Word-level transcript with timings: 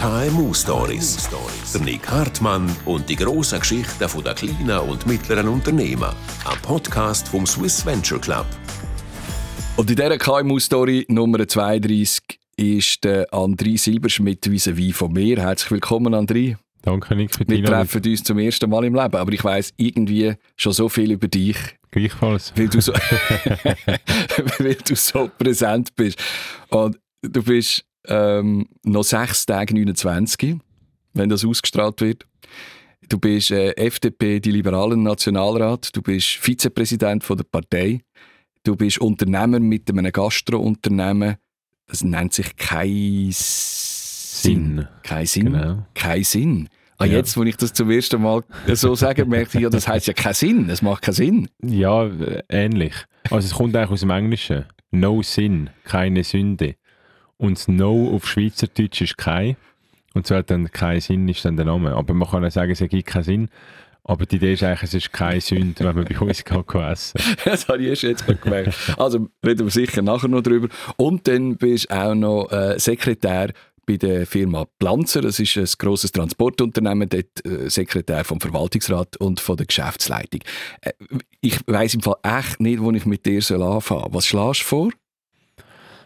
KMU 0.00 0.54
Stories. 0.54 1.28
Der 1.74 1.82
Nick 1.82 2.08
Hartmann 2.08 2.74
und 2.86 3.06
die 3.06 3.16
grossen 3.16 3.60
Geschichten 3.60 3.98
der 3.98 4.34
kleinen 4.34 4.78
und 4.88 5.06
mittleren 5.06 5.46
Unternehmen. 5.46 6.08
Ein 6.46 6.58
Podcast 6.62 7.28
vom 7.28 7.46
Swiss 7.46 7.84
Venture 7.84 8.18
Club. 8.18 8.46
Und 9.76 9.90
in 9.90 9.96
dieser 9.96 10.16
KMU-Story 10.16 11.04
Nummer 11.10 11.46
32 11.46 12.40
ist 12.56 13.04
der 13.04 13.28
André 13.30 13.76
Silberschmidt 13.76 14.46
vis-à-vis 14.46 14.94
von 14.94 15.12
mir. 15.12 15.38
Herzlich 15.38 15.70
willkommen, 15.70 16.14
André. 16.14 16.56
Danke, 16.80 17.14
Nick, 17.14 17.34
für 17.34 17.46
Wir 17.46 17.62
treffen 17.62 18.02
uns 18.02 18.22
zum 18.22 18.38
ersten 18.38 18.70
Mal 18.70 18.86
im 18.86 18.94
Leben, 18.94 19.16
aber 19.16 19.32
ich 19.34 19.44
weiss 19.44 19.74
irgendwie 19.76 20.32
schon 20.56 20.72
so 20.72 20.88
viel 20.88 21.10
über 21.10 21.28
dich. 21.28 21.58
Gleichfalls. 21.90 22.54
Weil 22.56 22.68
du 22.68 22.80
so, 22.80 22.92
weil 24.58 24.76
du 24.76 24.96
so 24.96 25.30
präsent 25.38 25.94
bist. 25.94 26.18
Und 26.70 26.98
du 27.20 27.42
bist 27.42 27.84
ähm, 28.06 28.68
noch 28.84 29.04
sechs 29.04 29.46
Tage 29.46 29.74
29, 29.74 30.56
wenn 31.14 31.28
das 31.28 31.44
ausgestrahlt 31.44 32.00
wird. 32.00 32.26
Du 33.08 33.18
bist 33.18 33.50
äh, 33.50 33.72
FDP, 33.72 34.40
die 34.40 34.52
Liberalen 34.52 35.02
Nationalrat. 35.02 35.94
Du 35.94 36.02
bist 36.02 36.28
Vizepräsident 36.28 37.24
von 37.24 37.36
der 37.36 37.44
Partei. 37.44 38.00
Du 38.62 38.76
bist 38.76 38.98
Unternehmer 39.00 39.58
mit 39.58 39.90
einem 39.90 40.12
Gastrounternehmen. 40.12 41.36
Das 41.86 42.04
nennt 42.04 42.34
sich 42.34 42.54
kein 42.56 43.28
Sinn. 43.32 44.86
Kein 45.02 45.26
Sinn. 45.26 45.52
Genau. 45.52 45.86
Kein 45.94 46.22
Sinn. 46.24 46.68
Ah, 46.98 47.06
Ja. 47.06 47.14
Jetzt, 47.16 47.36
wo 47.36 47.42
ich 47.42 47.56
das 47.56 47.72
zum 47.72 47.90
ersten 47.90 48.20
Mal 48.22 48.42
so 48.74 48.94
sage, 48.94 49.24
merke 49.24 49.56
ich, 49.56 49.62
ja, 49.64 49.70
das 49.70 49.88
heißt 49.88 50.06
ja 50.06 50.12
keinen 50.12 50.34
Sinn. 50.34 50.68
Es 50.70 50.82
macht 50.82 51.02
keinen 51.02 51.14
Sinn. 51.14 51.48
Ja, 51.64 52.04
äh, 52.06 52.42
ähnlich. 52.48 52.94
Also 53.30 53.46
es 53.46 53.54
kommt 53.54 53.74
eigentlich 53.74 53.90
aus 53.90 54.00
dem 54.00 54.10
Englischen. 54.10 54.66
No 54.92 55.22
Sin, 55.22 55.70
keine 55.84 56.22
Sünde. 56.24 56.74
Und 57.40 57.56
das 57.56 57.68
No 57.68 58.14
auf 58.14 58.26
Schweizerdeutsch 58.26 59.00
ist 59.00 59.16
kein. 59.16 59.56
Und 60.12 60.26
so 60.26 60.34
hat 60.34 60.50
dann 60.50 60.70
kein 60.70 61.00
Sinn 61.00 61.26
ist 61.26 61.42
dann 61.44 61.56
der 61.56 61.64
Name. 61.64 61.94
Aber 61.94 62.12
man 62.12 62.28
kann 62.28 62.44
auch 62.44 62.50
sagen, 62.50 62.72
es 62.72 62.82
ergibt 62.82 63.08
keinen 63.08 63.22
Sinn. 63.22 63.48
Aber 64.04 64.26
die 64.26 64.36
Idee 64.36 64.52
ist 64.52 64.62
eigentlich, 64.62 64.82
es 64.82 64.94
ist 64.94 65.12
keine 65.12 65.40
Sünde, 65.40 65.84
wenn 65.84 65.96
man 65.96 66.04
bei 66.04 66.18
uns 66.18 66.44
kann 66.44 66.64
essen 66.92 67.20
Das 67.44 67.66
habe 67.68 67.82
ich 67.82 67.88
erst 67.88 68.02
jetzt 68.02 68.42
gemerkt. 68.42 68.74
Also 68.98 69.28
reden 69.44 69.66
wir 69.66 69.70
sicher 69.70 70.02
nachher 70.02 70.28
noch 70.28 70.42
drüber. 70.42 70.68
Und 70.96 71.26
dann 71.28 71.56
bist 71.56 71.90
du 71.90 71.94
auch 71.96 72.14
noch 72.14 72.50
äh, 72.52 72.78
Sekretär 72.78 73.52
bei 73.86 73.96
der 73.96 74.26
Firma 74.26 74.66
Planzer. 74.78 75.22
Das 75.22 75.40
ist 75.40 75.56
ein 75.56 75.68
grosses 75.78 76.12
Transportunternehmen, 76.12 77.08
dort 77.08 77.46
äh, 77.46 77.70
Sekretär 77.70 78.24
vom 78.24 78.38
Verwaltungsrat 78.38 79.16
und 79.16 79.40
von 79.40 79.56
der 79.56 79.64
Geschäftsleitung. 79.64 80.40
Äh, 80.82 80.92
ich 81.40 81.58
weiss 81.66 81.94
im 81.94 82.02
Fall 82.02 82.16
echt 82.22 82.60
nicht, 82.60 82.82
wo 82.82 82.90
ich 82.90 83.06
mit 83.06 83.24
dir 83.24 83.40
soll 83.40 83.62
anfangen 83.62 84.02
soll. 84.02 84.14
Was 84.14 84.26
schlägst 84.26 84.60
du 84.60 84.64
vor? 84.66 84.90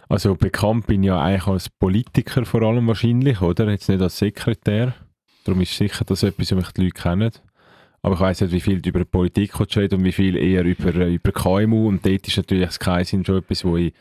Also 0.08 0.34
bekannt 0.34 0.86
bin 0.86 1.02
ich 1.02 1.08
ja 1.08 1.20
eigentlich 1.20 1.47
als 1.47 1.69
Politiker 1.70 2.44
vor 2.44 2.62
allem 2.62 2.86
wahrscheinlich, 2.86 3.41
oder? 3.41 3.70
Jetzt 3.70 3.88
nicht 3.88 4.02
als 4.02 4.19
Sekretär. 4.19 4.94
Darum 5.44 5.61
ist 5.61 5.77
sicher 5.77 6.05
das 6.05 6.22
etwas, 6.22 6.50
was 6.52 6.56
mich 6.56 6.72
die 6.72 6.84
Leute 6.84 7.02
kennen. 7.02 7.30
Aber 8.02 8.14
ich 8.16 8.20
weiss 8.20 8.41
nicht, 8.42 8.52
wie 8.52 8.61
viel 8.61 8.83
du 8.83 8.91
über 8.91 9.05
Politik 9.05 9.58
reden 9.77 10.00
und 10.00 10.05
wie 10.05 10.12
viel 10.12 10.36
eher 10.36 10.64
über, 10.64 10.94
äh, 10.94 11.14
über 11.14 11.33
KMU. 11.33 11.88
Und 11.88 12.05
dort 12.05 12.28
ist 12.28 12.36
natürlich 12.36 12.66
das 12.66 12.78
KSIN 12.78 13.24
schon 13.24 13.38
etwas, 13.38 13.64
wo 13.64 13.78
ich 13.78 13.94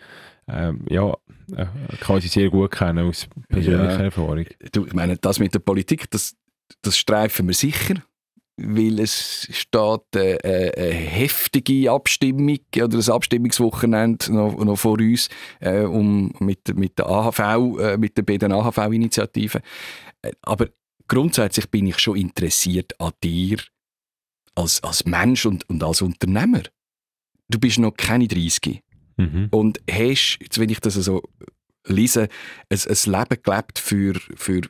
ähm, 0.50 0.86
ja, 0.90 1.14
äh, 1.56 1.66
quasi 2.02 2.28
sehr 2.28 2.50
gut 2.50 2.72
kenne 2.72 3.04
aus 3.04 3.28
persönlicher 3.48 4.00
Ja. 4.00 4.04
Erfahrung. 4.06 4.46
Du, 4.74 4.86
ich 4.86 4.94
meine, 4.94 5.16
das 5.18 5.40
mit 5.40 5.54
der 5.54 5.60
Politik, 5.60 6.12
das, 6.12 6.36
das 6.82 6.98
streifen 6.98 7.48
wir 7.48 7.54
sicher. 7.54 7.96
Weil 8.58 9.00
es 9.00 9.48
steht 9.52 10.16
äh, 10.16 10.36
äh, 10.36 10.74
eine 10.76 10.94
heftige 10.94 11.92
Abstimmung 11.92 12.60
oder 12.76 12.98
ein 12.98 13.10
Abstimmungswochenende 13.10 14.32
noch, 14.32 14.64
noch 14.64 14.78
vor 14.78 15.00
uns 15.00 15.30
äh, 15.60 15.82
um, 15.82 16.32
mit, 16.40 16.76
mit 16.76 17.00
der 17.00 17.08
AHV, 17.08 17.40
äh, 17.80 17.98
mit 17.98 18.16
der 18.16 18.22
beiden 18.22 18.52
AHV-Initiativen. 18.52 19.62
Äh, 20.22 20.34
aber 20.44 20.70
grundsätzlich 21.08 21.70
bin 21.72 21.88
ich 21.88 21.98
schon 21.98 22.18
interessiert 22.18 23.00
an 23.00 23.14
dir 23.24 23.58
als, 24.54 24.84
als 24.84 25.06
Mensch 25.06 25.48
und, 25.48 25.68
und 25.70 25.84
als 25.84 26.04
Unternehmer. 26.04 26.62
Du 27.50 27.60
bist 27.60 27.80
noch 27.80 27.96
keine 27.96 28.28
30 28.28 28.84
Mhm. 29.18 29.48
und 29.52 29.80
hast, 29.90 30.40
jetzt 30.42 30.60
wenn 30.60 30.70
ich 30.70 30.80
das 30.80 30.96
so 30.96 31.22
lese, 31.86 32.30
ein, 32.70 32.80
ein 32.88 33.12
Leben 33.12 33.44
gelebt 33.44 33.80
für, 33.80 34.14
für 34.36 34.62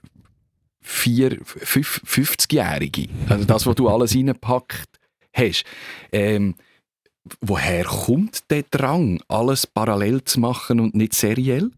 vier, 0.84 1.38
fünf, 1.44 2.02
50-Jährige. 2.06 3.10
Also 3.30 3.46
das, 3.46 3.66
was 3.66 3.76
du 3.76 3.90
alles 3.90 4.16
reinpackt 4.16 5.00
hast. 5.34 5.66
Ähm, 6.12 6.56
woher 7.42 7.84
kommt 7.86 8.50
der 8.52 8.64
Drang, 8.70 9.22
alles 9.28 9.66
parallel 9.66 10.24
zu 10.24 10.40
machen 10.40 10.80
und 10.80 10.96
nicht 10.96 11.14
seriell? 11.14 11.72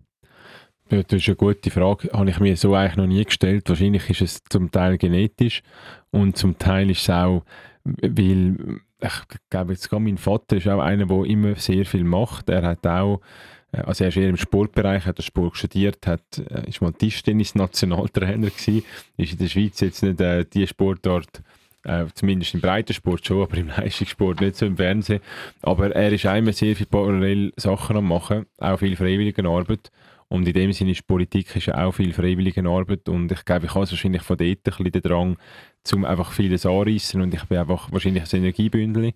Ja, 0.90 1.02
das 1.02 1.22
ist 1.22 1.28
eine 1.28 1.36
gute 1.36 1.72
Frage. 1.72 2.10
Habe 2.14 2.30
ich 2.30 2.40
mir 2.40 2.56
so 2.58 2.76
eigentlich 2.76 2.98
noch 2.98 3.08
nie 3.08 3.24
gestellt. 3.24 3.68
Wahrscheinlich 3.70 4.10
ist 4.10 4.22
es 4.22 4.44
zum 4.50 4.70
Teil 4.70 4.98
genetisch 4.98 5.64
und 6.12 6.38
zum 6.38 6.58
Teil 6.60 6.92
ist 6.92 7.02
es 7.02 7.10
auch, 7.10 7.44
weil 7.84 8.80
ich 9.02 9.40
glaube, 9.50 9.74
jetzt 9.74 9.92
mein 9.92 10.18
Vater 10.18 10.58
ist 10.58 10.68
auch 10.68 10.80
einer, 10.80 11.06
der 11.06 11.24
immer 11.26 11.56
sehr 11.56 11.86
viel 11.86 12.04
macht. 12.04 12.50
Er 12.50 12.64
hat 12.64 12.86
auch, 12.86 13.22
also 13.72 14.04
er 14.04 14.10
ist 14.10 14.18
eher 14.18 14.30
im 14.30 14.38
Sportbereich, 14.38 15.06
hat 15.06 15.22
Sport 15.24 15.58
studiert, 15.58 16.06
hat, 16.08 16.38
äh, 16.38 16.70
ist 16.70 16.82
mal 16.82 16.94
Tischtennis-Nationaltrainer 16.94 18.50
gewesen, 18.50 18.84
ist 19.18 19.34
in 19.34 19.38
der 19.38 19.48
Schweiz 19.48 19.80
jetzt 19.82 20.04
nicht 20.04 20.22
äh, 20.22 20.46
die 20.46 20.66
Sportart, 20.68 21.42
äh, 21.84 22.06
zumindest 22.14 22.54
im 22.54 22.62
Breitensport 22.62 23.26
schon, 23.26 23.44
aber 23.44 23.58
im 23.58 23.68
Leistungssport 23.68 24.42
nicht 24.42 24.56
so 24.56 24.66
im 24.66 24.78
Fernsehen. 24.78 25.22
Aber 25.62 25.92
er 25.96 26.12
ist 26.12 26.26
immer 26.26 26.54
sehr 26.54 26.76
viel 26.76 26.88
parallel 26.88 27.54
Sachen 27.58 27.98
am 27.98 28.08
machen, 28.08 28.46
auch 28.60 28.80
viel 28.80 28.96
Freiwilligenarbeit. 28.96 29.92
Und 30.28 30.48
in 30.48 30.54
dem 30.54 30.74
Sinne 30.74 30.92
ist 30.92 31.06
Politik 31.06 31.56
ist 31.56 31.74
auch 31.74 31.92
viel 31.92 32.12
Freiwilligenarbeit 32.12 33.08
und 33.10 33.32
ich 33.32 33.46
glaube, 33.46 33.68
ich 33.68 33.76
habe 33.76 33.90
wahrscheinlich 33.90 34.24
von 34.24 34.38
dort 34.38 34.50
ein 34.50 34.58
bisschen 34.64 34.92
den 34.92 35.02
Drang, 35.02 35.38
zum 35.84 36.04
einfach 36.04 36.32
vieles 36.32 36.66
anreißen 36.66 37.22
und 37.22 37.34
ich 37.34 37.44
bin 37.44 37.60
einfach 37.60 37.92
wahrscheinlich 37.92 38.24
ein 38.24 38.40
Energiebündel 38.40 39.14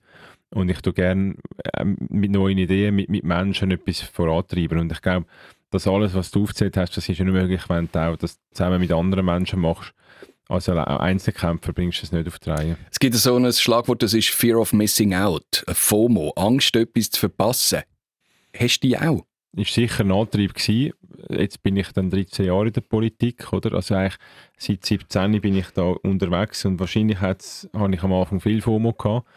und 0.54 0.70
ich 0.70 0.82
tue 0.82 0.94
gerne 0.94 1.36
ähm, 1.76 1.98
mit 2.10 2.32
neuen 2.32 2.58
Ideen, 2.58 2.96
mit, 2.96 3.10
mit 3.10 3.24
Menschen 3.24 3.72
etwas 3.72 4.02
vorantreiben 4.02 4.80
und 4.80 4.92
ich 4.92 5.02
glaube, 5.02 5.26
das 5.72 5.88
alles, 5.88 6.14
was 6.16 6.32
du 6.32 6.44
aufgezählt 6.44 6.78
hast, 6.78 6.98
das 6.98 7.08
ist 7.08 7.18
ja 7.18 7.26
nur 7.26 7.36
möglich, 7.36 7.62
wenn 7.70 7.90
du 7.92 8.00
auch 8.00 8.18
das 8.18 8.40
zusammen 8.52 8.80
mit 8.80 8.92
anderen 8.92 9.26
Menschen 9.26 9.60
machst. 9.60 9.94
Also 10.48 10.74
als 10.74 11.00
Einzelkämpfer 11.00 11.74
bringst 11.74 12.02
du 12.02 12.06
es 12.06 12.12
nicht 12.12 12.28
auf 12.28 12.40
die 12.40 12.50
Reihe. 12.50 12.78
Es 12.92 12.98
gibt 12.98 13.14
so 13.14 13.36
ein 13.36 13.54
Schlagwort, 13.54 14.02
das 14.02 14.16
ist 14.16 14.30
Fear 14.30 14.58
of 14.60 14.74
Missing 14.74 15.14
Out, 15.14 15.64
ein 15.68 15.76
FOMO, 15.76 16.34
Angst, 16.36 16.76
etwas 16.76 17.12
zu 17.12 17.20
verpassen. 17.20 17.84
Hast 18.58 18.80
du 18.80 18.88
die 18.88 18.98
auch? 18.98 19.24
ist 19.56 19.74
sicher 19.74 20.04
ein 20.04 20.12
Antrieb 20.12 20.54
gewesen. 20.54 20.94
Jetzt 21.30 21.62
bin 21.64 21.76
ich 21.76 21.92
dann 21.92 22.10
13 22.10 22.46
Jahre 22.46 22.68
in 22.68 22.74
der 22.74 22.82
Politik, 22.82 23.52
oder? 23.52 23.74
Also 23.74 23.96
eigentlich 23.96 24.18
seit 24.58 24.86
17 24.86 25.42
bin 25.42 25.56
ich 25.56 25.70
da 25.72 25.84
unterwegs 25.84 26.66
und 26.66 26.80
wahrscheinlich 26.80 27.20
hat's, 27.20 27.68
habe 27.74 27.94
ich 27.94 28.04
am 28.04 28.14
Anfang 28.14 28.40
viel 28.40 28.62
FOMO 28.62 28.94
gehabt 28.94 29.28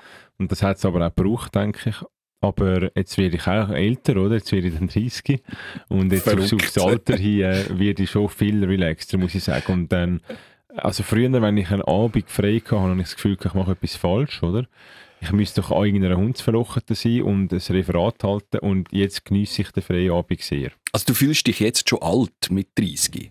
und 0.43 0.53
das 0.53 0.63
hat 0.63 0.77
es 0.77 0.85
aber 0.85 1.07
auch 1.07 1.15
gebraucht, 1.15 1.55
denke 1.55 1.91
ich. 1.91 1.97
Aber 2.41 2.91
jetzt 2.97 3.17
werde 3.19 3.37
ich 3.37 3.47
auch 3.47 3.71
älter, 3.71 4.17
oder? 4.17 4.35
Jetzt 4.35 4.51
werde 4.51 4.67
ich 4.67 4.75
dann 4.75 4.89
30 4.89 5.41
und 5.89 6.13
jetzt 6.13 6.29
aufs, 6.29 6.53
aufs 6.53 6.79
Alter 6.79 7.17
hin 7.17 7.43
äh, 7.43 7.79
werde 7.79 8.03
ich 8.03 8.11
schon 8.11 8.29
viel 8.29 8.65
relaxter, 8.65 9.17
muss 9.17 9.37
ich 9.37 9.45
sagen. 9.45 9.73
Und 9.73 9.93
dann, 9.93 10.21
also 10.75 11.05
früher, 11.05 11.31
wenn 11.41 11.57
ich 11.57 11.71
einen 11.71 11.83
Abend 11.83 12.29
frei 12.29 12.59
hatte, 12.59 12.81
habe 12.81 12.97
ich 12.97 13.03
das 13.03 13.15
Gefühl, 13.15 13.39
ich 13.43 13.55
mache 13.55 13.73
etwas 13.73 13.95
falsch, 13.95 14.43
oder? 14.43 14.67
Ich 15.21 15.31
müsste 15.31 15.61
doch 15.61 15.71
an 15.71 15.85
irgendeiner 15.85 16.17
Hundsverlochete 16.17 16.97
sein 16.97 17.23
und 17.23 17.53
ein 17.53 17.61
Referat 17.61 18.25
halten 18.25 18.59
und 18.59 18.89
jetzt 18.91 19.25
genieße 19.25 19.63
ich 19.63 19.71
den 19.71 19.85
freien 19.85 20.11
Abend 20.11 20.41
sehr. 20.41 20.73
Also 20.91 21.07
du 21.07 21.15
fühlst 21.15 21.47
dich 21.47 21.61
jetzt 21.61 21.89
schon 21.89 22.03
alt 22.03 22.51
mit 22.51 22.77
30. 22.77 23.31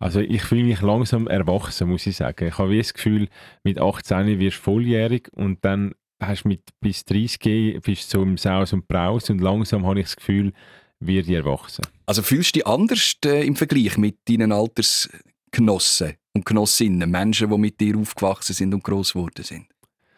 Also 0.00 0.18
ich 0.18 0.42
fühle 0.42 0.64
mich 0.64 0.80
langsam 0.80 1.28
erwachsen, 1.28 1.88
muss 1.88 2.08
ich 2.08 2.16
sagen. 2.16 2.48
Ich 2.48 2.58
habe 2.58 2.70
wie 2.70 2.78
das 2.78 2.92
Gefühl, 2.92 3.28
mit 3.62 3.80
18 3.80 4.40
wirst 4.40 4.58
du 4.58 4.62
volljährig 4.62 5.28
und 5.32 5.64
dann 5.64 5.94
hast 6.20 6.44
mit 6.44 6.62
bis 6.80 7.04
30 7.04 7.80
bist 7.82 8.12
du 8.12 8.18
so 8.18 8.22
im 8.22 8.36
Saus 8.36 8.72
und 8.72 8.88
Braus 8.88 9.30
und 9.30 9.40
langsam 9.40 9.86
habe 9.86 10.00
ich 10.00 10.06
das 10.06 10.16
Gefühl, 10.16 10.52
werde 11.00 11.30
ich 11.30 11.36
erwachsen. 11.36 11.84
Also 12.06 12.22
fühlst 12.22 12.54
du 12.54 12.60
dich 12.60 12.66
anders 12.66 13.16
äh, 13.24 13.46
im 13.46 13.56
Vergleich 13.56 13.96
mit 13.96 14.16
deinen 14.28 14.52
Altersgenossen 14.52 16.14
und 16.32 16.44
Genossinnen, 16.44 17.10
Menschen, 17.10 17.50
die 17.50 17.58
mit 17.58 17.80
dir 17.80 17.96
aufgewachsen 17.96 18.54
sind 18.54 18.74
und 18.74 18.82
gross 18.82 19.12
geworden 19.12 19.44
sind? 19.44 19.66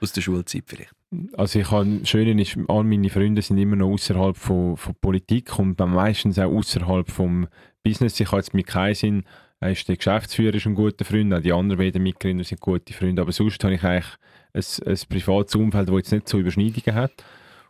Aus 0.00 0.12
der 0.12 0.22
Schulzeit 0.22 0.64
vielleicht. 0.66 0.92
Also 1.34 1.58
ich 1.58 1.70
habe, 1.70 1.98
das 1.98 2.08
Schöne 2.08 2.40
ist, 2.40 2.56
all 2.68 2.84
meine 2.84 3.10
Freunde 3.10 3.42
sind 3.42 3.58
immer 3.58 3.76
noch 3.76 3.90
außerhalb 3.90 4.36
von, 4.36 4.76
von 4.76 4.94
Politik 5.00 5.58
und 5.58 5.78
meistens 5.78 6.38
auch 6.38 6.50
außerhalb 6.50 7.10
vom 7.10 7.48
Business. 7.82 8.18
Ich 8.20 8.28
habe 8.28 8.38
jetzt 8.38 8.54
mit 8.54 8.66
Kaisin, 8.66 9.24
er 9.58 9.72
ist 9.72 9.88
der 9.88 9.96
Geschäftsführer, 9.96 10.54
ist 10.54 10.66
ein 10.66 10.74
guter 10.74 11.04
Freund, 11.04 11.34
auch 11.34 11.40
die 11.40 11.52
anderen 11.52 11.78
beiden 11.78 12.02
Mitgründer 12.02 12.44
sind 12.44 12.60
gute 12.60 12.94
Freunde, 12.94 13.20
aber 13.20 13.32
sonst 13.32 13.62
habe 13.62 13.74
ich 13.74 13.82
eigentlich 13.82 14.16
ein, 14.52 14.62
ein 14.86 14.98
privates 15.08 15.54
Umfeld, 15.54 15.88
das 15.88 15.96
jetzt 15.96 16.12
nicht 16.12 16.28
so 16.28 16.38
Überschneidungen 16.38 16.94
hat. 16.94 17.12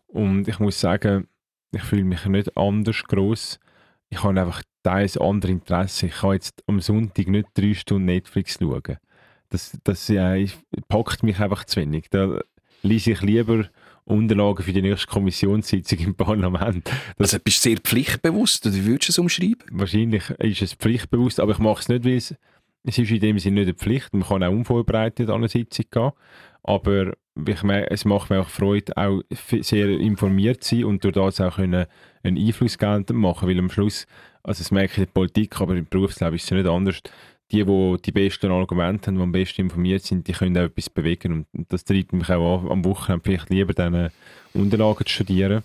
Und 0.07 0.49
ich 0.49 0.59
muss 0.59 0.81
sagen, 0.81 1.29
ich 1.73 1.83
fühle 1.83 2.05
mich 2.05 2.25
nicht 2.27 2.57
anders 2.57 3.03
gross. 3.05 3.61
Ich 4.09 4.23
habe 4.23 4.41
einfach 4.41 4.63
teils 4.83 5.17
andere 5.17 5.53
Interessen. 5.53 6.07
Ich 6.07 6.17
kann 6.17 6.33
jetzt 6.33 6.63
am 6.67 6.81
Sonntag 6.81 7.29
nicht 7.29 7.49
drei 7.55 7.75
Stunden 7.75 8.07
Netflix 8.07 8.59
schauen. 8.61 8.97
Das, 9.51 9.79
das 9.85 10.09
äh, 10.11 10.49
packt 10.89 11.23
mich 11.23 11.39
einfach 11.39 11.65
zu 11.65 11.81
wenig. 11.81 12.07
Da 12.11 12.41
lese 12.83 13.13
ich 13.13 13.21
lieber 13.21 13.69
Unterlagen 14.05 14.65
für 14.65 14.73
die 14.73 14.83
nächste 14.83 15.07
Kommissionssitzung 15.07 15.99
im 16.01 16.15
Parlament. 16.15 16.87
Das, 17.19 17.35
Also 17.35 17.39
bist 17.39 17.65
du 17.65 17.71
sehr 17.71 17.79
pflichtbewusst, 17.79 18.67
oder 18.67 18.75
wie 18.75 18.87
würdest 18.87 19.09
du 19.09 19.13
es 19.13 19.19
umschreiben? 19.19 19.65
wahrscheinlich 19.71 20.31
ist 20.39 20.63
es 20.63 20.75
pflichtbewusst, 20.75 21.39
aber 21.39 21.53
ich 21.53 21.59
mache 21.59 21.81
es 21.81 21.89
nicht, 21.89 22.05
weil 22.05 22.17
es 22.17 22.35
es 22.83 22.99
ist 22.99 23.11
in 23.11 23.21
dem 23.21 23.39
Sinne 23.39 23.61
nicht 23.61 23.69
eine 23.69 23.75
Pflicht. 23.75 24.13
Man 24.15 24.27
kann 24.27 24.43
auch 24.43 24.51
unvorbereitet 24.51 25.29
an 25.29 25.37
eine 25.37 25.49
Sitzung 25.49 25.85
gehen. 25.91 26.13
Aber 26.63 27.13
ich 27.47 27.63
meine, 27.63 27.91
es 27.91 28.05
macht 28.05 28.31
mir 28.31 28.41
auch 28.41 28.49
Freude, 28.49 28.97
auch 28.97 29.23
sehr 29.31 29.89
informiert 29.89 30.63
zu 30.63 30.77
sein 30.77 30.85
und 30.85 31.05
durch 31.05 31.15
das 31.15 31.41
auch 31.41 31.57
können 31.57 31.87
einen 32.23 32.39
Einfluss 32.39 32.79
geltend 32.79 33.19
machen. 33.19 33.49
Weil 33.49 33.59
am 33.59 33.71
Schluss, 33.71 34.07
also 34.43 34.63
das 34.63 34.71
merke 34.71 34.93
ich 34.93 34.99
in 34.99 35.05
der 35.05 35.13
Politik, 35.13 35.61
aber 35.61 35.75
im 35.77 35.87
Berufsleben 35.87 36.35
ist 36.35 36.45
es 36.45 36.51
nicht 36.51 36.67
anders. 36.67 37.01
Die, 37.51 37.65
die 37.65 37.97
die 38.05 38.13
besten 38.13 38.53
Argumente 38.53 39.09
haben, 39.09 39.17
die 39.17 39.23
am 39.23 39.33
besten 39.33 39.63
informiert 39.63 40.05
sind, 40.05 40.29
die 40.29 40.33
können 40.33 40.57
auch 40.57 40.63
etwas 40.63 40.89
bewegen. 40.89 41.47
Und 41.53 41.73
das 41.73 41.83
treibt 41.83 42.13
mich 42.13 42.31
auch 42.31 42.63
an, 42.63 42.71
am 42.71 42.85
Wochenende 42.85 43.25
vielleicht 43.25 43.51
lieber 43.51 43.73
diese 43.73 44.13
Unterlagen 44.55 45.05
zu 45.05 45.13
studieren 45.13 45.65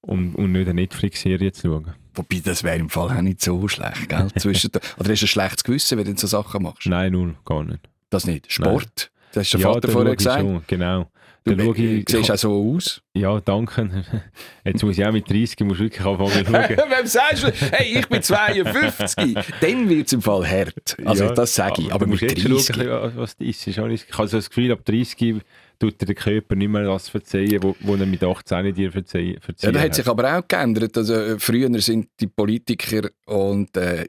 und, 0.00 0.34
und 0.36 0.52
nicht 0.52 0.68
eine 0.68 0.80
Netflix-Serie 0.80 1.52
zu 1.52 1.68
schauen. 1.68 1.94
Wobei, 2.14 2.40
das 2.42 2.64
wäre 2.64 2.78
im 2.78 2.88
Fall 2.88 3.16
auch 3.16 3.20
nicht 3.20 3.42
so 3.42 3.68
schlecht, 3.68 4.08
gell? 4.08 4.28
Zwischen, 4.38 4.70
oder 4.98 5.12
hast 5.12 5.20
du 5.20 5.24
ein 5.24 5.28
schlechtes 5.28 5.64
Gewissen, 5.64 5.98
wenn 5.98 6.06
du 6.06 6.16
so 6.16 6.26
Sachen 6.26 6.62
machst? 6.62 6.86
Nein, 6.86 7.12
null, 7.12 7.34
gar 7.44 7.62
nicht. 7.62 7.80
Das 8.10 8.26
nicht? 8.26 8.50
Sport? 8.50 9.10
Nein. 9.10 9.17
Das 9.32 9.44
hast 9.44 9.54
der 9.54 9.60
ja, 9.60 9.72
Vater 9.72 9.88
vorher 9.88 10.16
gesagt. 10.16 10.40
Schon, 10.40 10.62
genau. 10.66 11.08
Du 11.44 11.56
dann 11.56 11.74
ich, 11.74 12.04
siehst 12.08 12.30
auch 12.30 12.36
so 12.36 12.74
aus. 12.74 13.00
Ja, 13.14 13.40
danke. 13.40 14.04
Jetzt 14.64 14.82
muss 14.82 14.98
ich 14.98 15.04
auch 15.04 15.12
mit 15.12 15.30
30 15.30 15.60
muss 15.60 15.78
wirklich 15.78 16.04
anfangen 16.04 16.44
zu 16.44 16.52
schauen. 16.52 17.06
Sagst 17.06 17.42
du, 17.44 17.52
hey, 17.70 17.98
ich 17.98 18.08
bin 18.08 18.22
52, 18.22 19.38
dann 19.60 19.88
wird 19.88 20.06
es 20.06 20.12
im 20.12 20.22
Fall 20.22 20.46
hart. 20.46 20.96
Also 21.04 21.24
ja, 21.24 21.32
das 21.32 21.54
sage 21.54 21.82
ich, 21.82 21.92
aber, 21.92 22.04
aber 22.04 22.06
mit 22.06 22.20
30. 22.20 22.76
Schauen, 22.76 23.12
was 23.16 23.36
das 23.36 23.46
ist. 23.46 23.66
Ich 23.66 23.78
habe 23.78 23.96
so 23.96 24.36
das 24.36 24.50
Gefühl, 24.50 24.72
ab 24.72 24.84
30 24.84 25.42
tut 25.78 26.00
dir 26.00 26.06
der 26.06 26.14
Körper 26.14 26.54
nicht 26.56 26.68
mehr 26.68 26.84
das 26.84 27.08
verzeihen, 27.08 27.62
wo, 27.62 27.74
wo 27.80 27.94
er 27.94 28.06
mit 28.06 28.22
18 28.22 28.74
dir 28.74 28.92
verzeihen 28.92 29.38
Ja, 29.60 29.72
das 29.72 29.82
hat 29.82 29.94
sich 29.94 30.06
aber 30.06 30.38
auch 30.38 30.46
geändert. 30.46 30.96
Also, 30.96 31.14
äh, 31.14 31.38
früher 31.38 31.70
sind 31.80 32.08
die 32.20 32.26
Politiker 32.26 33.08
und 33.26 33.76
äh, 33.76 34.06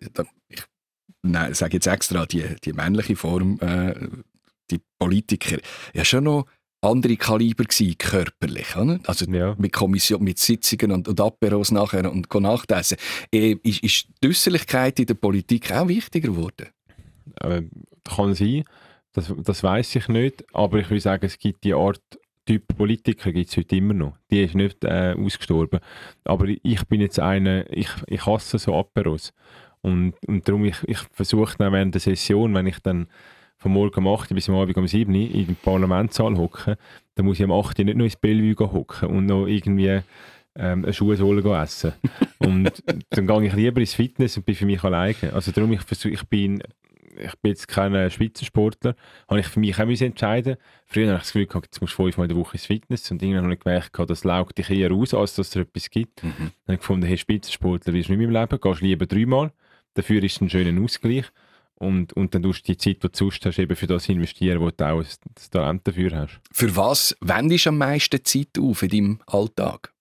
ich 0.51 1.55
sage 1.55 1.73
jetzt 1.73 1.87
extra 1.87 2.25
die, 2.25 2.43
die 2.63 2.73
männliche 2.73 3.15
Form, 3.15 3.59
äh, 3.61 3.93
die 4.71 4.81
Politiker, 4.97 5.57
ja 5.93 6.05
schon 6.05 6.25
noch 6.25 6.45
andere 6.81 7.17
Kaliber 7.17 7.65
gewesen, 7.65 7.97
körperlich. 7.97 8.75
Oder? 8.75 8.99
Also 9.05 9.25
ja. 9.25 9.55
mit 9.57 9.73
Kommission, 9.73 10.23
mit 10.23 10.39
Sitzungen 10.39 10.91
und, 10.91 11.07
und 11.07 11.19
Aperos 11.19 11.71
nachher 11.71 12.09
und 12.09 12.33
Nachtessen. 12.33 12.97
Äh, 13.33 13.57
ist, 13.63 13.83
ist 13.83 14.07
die 14.23 14.29
Äußerlichkeit 14.29 14.99
in 14.99 15.05
der 15.05 15.15
Politik 15.15 15.71
auch 15.71 15.87
wichtiger 15.87 16.29
geworden? 16.29 16.67
Äh, 17.41 17.63
kann 18.03 18.33
sein. 18.33 18.63
Das, 19.13 19.33
das 19.43 19.63
weiß 19.63 19.95
ich 19.95 20.07
nicht. 20.07 20.45
Aber 20.53 20.79
ich 20.79 20.89
würde 20.89 21.01
sagen, 21.01 21.25
es 21.25 21.37
gibt 21.37 21.63
die 21.63 21.73
Art 21.73 22.01
Typ 22.45 22.65
Politiker 22.77 23.31
gibt 23.31 23.51
es 23.51 23.57
heute 23.57 23.75
immer 23.75 23.93
noch. 23.93 24.17
Die 24.31 24.41
ist 24.41 24.55
nicht 24.55 24.83
äh, 24.83 25.13
ausgestorben. 25.15 25.81
Aber 26.23 26.47
ich 26.47 26.83
bin 26.87 26.99
jetzt 26.99 27.19
einer, 27.19 27.71
ich, 27.71 27.89
ich 28.07 28.25
hasse 28.25 28.57
so 28.57 28.73
Aperos. 28.73 29.33
Und, 29.81 30.15
und 30.27 30.47
darum, 30.47 30.65
ich, 30.65 30.77
ich 30.87 30.97
versuche 31.11 31.57
dann 31.59 31.73
während 31.73 31.93
der 31.93 32.01
Session, 32.01 32.55
wenn 32.55 32.65
ich 32.65 32.79
dann 32.79 33.07
vom 33.59 33.73
Morgen 33.73 34.05
um 34.05 34.07
8 34.07 34.33
bis 34.33 34.49
am 34.49 34.55
Abend 34.55 34.77
um 34.77 34.87
7 34.87 35.13
Uhr 35.13 35.21
in 35.21 35.47
den 35.47 35.55
Parlamentssaal 35.55 36.37
hocken, 36.37 36.75
dann 37.15 37.25
muss 37.25 37.39
ich 37.39 37.43
am 37.43 37.51
8 37.51 37.77
Uhr 37.77 37.85
nicht 37.85 37.97
noch 37.97 38.05
ins 38.05 38.15
Bellevue 38.15 38.71
hocken 38.71 39.09
und 39.09 39.25
noch 39.25 39.45
irgendwie 39.45 40.01
ähm, 40.55 40.83
eine 40.83 40.93
Schuhsohle 40.93 41.43
essen. 41.61 41.93
und 42.39 42.83
dann 43.09 43.27
gehe 43.27 43.45
ich 43.45 43.53
lieber 43.53 43.81
ins 43.81 43.93
Fitness 43.93 44.37
und 44.37 44.45
bin 44.45 44.55
für 44.55 44.65
mich 44.65 44.83
alleine. 44.83 45.33
Also 45.33 45.51
darum, 45.51 45.73
ich, 45.73 45.81
versuch, 45.81 46.09
ich 46.09 46.23
bin 46.23 46.63
ich 47.21 47.35
bin 47.41 47.49
jetzt 47.49 47.67
kein 47.67 48.09
Spitzensportler, 48.09 48.95
habe 49.27 49.41
ich 49.41 49.47
für 49.47 49.59
mich 49.59 49.77
auch 49.77 49.87
entscheiden 49.87 50.55
Früher 50.85 51.07
habe 51.07 51.17
ich 51.17 51.23
das 51.23 51.33
Gefühl 51.33 51.47
gehabt, 51.47 51.65
jetzt 51.65 51.81
musst 51.81 51.93
du 51.93 52.03
fünfmal 52.03 52.29
in 52.29 52.29
der 52.29 52.37
Woche 52.37 52.53
ins 52.53 52.65
Fitness 52.65 53.11
und 53.11 53.21
irgendwann 53.21 53.43
habe 53.43 53.53
ich 53.55 53.59
gemerkt, 53.59 53.99
das 54.09 54.23
laugt 54.23 54.57
dich 54.57 54.69
eher 54.69 54.93
aus, 54.93 55.13
als 55.13 55.35
dass 55.35 55.49
es 55.49 55.55
etwas 55.57 55.89
gibt. 55.89 56.23
Mhm. 56.23 56.31
Dann 56.37 56.51
habe 56.67 56.73
ich 56.73 56.79
gefunden, 56.79 57.05
hey, 57.05 57.17
Spitzensportler 57.17 57.93
wirst 57.93 58.07
du 58.07 58.13
nicht 58.13 58.19
mehr 58.19 58.27
im 58.27 58.33
Leben, 58.33 58.61
gehst 58.61 58.81
lieber 58.81 59.05
dreimal, 59.05 59.51
dafür 59.95 60.23
ist 60.23 60.37
es 60.37 60.41
ein 60.41 60.49
schöner 60.49 60.81
Ausgleich 60.81 61.25
und, 61.79 62.13
und 62.13 62.35
dann 62.35 62.43
tust 62.43 62.67
du 62.67 62.73
die 62.73 62.77
Zeit, 62.77 63.03
die 63.03 63.07
du 63.07 63.17
sonst 63.17 63.45
hast, 63.45 63.57
eben 63.57 63.75
für 63.75 63.87
das 63.87 64.09
investieren, 64.09 64.59
wo 64.59 64.69
du 64.69 64.85
auch 64.85 65.01
das 65.01 65.49
Talent 65.49 65.87
dafür 65.87 66.11
hast. 66.11 66.39
Für 66.51 66.75
was 66.75 67.17
wendest 67.21 67.65
du 67.65 67.69
am 67.69 67.77
meisten 67.77 68.23
Zeit 68.23 68.59
auf 68.59 68.83
in 68.83 68.89
deinem 68.89 69.21
Alltag? 69.25 69.93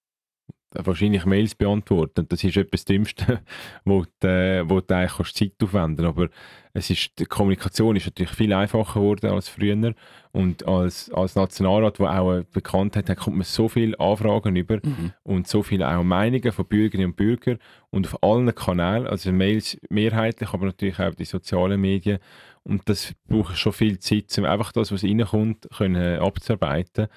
Wahrscheinlich 0.72 1.24
Mails 1.24 1.54
beantworten. 1.54 2.26
Das 2.28 2.44
ist 2.44 2.56
etwas 2.56 2.84
Dümmste, 2.84 3.40
wo 3.84 4.04
du, 4.20 4.64
wo 4.68 4.80
du 4.80 4.94
eigentlich 4.94 5.32
Zeit 5.32 5.52
aufwenden 5.62 6.04
kannst. 6.04 6.18
Aber 6.18 6.28
es 6.74 6.90
ist, 6.90 7.18
die 7.18 7.24
Kommunikation 7.24 7.96
ist 7.96 8.06
natürlich 8.06 8.32
viel 8.32 8.52
einfacher 8.52 9.00
geworden 9.00 9.30
als 9.30 9.48
früher. 9.48 9.94
Und 10.32 10.66
als, 10.66 11.10
als 11.12 11.34
Nationalrat, 11.34 11.98
der 11.98 12.20
auch 12.20 12.30
eine 12.30 12.44
Bekanntheit 12.44 13.08
hat, 13.08 13.18
kommt 13.18 13.36
man 13.36 13.44
so 13.44 13.68
viele 13.68 13.98
Anfragen 13.98 14.54
über 14.56 14.76
mhm. 14.82 15.12
und 15.22 15.48
so 15.48 15.62
viele 15.62 15.88
auch 15.88 16.02
Meinungen 16.02 16.52
von 16.52 16.66
Bürgerinnen 16.66 17.10
und 17.10 17.16
Bürgern 17.16 17.58
und 17.90 18.06
auf 18.06 18.22
allen 18.22 18.54
Kanälen, 18.54 19.06
also 19.06 19.32
Mails 19.32 19.78
mehrheitlich, 19.88 20.52
aber 20.52 20.66
natürlich 20.66 20.98
auch 21.00 21.14
die 21.14 21.24
sozialen 21.24 21.80
Medien. 21.80 22.18
Und 22.62 22.86
das 22.88 23.14
braucht 23.26 23.56
schon 23.56 23.72
viel 23.72 23.98
Zeit, 23.98 24.36
um 24.36 24.44
einfach 24.44 24.72
das, 24.72 24.92
was 24.92 25.02
reinkommt, 25.02 25.68
können 25.76 26.20
abzuarbeiten. 26.20 27.08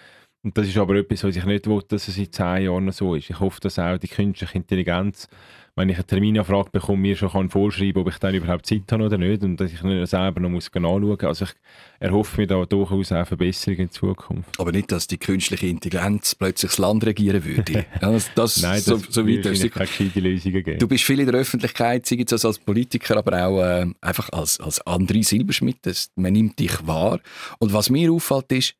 Und 0.43 0.57
das 0.57 0.67
ist 0.67 0.77
aber 0.77 0.95
etwas, 0.95 1.23
was 1.23 1.35
ich 1.35 1.45
nicht 1.45 1.67
will, 1.67 1.81
dass 1.87 2.07
es 2.07 2.17
in 2.17 2.31
zehn 2.31 2.63
Jahren 2.63 2.91
so 2.91 3.13
ist. 3.13 3.29
Ich 3.29 3.39
hoffe, 3.39 3.59
dass 3.61 3.77
auch 3.77 3.97
die 3.99 4.07
künstliche 4.07 4.57
Intelligenz, 4.57 5.27
wenn 5.75 5.87
ich 5.87 5.97
eine 5.97 6.05
Terminanfrage 6.05 6.71
bekomme, 6.71 6.97
mir 6.97 7.15
schon 7.15 7.29
kann 7.29 7.49
vorschreiben 7.49 8.01
ob 8.01 8.09
ich 8.09 8.17
dann 8.17 8.33
überhaupt 8.33 8.65
Zeit 8.65 8.91
habe 8.91 9.05
oder 9.05 9.19
nicht 9.19 9.43
und 9.43 9.57
dass 9.57 9.71
ich 9.71 9.83
nicht 9.83 10.07
selber 10.07 10.39
noch 10.41 10.49
muss 10.49 10.71
anschauen 10.73 11.03
muss. 11.03 11.19
Also 11.23 11.45
ich 11.45 11.51
erhoffe 11.99 12.41
mir 12.41 12.47
da 12.47 12.65
durchaus 12.65 13.11
auch 13.11 13.25
Verbesserungen 13.25 13.83
in 13.83 13.91
Zukunft. 13.91 14.59
Aber 14.59 14.71
nicht, 14.71 14.91
dass 14.91 15.05
die 15.05 15.19
künstliche 15.19 15.67
Intelligenz 15.67 16.33
plötzlich 16.33 16.71
das 16.71 16.79
Land 16.79 17.05
regieren 17.05 17.45
würde. 17.45 17.85
das, 18.01 18.31
das, 18.33 18.61
Nein, 18.63 18.73
das 18.73 18.85
so, 18.85 18.97
so 18.97 19.27
weit 19.27 19.43
keine 19.43 19.69
gescheite 19.69 20.19
Lösungen 20.19 20.63
geben. 20.63 20.79
Du 20.79 20.87
bist 20.87 21.03
viel 21.03 21.19
in 21.19 21.27
der 21.27 21.35
Öffentlichkeit, 21.35 22.07
sei 22.07 22.25
es 22.27 22.43
als 22.43 22.57
Politiker, 22.57 23.17
aber 23.17 23.45
auch 23.45 23.61
äh, 23.61 23.85
einfach 24.01 24.29
als, 24.31 24.59
als 24.59 24.83
André 24.87 25.23
Silberschmidt. 25.23 25.77
Das, 25.83 26.09
man 26.15 26.33
nimmt 26.33 26.57
dich 26.57 26.87
wahr. 26.87 27.19
Und 27.59 27.73
was 27.73 27.91
mir 27.91 28.11
auffällt 28.11 28.51
ist, 28.51 28.75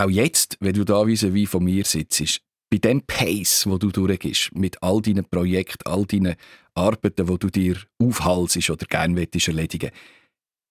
auch 0.00 0.10
jetzt, 0.10 0.56
wenn 0.60 0.74
du 0.74 0.84
da 0.84 1.06
wie 1.06 1.46
von 1.46 1.64
mir 1.64 1.84
sitzt, 1.84 2.40
bei 2.70 2.78
dem 2.78 3.02
Pace, 3.02 3.66
wo 3.66 3.78
du 3.78 3.90
durchgehst, 3.90 4.54
mit 4.54 4.82
all 4.82 5.02
deinen 5.02 5.24
Projekten, 5.24 5.86
all 5.86 6.06
deinen 6.06 6.36
Arbeiten, 6.74 7.28
wo 7.28 7.36
du 7.36 7.50
dir 7.50 7.76
aufhalsest 7.98 8.70
oder 8.70 8.86
gerne 8.86 9.14
möchtest 9.14 9.48
erledigen, 9.48 9.90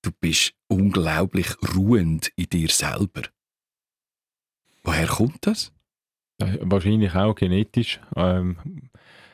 du 0.02 0.12
bist 0.20 0.54
unglaublich 0.68 1.48
ruhend 1.76 2.32
in 2.36 2.46
dir 2.46 2.70
selber. 2.70 3.24
Woher 4.84 5.08
kommt 5.08 5.46
das? 5.46 5.74
Wahrscheinlich 6.40 7.14
auch 7.16 7.36
genetisch. 7.36 8.00
Ähm, 8.16 8.90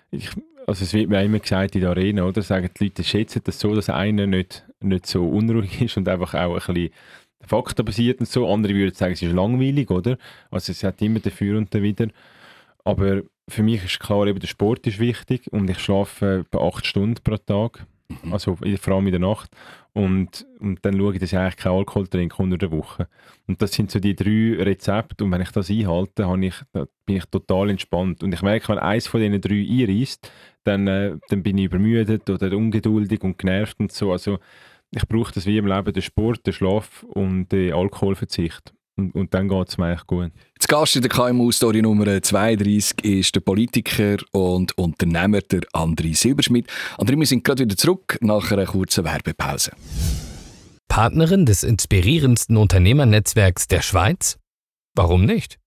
ich, 0.09 0.31
also 0.65 0.83
es 0.83 0.93
wird 0.93 1.09
mir 1.09 1.23
immer 1.23 1.39
gesagt 1.39 1.75
in 1.75 1.81
der 1.81 1.91
Arena, 1.91 2.23
oder? 2.23 2.41
Sagen 2.41 2.71
die 2.79 2.85
Leute 2.85 3.03
schätzen 3.03 3.41
das 3.43 3.59
so, 3.59 3.75
dass 3.75 3.89
einer 3.89 4.25
nicht, 4.25 4.65
nicht 4.79 5.05
so 5.05 5.27
unruhig 5.27 5.81
ist 5.81 5.97
und 5.97 6.09
einfach 6.09 6.33
auch 6.33 6.55
ein 6.55 6.73
bisschen 6.73 6.89
faktenbasiert 7.41 8.19
und 8.19 8.27
so. 8.27 8.51
Andere 8.51 8.73
würden 8.73 8.95
sagen, 8.95 9.13
es 9.13 9.21
ist 9.21 9.33
langweilig, 9.33 9.89
oder? 9.91 10.17
Also 10.51 10.71
es 10.71 10.83
hat 10.83 11.01
immer 11.01 11.19
dafür 11.19 11.57
und 11.57 11.73
wieder. 11.73 12.07
Aber 12.83 13.23
für 13.49 13.63
mich 13.63 13.83
ist 13.83 13.99
klar, 13.99 14.27
eben 14.27 14.39
der 14.39 14.47
Sport 14.47 14.85
ist 14.87 14.99
wichtig 14.99 15.51
und 15.51 15.69
ich 15.69 15.79
schlafe 15.79 16.45
etwa 16.45 16.67
acht 16.67 16.85
Stunden 16.85 17.21
pro 17.23 17.37
Tag, 17.37 17.85
mhm. 18.09 18.33
also 18.33 18.55
vor 18.55 18.93
allem 18.93 19.07
in 19.07 19.11
der 19.11 19.19
Nacht. 19.19 19.51
Und, 19.93 20.45
und 20.59 20.83
dann 20.83 20.97
schaue 20.97 21.13
ich, 21.13 21.19
dass 21.19 21.31
ich 21.31 21.37
eigentlich 21.37 21.55
keinen 21.55 21.77
Alkohol 21.77 22.07
trinke 22.07 22.43
unter 22.43 22.57
der 22.57 22.71
Woche. 22.71 23.07
Und 23.47 23.61
das 23.61 23.71
sind 23.71 23.91
so 23.91 23.99
die 23.99 24.15
drei 24.15 24.61
Rezepte 24.61 25.23
und 25.23 25.31
wenn 25.31 25.41
ich 25.41 25.51
das 25.51 25.69
einhalte, 25.69 26.27
habe 26.27 26.45
ich, 26.45 26.55
bin 26.73 27.15
ich 27.15 27.25
total 27.25 27.69
entspannt. 27.69 28.21
Und 28.21 28.33
ich 28.33 28.41
merke, 28.41 28.67
wenn 28.67 28.79
eins 28.79 29.07
von 29.07 29.21
diesen 29.21 29.39
drei 29.39 29.65
einreißt, 29.65 30.29
dann, 30.65 30.87
äh, 30.87 31.15
dann 31.29 31.43
bin 31.43 31.57
ich 31.57 31.65
übermüdet 31.65 32.29
oder 32.29 32.55
ungeduldig 32.57 33.23
und 33.23 33.37
genervt 33.37 33.79
und 33.79 33.91
so. 33.91 34.11
Also 34.11 34.39
ich 34.91 35.07
brauche 35.07 35.33
das 35.33 35.45
wie 35.45 35.57
im 35.57 35.67
Leben, 35.67 35.93
den 35.93 36.01
Sport, 36.03 36.45
den 36.45 36.53
Schlaf 36.53 37.03
und 37.03 37.51
den 37.51 37.73
Alkoholverzicht. 37.73 38.73
Und, 38.97 39.13
und 39.13 39.33
dann 39.33 39.49
geht 39.49 39.69
es 39.69 39.77
mir 39.77 39.87
eigentlich 39.87 40.07
gut. 40.07 40.31
Jetzt 40.53 40.69
Gast 40.69 40.95
in 40.95 41.01
der 41.01 41.11
KMU-Story 41.11 41.81
Nummer 41.81 42.21
32 42.21 43.03
ist 43.03 43.35
der 43.35 43.41
Politiker 43.41 44.17
und 44.31 44.77
Unternehmer 44.77 45.41
der 45.41 45.61
André 45.73 46.15
Silberschmidt. 46.15 46.69
André, 46.97 47.19
wir 47.19 47.25
sind 47.25 47.43
gerade 47.43 47.63
wieder 47.63 47.75
zurück 47.75 48.17
nach 48.21 48.51
einer 48.51 48.65
kurzen 48.65 49.03
Werbepause. 49.03 49.71
Partnerin 50.87 51.45
des 51.45 51.63
inspirierendsten 51.63 52.55
Unternehmernetzwerks 52.55 53.67
der 53.67 53.81
Schweiz? 53.81 54.37
Warum 54.95 55.25
nicht? 55.25 55.59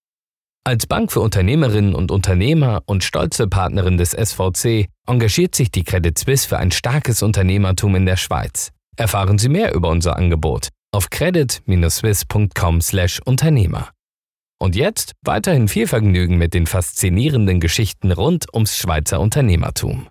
Als 0.65 0.87
Bank 0.87 1.13
für 1.13 1.21
Unternehmerinnen 1.21 1.95
und 1.95 2.11
Unternehmer 2.11 2.83
und 2.87 3.05
stolze 3.05 3.47
Partnerin 3.47 3.99
des 3.99 4.13
SVC 4.13 4.89
engagiert 5.07 5.55
sich 5.55 5.71
die 5.71 5.85
Credit 5.85 6.17
Suisse 6.17 6.49
für 6.49 6.59
ein 6.59 6.71
starkes 6.71 7.23
Unternehmertum 7.23 7.95
in 7.95 8.07
der 8.07 8.17
Schweiz. 8.17 8.73
Erfahren 8.99 9.39
Sie 9.39 9.49
mehr 9.49 9.75
über 9.77 9.89
unser 9.91 10.17
Angebot 10.17 10.71
auf 10.91 11.09
credit-swiss.com/Unternehmer. 11.11 13.91
Und 14.61 14.75
jetzt 14.75 15.13
weiterhin 15.23 15.69
viel 15.69 15.87
Vergnügen 15.87 16.37
mit 16.37 16.53
den 16.53 16.67
faszinierenden 16.67 17.61
Geschichten 17.61 18.11
rund 18.11 18.53
ums 18.53 18.77
Schweizer 18.77 19.21
Unternehmertum. 19.21 20.09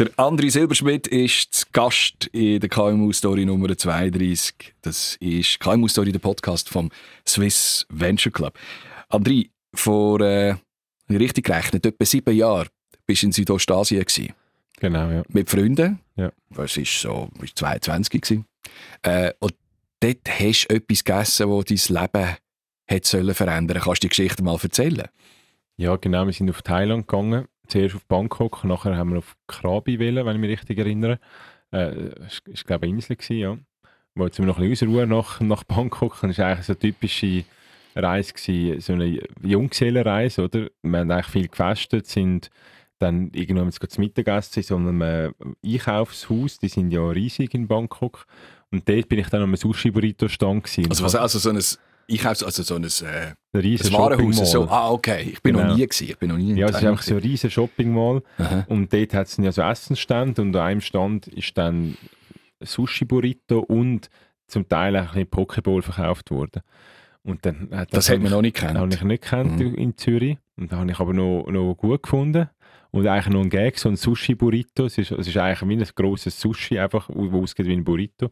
Der 0.00 0.08
André 0.16 0.50
Silberschmidt 0.50 1.06
ist 1.06 1.72
Gast 1.72 2.26
in 2.32 2.58
der 2.58 2.68
KMU 2.68 3.12
Story 3.12 3.44
Nummer 3.44 3.78
32. 3.78 4.74
Das 4.82 5.16
ist 5.20 5.60
KMU 5.60 5.86
Story, 5.86 6.10
der 6.10 6.18
Podcast 6.18 6.68
vom 6.68 6.90
Swiss 7.24 7.86
Venture 7.90 8.32
Club. 8.32 8.58
André, 9.08 9.50
vor 9.72 10.20
äh, 10.20 10.56
richtig 11.08 11.44
gerechnet 11.44 11.86
etwa 11.86 12.04
sieben 12.04 12.34
Jahren 12.34 12.66
bist 13.06 13.22
du 13.22 13.26
in 13.26 13.32
Südostasien 13.32 14.04
gewesen. 14.04 14.34
Genau, 14.80 15.10
ja. 15.10 15.22
Mit 15.28 15.48
Freunden. 15.48 16.00
Ja. 16.16 16.32
Das 16.50 16.76
war 16.76 16.84
so, 16.84 17.28
ich 17.42 17.54
22 17.54 18.20
gewesen. 18.20 18.46
Äh, 19.02 19.32
und 19.38 19.54
dort 20.00 20.28
hast 20.28 20.66
du 20.68 20.74
etwas 20.74 21.04
gegessen, 21.04 21.50
das 21.50 21.86
dein 21.88 22.02
Leben 22.02 22.36
hat 22.90 23.04
sollen 23.04 23.34
verändern. 23.34 23.82
Kannst 23.82 24.02
du 24.02 24.06
die 24.06 24.08
Geschichte 24.08 24.42
mal 24.42 24.58
erzählen? 24.60 25.08
Ja, 25.76 25.96
genau. 25.96 26.26
Wir 26.26 26.32
sind 26.32 26.50
auf 26.50 26.62
Thailand 26.62 27.06
gegangen. 27.06 27.46
Zuerst 27.68 27.94
auf 27.94 28.04
Bangkok, 28.06 28.64
nachher 28.64 28.96
haben 28.96 29.12
wir 29.12 29.18
auf 29.18 29.36
Krabi 29.46 29.98
wählen, 29.98 30.26
wenn 30.26 30.34
ich 30.34 30.40
mich 30.40 30.50
richtig 30.50 30.78
erinnere. 30.78 31.20
Äh, 31.70 32.10
das 32.18 32.40
war, 32.44 32.54
glaube 32.66 32.86
ich, 32.86 32.90
eine 32.90 32.98
Insel, 32.98 33.16
gewesen, 33.16 33.36
ja. 33.36 33.58
Wo 34.14 34.24
jetzt 34.24 34.36
sind 34.36 34.46
wir 34.46 34.52
noch 34.52 34.58
ein 34.58 34.68
bisschen 34.68 34.88
ausruhen 34.88 35.08
nach, 35.10 35.40
nach 35.40 35.62
Bangkok. 35.64 36.18
Das 36.20 36.38
war 36.38 36.46
eigentlich 36.46 36.66
so 36.66 36.72
eine 36.72 36.80
typische 36.80 37.44
Reise, 37.94 38.32
gewesen, 38.32 38.80
so 38.80 38.92
eine 38.94 39.20
Junggesellenreise, 39.42 40.44
oder? 40.44 40.68
Wir 40.82 40.98
haben 40.98 41.10
eigentlich 41.10 41.26
viel 41.26 41.48
gefestet, 41.48 42.06
sind 42.06 42.50
dann 43.00 43.30
irgendwann 43.32 43.72
zu 43.72 44.00
Mittagessen 44.00 44.60
in 44.60 44.62
so 44.62 44.76
einem 44.76 45.00
äh, 45.02 45.30
Einkaufshaus. 45.64 46.58
Die 46.58 46.68
sind 46.68 46.90
ja 46.92 47.04
riesig 47.08 47.54
in 47.54 47.66
Bangkok. 47.66 48.26
Und 48.70 48.88
dort 48.88 49.08
bin 49.08 49.18
ich 49.18 49.28
dann 49.28 49.42
am 49.42 49.54
Sushi-Burrito-Stand. 49.56 50.64
Also, 50.88 51.04
was, 51.04 51.14
also 51.16 51.38
so 51.40 51.50
ein 51.50 51.58
Einkaufs-, 52.10 52.42
also 52.44 52.62
so 52.62 52.74
ein, 52.76 52.84
äh, 52.84 53.58
ein 53.58 53.92
Warenhaus. 53.92 54.50
So, 54.50 54.68
ah, 54.68 54.90
okay. 54.90 55.30
Ich 55.32 55.42
bin 55.42 55.54
Genau. 55.56 55.68
noch 55.68 55.76
nie 55.76 55.82
gewesen. 55.86 56.08
Ich 56.10 56.18
bin 56.18 56.28
noch 56.28 56.36
nie 56.36 56.54
Ja, 56.54 56.68
es 56.68 56.76
ist 56.76 56.84
einfach 56.84 57.02
so 57.02 57.14
ein 57.14 57.20
riesen 57.20 57.50
Shopping-Mall. 57.50 58.22
Aha. 58.38 58.64
Und 58.68 58.92
dort 58.92 59.14
hat 59.14 59.26
es 59.26 59.36
ja 59.38 59.50
so 59.50 59.62
Essensstände 59.62 60.40
und 60.42 60.54
an 60.54 60.62
einem 60.62 60.80
Stand 60.80 61.26
ist 61.28 61.56
dann 61.58 61.96
Sushi-Burrito 62.64 63.60
und 63.60 64.10
zum 64.46 64.68
Teil 64.68 64.96
auch 64.96 65.14
ein 65.14 65.26
Pokeball 65.26 65.82
verkauft 65.82 66.30
worden. 66.30 66.62
Und 67.22 67.44
dann 67.44 67.68
hat 67.72 67.92
Das 67.94 68.08
hat 68.08 68.20
man 68.20 68.30
noch 68.32 68.42
nicht 68.42 68.60
habe 68.62 68.72
gekannt. 68.72 68.94
ich 68.94 69.02
nicht 69.02 69.22
gekannt 69.22 69.58
Mhm. 69.60 69.74
in 69.74 69.96
Zürich. 69.96 70.38
Und 70.56 70.72
da 70.72 70.78
habe 70.78 70.90
ich 70.90 70.98
aber 70.98 71.12
noch, 71.12 71.46
noch 71.50 71.74
gut 71.74 72.02
gefunden. 72.02 72.48
Und 72.92 73.06
eigentlich 73.06 73.32
noch 73.32 73.42
ein 73.42 73.50
Gag, 73.50 73.78
so 73.78 73.88
ein 73.88 73.96
Sushi-Burrito. 73.96 74.86
Es 74.86 74.98
ist, 74.98 75.12
es 75.12 75.28
ist 75.28 75.36
eigentlich 75.36 75.68
wie 75.68 75.76
ein 75.76 75.88
grosses 75.94 76.40
Sushi, 76.40 76.78
einfach, 76.78 77.08
wo 77.12 77.42
ausgeht 77.42 77.66
wie 77.66 77.72
ein 77.72 77.84
Burrito. 77.84 78.30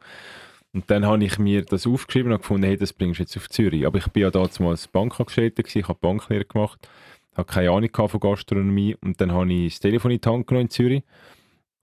Und 0.72 0.90
dann 0.90 1.06
habe 1.06 1.24
ich 1.24 1.38
mir 1.38 1.64
das 1.64 1.86
aufgeschrieben 1.86 2.32
und 2.32 2.38
gefunden, 2.38 2.64
hey, 2.64 2.76
das 2.76 2.92
bringst 2.92 3.18
du 3.18 3.22
jetzt 3.22 3.36
auf 3.36 3.48
Zürich. 3.48 3.86
Aber 3.86 3.98
ich 3.98 4.08
bin 4.08 4.22
ja 4.22 4.30
damals 4.30 4.88
Bankangestellter, 4.88 5.62
ich 5.66 5.88
habe 5.88 5.98
Banklehre 5.98 6.44
gemacht, 6.44 6.88
habe 7.34 7.50
keine 7.50 7.70
Ahnung 7.70 7.90
von 7.94 8.20
Gastronomie. 8.20 8.96
Und 9.00 9.20
dann 9.20 9.32
habe 9.32 9.52
ich 9.52 9.74
das 9.74 9.80
Telefon 9.80 10.10
in 10.10 10.20
die 10.20 10.28
Hand 10.28 10.46
genommen 10.46 10.66
in 10.66 10.70
Zürich 10.70 11.02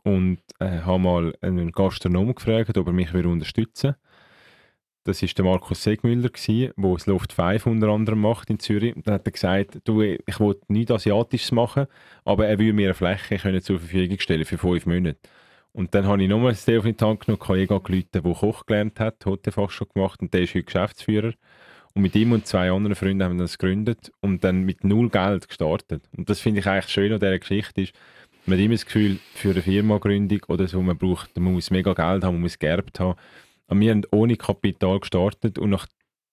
und 0.03 0.37
äh, 0.59 0.81
habe 0.81 0.99
mal 0.99 1.33
einen 1.41 1.71
Gastronom 1.71 2.35
gefragt, 2.35 2.77
ob 2.77 2.87
er 2.87 2.93
mich 2.93 3.13
unterstützen 3.13 3.89
will. 3.89 4.04
Das 5.05 5.21
war 5.21 5.29
der 5.29 5.45
Markus 5.45 5.83
Segmüller, 5.83 6.29
der 6.29 6.73
das 6.75 7.05
Loft 7.05 7.31
5 7.31 7.67
unter 7.67 7.89
anderem 7.89 8.21
macht 8.21 8.49
in 8.49 8.57
Zürich. 8.57 8.95
Dann 9.03 9.13
hat 9.13 9.27
er 9.27 9.31
gesagt, 9.31 9.79
du, 9.83 10.01
ich 10.01 10.39
will 10.39 10.59
nichts 10.67 10.91
Asiatisches 10.91 11.51
machen, 11.51 11.85
aber 12.23 12.47
er 12.47 12.57
würde 12.57 12.73
mir 12.73 12.87
eine 12.87 12.95
Fläche 12.95 13.37
können 13.37 13.61
zur 13.61 13.79
Verfügung 13.79 14.19
stellen 14.19 14.45
für 14.45 14.57
fünf 14.57 14.87
Monate. 14.87 15.19
Und 15.73 15.93
dann 15.93 16.07
habe 16.07 16.23
ich 16.23 16.27
nochmal 16.27 16.53
das 16.53 16.65
Telefon 16.65 16.89
in 16.89 16.97
die 16.97 17.05
Hand 17.05 17.19
genommen, 17.19 17.39
Kollege 17.39 17.75
angerufen, 17.75 18.09
der 18.13 18.21
Koch 18.21 18.65
gelernt 18.65 18.99
hat, 18.99 19.23
Hotelfach 19.27 19.69
schon 19.69 19.89
gemacht 19.93 20.21
und 20.21 20.33
der 20.33 20.41
ist 20.41 20.55
heute 20.55 20.63
Geschäftsführer. 20.63 21.33
Und 21.93 22.01
mit 22.01 22.15
ihm 22.15 22.31
und 22.31 22.47
zwei 22.47 22.71
anderen 22.71 22.95
Freunden 22.95 23.23
haben 23.23 23.37
wir 23.37 23.43
das 23.43 23.59
gegründet 23.59 24.11
und 24.21 24.43
dann 24.43 24.63
mit 24.63 24.83
null 24.83 25.09
Geld 25.09 25.47
gestartet. 25.47 26.09
Und 26.17 26.31
das 26.31 26.39
finde 26.39 26.61
ich 26.61 26.67
eigentlich 26.67 26.91
schön 26.91 27.13
an 27.13 27.19
dieser 27.19 27.37
Geschichte 27.37 27.81
ist, 27.83 27.93
man 28.47 28.57
hat 28.57 28.65
immer 28.65 28.75
das 28.75 28.85
Gefühl, 28.85 29.19
für 29.33 29.51
eine 29.51 29.61
Firmagründung 29.61 30.41
oder 30.47 30.67
so, 30.67 30.81
man 30.81 30.97
braucht, 30.97 31.35
man 31.37 31.53
muss 31.53 31.71
mega 31.71 31.93
Geld 31.93 32.23
haben, 32.23 32.35
man 32.35 32.41
muss 32.41 32.59
geerbt 32.59 32.99
haben. 32.99 33.17
Wir 33.69 33.91
haben 33.91 34.03
ohne 34.11 34.35
Kapital 34.37 34.99
gestartet 34.99 35.57
und 35.57 35.71
nach 35.71 35.87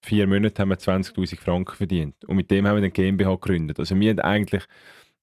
vier 0.04 0.26
Monaten 0.26 0.58
haben 0.58 0.68
wir 0.70 0.78
20'000 0.78 1.38
Franken 1.40 1.76
verdient. 1.76 2.24
Und 2.26 2.36
mit 2.36 2.50
dem 2.50 2.66
haben 2.66 2.76
wir 2.76 2.82
dann 2.82 2.92
GmbH 2.92 3.34
gegründet. 3.34 3.78
Also 3.78 3.98
wir 3.98 4.10
haben 4.10 4.20
eigentlich 4.20 4.64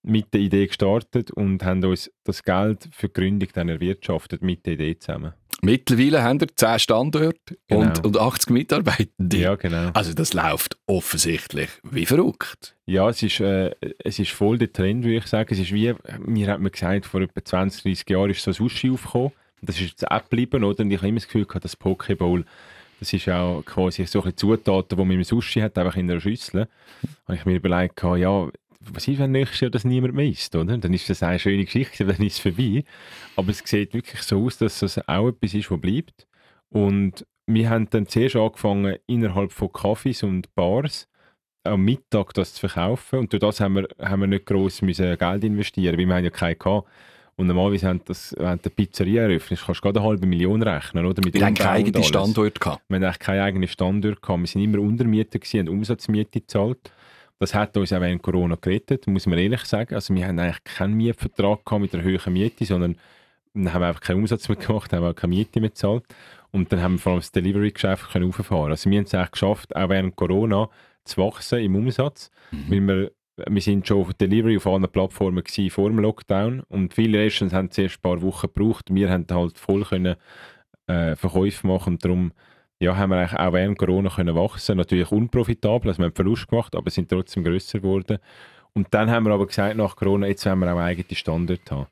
mit 0.01 0.33
der 0.33 0.41
Idee 0.41 0.67
gestartet 0.67 1.29
und 1.31 1.63
haben 1.65 1.83
uns 1.83 2.09
das 2.23 2.43
Geld 2.43 2.87
für 2.91 3.09
die 3.09 3.13
Gründung 3.13 3.49
dann 3.53 3.67
erwirtschaftet 3.69 4.41
mit 4.41 4.65
der 4.65 4.73
Idee 4.73 4.97
zusammen. 4.97 5.33
Mittlerweile 5.61 6.23
haben 6.23 6.39
wir 6.39 6.47
10 6.55 6.79
Standorte 6.79 7.57
Genau. 7.67 7.81
und, 7.81 8.05
und 8.05 8.17
80 8.17 8.49
Mitarbeitende. 8.51 9.37
Ja, 9.37 9.55
genau. 9.55 9.89
Also 9.93 10.13
das 10.13 10.33
läuft 10.33 10.77
offensichtlich 10.85 11.69
wie 11.83 12.05
verrückt. 12.05 12.77
Ja, 12.85 13.09
es 13.09 13.21
ist, 13.21 13.41
äh, 13.41 13.75
es 14.01 14.19
ist 14.19 14.31
voll 14.31 14.57
der 14.57 14.71
Trend, 14.71 15.03
würde 15.03 15.17
ich 15.17 15.27
sagen. 15.27 15.49
Es 15.51 15.59
ist 15.59 15.73
wie, 15.73 15.93
mir 16.19 16.47
hat 16.47 16.61
man 16.61 16.71
gesagt, 16.71 17.05
vor 17.05 17.19
etwa 17.21 17.43
20, 17.43 17.83
30 17.83 18.09
Jahren 18.09 18.29
ist 18.29 18.41
so 18.41 18.53
Sushi 18.53 18.89
aufgekommen. 18.89 19.33
Das 19.61 19.75
ist 19.75 19.89
jetzt 19.89 20.11
auch 20.11 20.23
geblieben, 20.23 20.63
oder? 20.63 20.83
Und 20.83 20.91
ich 20.91 20.97
habe 20.97 21.07
immer 21.07 21.19
das 21.19 21.27
Gefühl 21.27 21.45
gehabt, 21.45 21.65
das 21.65 21.75
Pokeball, 21.75 22.45
das 22.99 23.13
ist 23.13 23.29
auch 23.29 23.63
quasi 23.65 24.05
so 24.05 24.23
ein 24.23 24.35
Zutaten, 24.35 24.97
die 24.97 25.05
man 25.05 25.11
im 25.11 25.23
Sushi 25.23 25.61
hat, 25.61 25.77
einfach 25.77 25.95
in 25.95 26.09
einer 26.09 26.19
Schüssel. 26.19 26.67
habe 27.25 27.37
ich 27.37 27.45
mir 27.45 27.55
überlegt, 27.55 27.95
gehabt, 27.95 28.19
ja, 28.19 28.49
was 28.81 29.07
ist, 29.07 29.19
wenn 29.19 29.31
nächstes 29.31 29.59
Jahr 29.59 29.71
das 29.71 29.83
niemand 29.83 30.13
mehr 30.13 30.27
isst, 30.27 30.55
oder? 30.55 30.77
Dann 30.77 30.93
ist 30.93 31.09
das 31.09 31.23
eine 31.23 31.39
schöne 31.39 31.65
Geschichte, 31.65 32.05
dann 32.05 32.21
ist 32.21 32.33
es 32.33 32.39
vorbei. 32.39 32.83
Aber 33.35 33.49
es 33.49 33.59
sieht 33.59 33.93
wirklich 33.93 34.21
so 34.21 34.45
aus, 34.45 34.57
dass 34.57 34.79
das 34.79 35.07
auch 35.07 35.29
etwas 35.29 35.53
ist, 35.53 35.69
was 35.71 35.81
bleibt. 35.81 36.27
Und 36.69 37.25
wir 37.45 37.69
haben 37.69 37.89
dann 37.89 38.07
zuerst 38.07 38.35
angefangen, 38.35 38.97
innerhalb 39.07 39.51
von 39.51 39.69
Cafés 39.69 40.23
und 40.23 40.53
Bars 40.55 41.07
am 41.63 41.83
Mittag 41.83 42.33
das 42.33 42.53
zu 42.53 42.67
verkaufen. 42.67 43.19
Und 43.19 43.33
durch 43.33 43.41
das 43.41 43.59
haben 43.59 43.75
wir, 43.75 43.87
haben 43.99 44.21
wir 44.21 44.27
nicht 44.27 44.45
gross 44.45 44.79
Geld 44.79 45.43
investieren, 45.43 45.97
weil 45.97 46.07
wir 46.07 46.15
haben 46.15 46.23
ja 46.23 46.29
keinen 46.29 46.59
gehabt. 46.59 46.87
Und 47.39 47.47
normalerweise, 47.47 47.87
haben 47.87 48.01
das, 48.03 48.35
wenn 48.37 48.43
du 48.43 48.49
eine 48.49 48.57
Pizzeria 48.57 49.21
eröffnest, 49.21 49.63
kannst 49.65 49.79
du 49.79 49.83
gerade 49.83 49.99
eine 50.01 50.09
halbe 50.09 50.27
Million 50.27 50.61
rechnen, 50.61 51.05
oder? 51.05 51.21
Mit 51.23 51.33
Wir 51.33 51.45
haben 51.45 51.53
Umbau 51.53 51.63
keinen 51.63 51.85
eigenen. 51.85 52.03
Standort 52.03 52.59
gehabt. 52.59 52.81
Wir 52.89 52.95
haben 52.97 53.03
eigentlich 53.05 53.19
keinen 53.19 53.39
eigenen 53.39 53.67
Standort 53.69 54.21
gehabt. 54.21 54.41
Wir 54.41 54.47
sind 54.47 54.61
immer 54.61 54.79
Untermieter 54.79 55.39
gewesen, 55.39 55.59
haben 55.59 55.69
Umsatzmiete 55.69 56.41
gezahlt. 56.41 56.91
Das 57.39 57.55
hat 57.55 57.77
uns 57.77 57.93
auch 57.93 58.01
während 58.01 58.21
Corona 58.21 58.57
gerettet, 58.59 59.07
muss 59.07 59.25
man 59.25 59.39
ehrlich 59.39 59.61
sagen. 59.61 59.95
Also 59.95 60.13
wir 60.13 60.27
haben 60.27 60.37
eigentlich 60.37 60.65
keinen 60.65 60.95
Mietvertrag 60.95 61.63
gehabt 61.63 61.81
mit 61.81 61.93
einer 61.93 62.03
höheren 62.03 62.33
Miete, 62.33 62.65
sondern 62.65 62.97
dann 63.53 63.73
haben 63.73 63.83
wir 63.83 63.87
einfach 63.87 64.01
keinen 64.01 64.17
Umsatz 64.17 64.49
mehr 64.49 64.57
gemacht, 64.57 64.91
haben 64.91 65.05
auch 65.05 65.15
keine 65.15 65.33
Miete 65.33 65.61
mehr 65.61 65.69
gezahlt. 65.69 66.03
Und 66.51 66.73
dann 66.73 66.81
haben 66.81 66.95
wir 66.95 66.99
vor 66.99 67.13
allem 67.13 67.21
das 67.21 67.31
Delivery-Geschäft 67.31 68.11
können 68.11 68.27
hochfahren. 68.27 68.71
Also 68.71 68.89
wir 68.89 68.97
haben 68.97 69.05
es 69.05 69.13
eigentlich 69.13 69.31
geschafft, 69.31 69.73
auch 69.77 69.87
während 69.87 70.17
Corona 70.17 70.69
zu 71.05 71.21
wachsen 71.21 71.59
im 71.59 71.77
Umsatz, 71.77 72.31
weil 72.67 72.81
wir 72.81 73.11
wir 73.47 73.61
sind 73.61 73.87
schon 73.87 74.01
auf 74.01 74.13
Delivery 74.13 74.57
auf 74.57 74.67
allen 74.67 74.87
Plattformen 74.89 75.43
gewesen, 75.43 75.69
vor 75.69 75.89
dem 75.89 75.99
Lockdown 75.99 76.61
und 76.69 76.93
viele 76.93 77.19
Restaurants 77.19 77.53
haben 77.53 77.71
zuerst 77.71 77.97
ein 77.97 78.01
paar 78.01 78.21
Wochen 78.21 78.47
gebraucht. 78.53 78.85
Wir 78.89 79.09
haben 79.09 79.25
halt 79.29 79.57
voll 79.57 79.83
können, 79.83 80.15
äh, 80.87 81.15
Verkäufe 81.15 81.67
machen 81.67 81.93
und 81.93 82.05
darum 82.05 82.31
ja, 82.79 82.95
haben 82.95 83.09
wir 83.09 83.17
eigentlich 83.17 83.39
auch 83.39 83.53
während 83.53 83.77
Corona 83.77 84.09
können 84.09 84.35
wachsen. 84.35 84.77
Natürlich 84.77 85.11
unprofitabel, 85.11 85.89
also 85.89 85.99
wir 85.99 86.05
haben 86.05 86.15
Verlust 86.15 86.47
gemacht, 86.47 86.75
aber 86.75 86.89
sind 86.89 87.09
trotzdem 87.09 87.43
grösser 87.43 87.79
geworden. 87.79 88.19
Und 88.73 88.87
dann 88.91 89.09
haben 89.09 89.25
wir 89.25 89.33
aber 89.33 89.47
gesagt, 89.47 89.75
nach 89.75 89.95
Corona, 89.95 90.27
jetzt 90.27 90.45
wollen 90.45 90.59
wir 90.59 90.73
auch 90.73 90.79
eigene 90.79 91.15
Standorte 91.15 91.75
haben. 91.75 91.87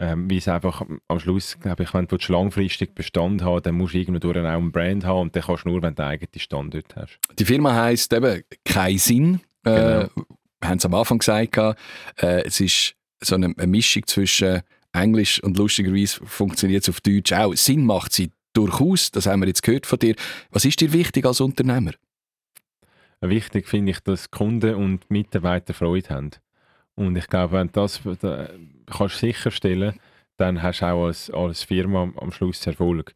Ähm, 0.00 0.30
weil 0.30 0.38
es 0.38 0.46
einfach 0.46 0.84
am 1.08 1.18
Schluss, 1.18 1.58
glaube 1.58 1.82
ich, 1.82 1.92
wenn 1.92 2.06
du 2.06 2.16
langfristig 2.28 2.94
Bestand 2.94 3.42
haben 3.42 3.62
dann 3.62 3.74
musst 3.74 3.94
du 3.94 3.98
irgendwo 3.98 4.20
durch 4.20 4.38
auch 4.38 4.44
einen 4.44 4.70
Brand 4.70 5.04
haben 5.04 5.22
und 5.22 5.34
dann 5.34 5.42
kannst 5.42 5.64
du 5.64 5.70
nur, 5.70 5.82
wenn 5.82 5.94
du 5.96 6.02
einen 6.02 6.12
eigenen 6.12 6.38
Standort 6.38 6.94
hast. 6.94 7.18
Die 7.36 7.44
Firma 7.44 7.74
heisst 7.74 8.12
eben 8.12 8.42
«Kein 8.64 8.98
Sinn». 8.98 9.40
Äh, 9.64 9.70
Genau. 9.70 10.08
Wir 10.60 10.68
haben 10.68 10.78
es 10.78 10.84
am 10.84 10.94
Anfang 10.94 11.18
gesagt. 11.18 11.56
Äh, 11.56 12.42
es 12.44 12.60
ist 12.60 12.94
so 13.20 13.34
eine, 13.34 13.54
eine 13.56 13.66
Mischung 13.66 14.06
zwischen 14.06 14.62
Englisch 14.92 15.42
und 15.42 15.56
lustigerweise 15.58 16.24
funktioniert 16.24 16.82
es 16.82 16.88
auf 16.88 17.00
Deutsch 17.00 17.32
auch. 17.32 17.54
Sinn 17.54 17.84
macht 17.84 18.12
sie 18.12 18.30
durchaus, 18.52 19.10
das 19.10 19.26
haben 19.26 19.40
wir 19.40 19.48
jetzt 19.48 19.62
gehört 19.62 19.86
von 19.86 19.98
dir. 19.98 20.14
Was 20.50 20.64
ist 20.64 20.80
dir 20.80 20.92
wichtig 20.92 21.24
als 21.24 21.40
Unternehmer? 21.40 21.92
Wichtig 23.20 23.68
finde 23.68 23.92
ich, 23.92 24.00
dass 24.00 24.30
Kunden 24.30 24.74
und 24.74 25.10
Mitarbeiter 25.10 25.74
Freude 25.74 26.08
haben. 26.10 26.30
Und 26.94 27.16
ich 27.16 27.26
glaube, 27.26 27.52
wenn 27.52 27.70
das 27.72 28.00
da, 28.20 28.48
kannst 28.86 29.16
du 29.16 29.26
sicherstellen, 29.26 29.94
dann 30.36 30.62
hast 30.62 30.80
du 30.80 30.86
auch 30.86 31.06
als, 31.06 31.30
als 31.30 31.64
Firma 31.64 32.02
am, 32.02 32.18
am 32.18 32.32
Schluss 32.32 32.66
Erfolg. 32.66 33.14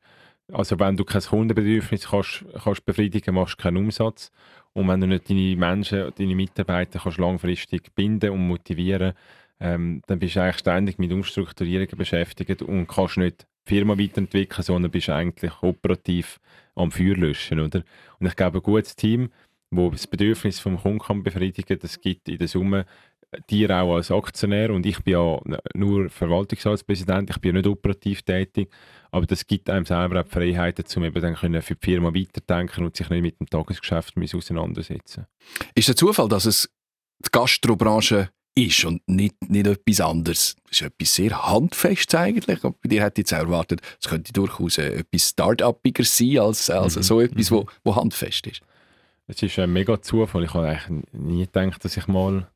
Also 0.52 0.78
wenn 0.78 0.96
du 0.96 1.04
kein 1.04 1.22
Kundenbedürfnis 1.22 2.08
kannst, 2.08 2.44
kannst 2.62 2.84
befriedigen, 2.84 3.34
machst 3.34 3.58
du 3.58 3.62
keinen 3.62 3.78
Umsatz. 3.78 4.30
Und 4.74 4.88
wenn 4.88 5.00
du 5.00 5.06
nicht 5.06 5.28
deine 5.28 5.56
Menschen, 5.56 6.12
deine 6.16 6.34
Mitarbeiter 6.34 6.98
kannst 6.98 7.18
langfristig 7.18 7.94
binden 7.94 8.30
und 8.30 8.46
motivieren, 8.46 9.12
ähm, 9.60 10.02
dann 10.06 10.18
bist 10.18 10.36
du 10.36 10.42
eigentlich 10.42 10.58
ständig 10.58 10.98
mit 10.98 11.12
Umstrukturierungen 11.12 11.96
beschäftigt 11.96 12.62
und 12.62 12.86
kannst 12.88 13.18
nicht 13.18 13.46
die 13.68 13.74
Firma 13.74 13.96
weiterentwickeln, 13.98 14.62
sondern 14.62 14.90
bist 14.90 15.08
eigentlich 15.08 15.62
operativ 15.62 16.40
am 16.74 16.90
Feuer 16.90 17.16
löschen. 17.16 17.60
Oder? 17.60 17.82
Und 18.18 18.26
ich 18.26 18.34
glaube, 18.34 18.58
ein 18.58 18.62
gutes 18.62 18.96
Team, 18.96 19.30
wo 19.70 19.90
das 19.90 20.06
Bedürfnis 20.06 20.58
vom 20.58 20.78
Kunden 20.78 20.98
kann 20.98 21.22
befriedigen 21.22 21.78
das 21.78 22.00
gibt 22.00 22.28
in 22.28 22.38
der 22.38 22.48
Summe 22.48 22.86
dir 23.50 23.70
auch 23.70 23.96
als 23.96 24.10
Aktionär 24.10 24.70
und 24.72 24.84
ich 24.86 25.00
bin 25.02 25.12
ja 25.14 25.40
nur 25.74 26.10
Verwaltungsratspräsident, 26.10 27.30
ich 27.30 27.38
bin 27.38 27.50
ja 27.54 27.62
nicht 27.62 27.66
operativ 27.68 28.22
tätig, 28.22 28.70
aber 29.10 29.26
das 29.26 29.46
gibt 29.46 29.68
einem 29.70 29.84
selber 29.86 30.20
auch 30.20 30.24
die 30.24 30.30
Freiheiten, 30.30 30.84
um 30.96 31.04
eben 31.04 31.20
dann 31.22 31.34
können 31.34 31.62
für 31.62 31.74
die 31.74 31.84
Firma 31.84 32.14
weiterdenken 32.14 32.84
und 32.84 32.96
sich 32.96 33.08
nicht 33.10 33.22
mit 33.22 33.40
dem 33.40 33.48
Tagesgeschäft 33.48 34.14
auseinandersetzen. 34.34 35.26
Ist 35.74 35.88
der 35.88 35.96
Zufall, 35.96 36.28
dass 36.28 36.44
es 36.46 36.70
die 37.24 37.28
Gastrobranche 37.30 38.30
ist 38.54 38.84
und 38.84 39.06
nicht, 39.08 39.34
nicht 39.48 39.66
etwas 39.66 40.00
anderes? 40.00 40.56
Das 40.68 40.80
ist 40.80 40.82
etwas 40.82 41.14
sehr 41.14 41.46
Handfestes 41.50 42.14
eigentlich. 42.18 42.62
Und 42.64 42.80
bei 42.80 42.88
dir 42.88 43.02
hätte 43.02 43.20
ich 43.20 43.30
jetzt 43.30 43.34
auch 43.34 43.44
erwartet, 43.46 43.80
es 44.00 44.08
könnte 44.08 44.32
durchaus 44.32 44.78
äh, 44.78 44.96
etwas 45.00 45.28
Start-upiger 45.30 46.04
sein 46.04 46.38
als, 46.38 46.68
als 46.68 46.96
Mhm. 46.96 47.02
so 47.02 47.20
etwas, 47.20 47.50
Mhm. 47.50 47.54
wo, 47.56 47.66
wo 47.84 47.96
handfest 47.96 48.46
ist. 48.46 48.60
Es 49.26 49.42
ist 49.42 49.58
ein 49.58 49.72
mega 49.72 50.00
Zufall. 50.02 50.44
Ich 50.44 50.52
habe 50.52 50.68
eigentlich 50.68 51.02
nie 51.12 51.46
gedacht, 51.46 51.84
dass 51.84 51.96
ich 51.96 52.06
mal 52.08 52.46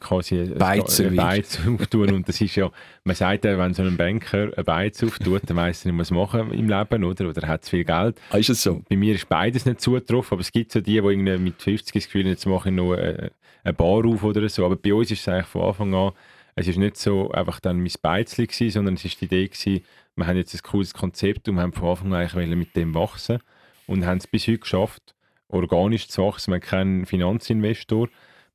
quasi 0.00 0.44
Beiz 0.56 1.00
ein 1.00 1.14
Beiz 1.14 1.60
auftun. 1.66 2.12
und 2.14 2.28
das 2.28 2.40
ist 2.40 2.56
ja, 2.56 2.70
man 3.04 3.14
sagt 3.14 3.44
ja, 3.44 3.58
wenn 3.58 3.74
so 3.74 3.82
ein 3.82 3.96
Banker 3.96 4.50
ein 4.56 4.64
Beiz 4.64 5.02
auftut, 5.02 5.42
dann 5.46 5.56
weiss 5.56 5.84
er 5.84 5.92
nicht, 5.92 6.00
was 6.00 6.10
machen 6.10 6.52
im 6.52 6.68
Leben, 6.68 7.04
oder? 7.04 7.28
Oder 7.28 7.42
er 7.42 7.48
hat 7.48 7.64
zu 7.64 7.70
viel 7.70 7.84
Geld. 7.84 8.20
Ah, 8.30 8.38
ist 8.38 8.48
es 8.48 8.62
so? 8.62 8.82
Bei 8.88 8.96
mir 8.96 9.14
ist 9.14 9.28
beides 9.28 9.66
nicht 9.66 9.80
zugetroffen, 9.80 10.34
aber 10.34 10.40
es 10.40 10.52
gibt 10.52 10.72
so 10.72 10.80
die, 10.80 10.92
die 10.92 10.96
irgendwie 10.96 11.36
mit 11.38 11.60
50 11.60 11.92
das 11.92 12.04
Gefühl 12.04 12.22
haben, 12.22 12.30
jetzt 12.30 12.46
mache 12.46 12.70
ich 12.70 12.74
noch 12.74 12.92
eine, 12.92 13.30
eine 13.62 13.74
Bar 13.74 14.06
auf 14.06 14.24
oder 14.24 14.48
so. 14.48 14.64
Aber 14.64 14.76
bei 14.76 14.94
uns 14.94 15.10
ist 15.10 15.20
es 15.20 15.28
eigentlich 15.28 15.46
von 15.46 15.62
Anfang 15.62 15.94
an, 15.94 16.12
es 16.54 16.66
ist 16.66 16.78
nicht 16.78 16.96
so 16.96 17.30
einfach 17.30 17.60
dann 17.60 17.78
mein 17.78 17.92
Beizli 18.02 18.46
gewesen, 18.46 18.70
sondern 18.70 18.94
es 18.94 19.04
ist 19.04 19.20
die 19.20 19.26
Idee 19.26 19.48
gewesen, 19.48 19.84
wir 20.16 20.26
haben 20.26 20.36
jetzt 20.36 20.54
ein 20.54 20.62
cooles 20.62 20.92
Konzept 20.92 21.48
und 21.48 21.54
wir 21.54 21.62
haben 21.62 21.72
von 21.72 21.90
Anfang 21.90 22.12
an 22.12 22.20
eigentlich 22.20 22.56
mit 22.56 22.74
dem 22.74 22.94
wachsen 22.94 23.38
und 23.86 24.04
haben 24.04 24.18
es 24.18 24.26
bis 24.26 24.48
heute 24.48 24.58
geschafft, 24.58 25.14
organisch 25.48 26.08
zu 26.08 26.22
wachsen. 26.22 26.50
Wir 26.50 26.56
haben 26.56 26.62
keinen 26.62 27.06
Finanzinvestor. 27.06 28.08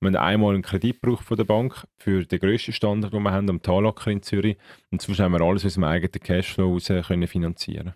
Wir 0.03 0.19
haben 0.19 0.27
einmal 0.27 0.53
einen 0.53 0.63
Kredit 0.63 0.97
von 1.01 1.37
der 1.37 1.45
Bank 1.45 1.87
für 1.97 2.25
den 2.25 2.39
grössten 2.39 2.73
Standard, 2.73 3.13
den 3.13 3.23
wir 3.23 3.31
haben, 3.31 3.49
am 3.49 3.61
Talacker 3.61 4.11
in 4.11 4.21
Zürich. 4.21 4.57
Und 4.91 5.01
sonst 5.01 5.19
haben 5.19 5.31
wir 5.31 5.41
alles 5.41 5.65
aus 5.65 5.75
dem 5.75 5.85
eigenen 5.85 6.11
Cashflow 6.11 6.77
heraus 6.79 7.07
können 7.07 7.27
finanzieren 7.27 7.93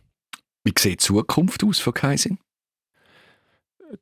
Wie 0.64 0.74
sieht 0.78 0.94
die 0.94 0.98
Zukunft 0.98 1.64
aus 1.64 1.80
von 1.80 1.94
Kaisin? 1.94 2.40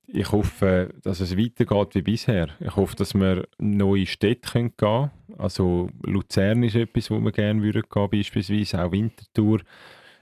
Ich 0.07 0.31
hoffe, 0.31 0.93
dass 1.03 1.19
es 1.19 1.37
weitergeht 1.37 1.95
wie 1.95 2.01
bisher. 2.01 2.49
Ich 2.59 2.75
hoffe, 2.75 2.95
dass 2.95 3.13
wir 3.13 3.47
neue 3.57 4.05
Städte 4.05 4.51
gehen 4.51 4.77
können. 4.77 5.11
Also 5.37 5.89
Luzern 6.03 6.63
ist 6.63 6.75
etwas, 6.75 7.11
wo 7.11 7.19
wir 7.19 7.31
gerne 7.31 7.61
würden 7.61 7.83
gehen, 7.91 8.09
beispielsweise 8.09 8.83
auch 8.83 8.91
Winterthur. 8.91 9.61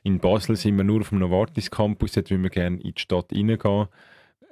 In 0.04 0.20
Basel 0.20 0.56
sind 0.56 0.78
wir 0.78 0.84
nur 0.84 1.02
auf 1.02 1.10
dem 1.10 1.20
Novartis 1.20 1.72
Campus, 1.72 2.14
dort 2.14 2.30
würden 2.30 2.44
wir 2.44 2.50
gerne 2.50 2.78
in 2.82 2.94
die 2.94 3.02
Stadt 3.02 3.32
reingehen. 3.32 3.88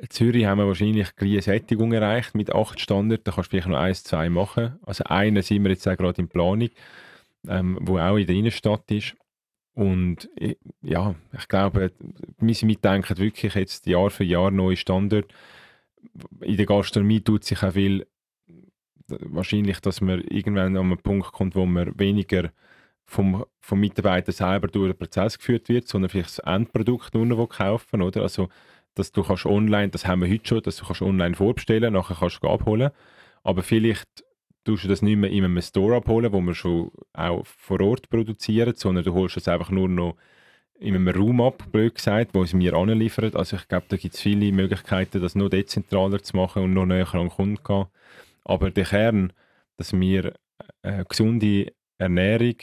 Zürich 0.10 0.46
haben 0.46 0.58
wir 0.60 0.68
wahrscheinlich 0.68 1.10
eine 1.18 1.42
Sättigung 1.42 1.94
erreicht 1.94 2.34
mit 2.36 2.54
acht 2.54 2.80
Standards. 2.80 3.24
Da 3.24 3.32
kannst 3.32 3.48
du 3.48 3.52
vielleicht 3.52 3.68
noch 3.68 3.78
eins, 3.78 4.04
zwei 4.04 4.30
machen. 4.30 4.80
Also 4.84 5.04
einen 5.06 5.42
sind 5.42 5.64
wir 5.64 5.72
jetzt 5.72 5.88
auch 5.88 5.98
gerade 5.98 6.22
in 6.22 6.28
Planung, 6.28 6.70
ähm, 7.48 7.78
wo 7.82 7.98
auch 8.00 8.18
in 8.18 8.26
der 8.26 8.36
Innenstadt 8.36 8.90
ist. 8.92 9.16
Und 9.74 10.30
ja, 10.82 11.16
ich 11.38 11.48
glaube, 11.48 11.92
wir 12.40 12.56
mitdenken 12.68 13.18
wirklich 13.18 13.56
jetzt 13.56 13.86
Jahr 13.88 14.10
für 14.10 14.24
Jahr 14.24 14.52
neue 14.52 14.76
Standards. 14.76 15.30
In 16.42 16.58
der 16.58 16.66
Gastronomie 16.66 17.22
tut 17.22 17.44
sich 17.46 17.64
auch 17.64 17.74
viel, 17.74 18.06
wahrscheinlich, 19.08 19.80
dass 19.80 20.02
man 20.02 20.22
irgendwann 20.22 20.76
an 20.76 20.86
einen 20.86 20.98
Punkt 20.98 21.32
kommt, 21.32 21.56
wo 21.56 21.66
man 21.66 21.98
weniger 21.98 22.52
vom, 23.06 23.46
vom 23.60 23.80
Mitarbeiter 23.80 24.32
selber 24.32 24.68
durch 24.68 24.92
den 24.92 24.98
Prozess 24.98 25.38
geführt 25.38 25.70
wird, 25.70 25.88
sondern 25.88 26.10
vielleicht 26.10 26.38
das 26.38 26.40
Endprodukt 26.40 27.14
nur 27.14 27.26
noch 27.26 27.48
kaufen, 27.48 28.02
oder? 28.02 28.22
Also, 28.22 28.50
dass 28.96 29.12
du 29.12 29.24
kannst 29.24 29.46
online, 29.46 29.90
das 29.90 30.06
haben 30.06 30.22
wir 30.22 30.30
heute 30.30 30.48
schon, 30.48 30.62
dass 30.62 30.78
du 30.78 30.86
kannst 30.86 31.02
online 31.02 31.36
vorbestellen, 31.36 31.94
nachher 31.94 32.18
kannst 32.20 32.44
du 32.44 32.50
abholen. 32.50 32.92
Aber 33.44 33.64
vielleicht 33.64 34.08
tust 34.64 34.84
du 34.84 34.88
das 34.88 35.02
nicht 35.02 35.18
mehr 35.18 35.32
in 35.32 35.44
einem 35.44 35.62
Store 35.62 35.96
abholen, 35.96 36.32
wo 36.32 36.42
wir 36.42 36.54
schon 36.54 36.92
auch 37.14 37.46
vor 37.46 37.82
Ort 37.82 38.10
produzieren, 38.10 38.76
sondern 38.76 39.04
du 39.04 39.14
holst 39.14 39.38
es 39.38 39.48
einfach 39.48 39.70
nur 39.70 39.90
noch 39.90 40.16
in 40.80 40.96
einem 40.96 41.08
Raum 41.08 41.42
ab, 41.42 41.64
blöd 41.72 41.96
gesagt, 41.96 42.32
wo 42.34 42.44
es 42.44 42.54
mir 42.54 42.74
anliefert. 42.74 43.36
Also 43.36 43.56
ich 43.56 43.68
glaube, 43.68 43.86
da 43.90 43.98
gibt 43.98 44.16
es 44.16 44.22
viele 44.22 44.52
Möglichkeiten, 44.52 45.22
das 45.22 45.36
noch 45.36 45.50
dezentraler 45.50 46.22
zu 46.24 46.36
machen 46.36 46.64
und 46.64 46.74
noch 46.74 46.86
näher 46.86 47.14
an 47.14 47.22
den 47.22 47.30
Kunden 47.30 47.58
zu 47.58 47.64
gehen. 47.64 47.86
Aber 48.44 48.72
der 48.72 48.86
Kern, 48.86 49.32
dass 49.78 49.94
wir 49.94 50.34
eine 50.82 51.06
gesunde 51.06 51.72
Ernährung 52.00 52.56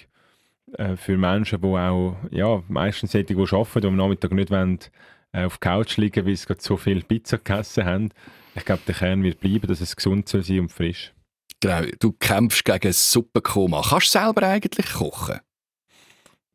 äh, 0.72 0.96
für 0.96 1.16
Menschen, 1.16 1.60
die 1.60 1.66
auch 1.66 2.16
ja, 2.30 2.62
meistens 2.68 3.12
solche, 3.12 3.26
die 3.26 3.36
arbeiten, 3.36 3.80
die 3.80 3.86
am 3.86 3.96
Nachmittag 3.96 4.32
nicht 4.32 4.50
wollen, 4.50 4.78
äh, 4.78 4.88
auf 5.32 5.58
der 5.58 5.70
Couch 5.70 5.96
liegen, 5.96 6.26
weil 6.26 6.36
sie 6.36 6.46
gerade 6.46 6.62
so 6.62 6.76
viel 6.76 7.02
Pizza 7.02 7.38
gegessen 7.38 7.84
haben. 7.84 8.10
Ich 8.54 8.64
glaube, 8.64 8.82
der 8.86 8.94
Kern 8.94 9.22
wird 9.22 9.40
bleiben, 9.40 9.66
dass 9.66 9.80
es 9.80 9.94
gesund 9.94 10.28
soll 10.28 10.42
sein 10.42 10.60
und 10.60 10.72
frisch. 10.72 11.12
Genau, 11.60 11.82
du 11.98 12.12
kämpfst 12.12 12.64
gegen 12.64 12.88
ein 12.88 12.92
Suppenkoma. 12.92 13.82
Kannst 13.88 14.14
du 14.14 14.18
selber 14.18 14.42
eigentlich 14.46 14.92
kochen? 14.92 15.40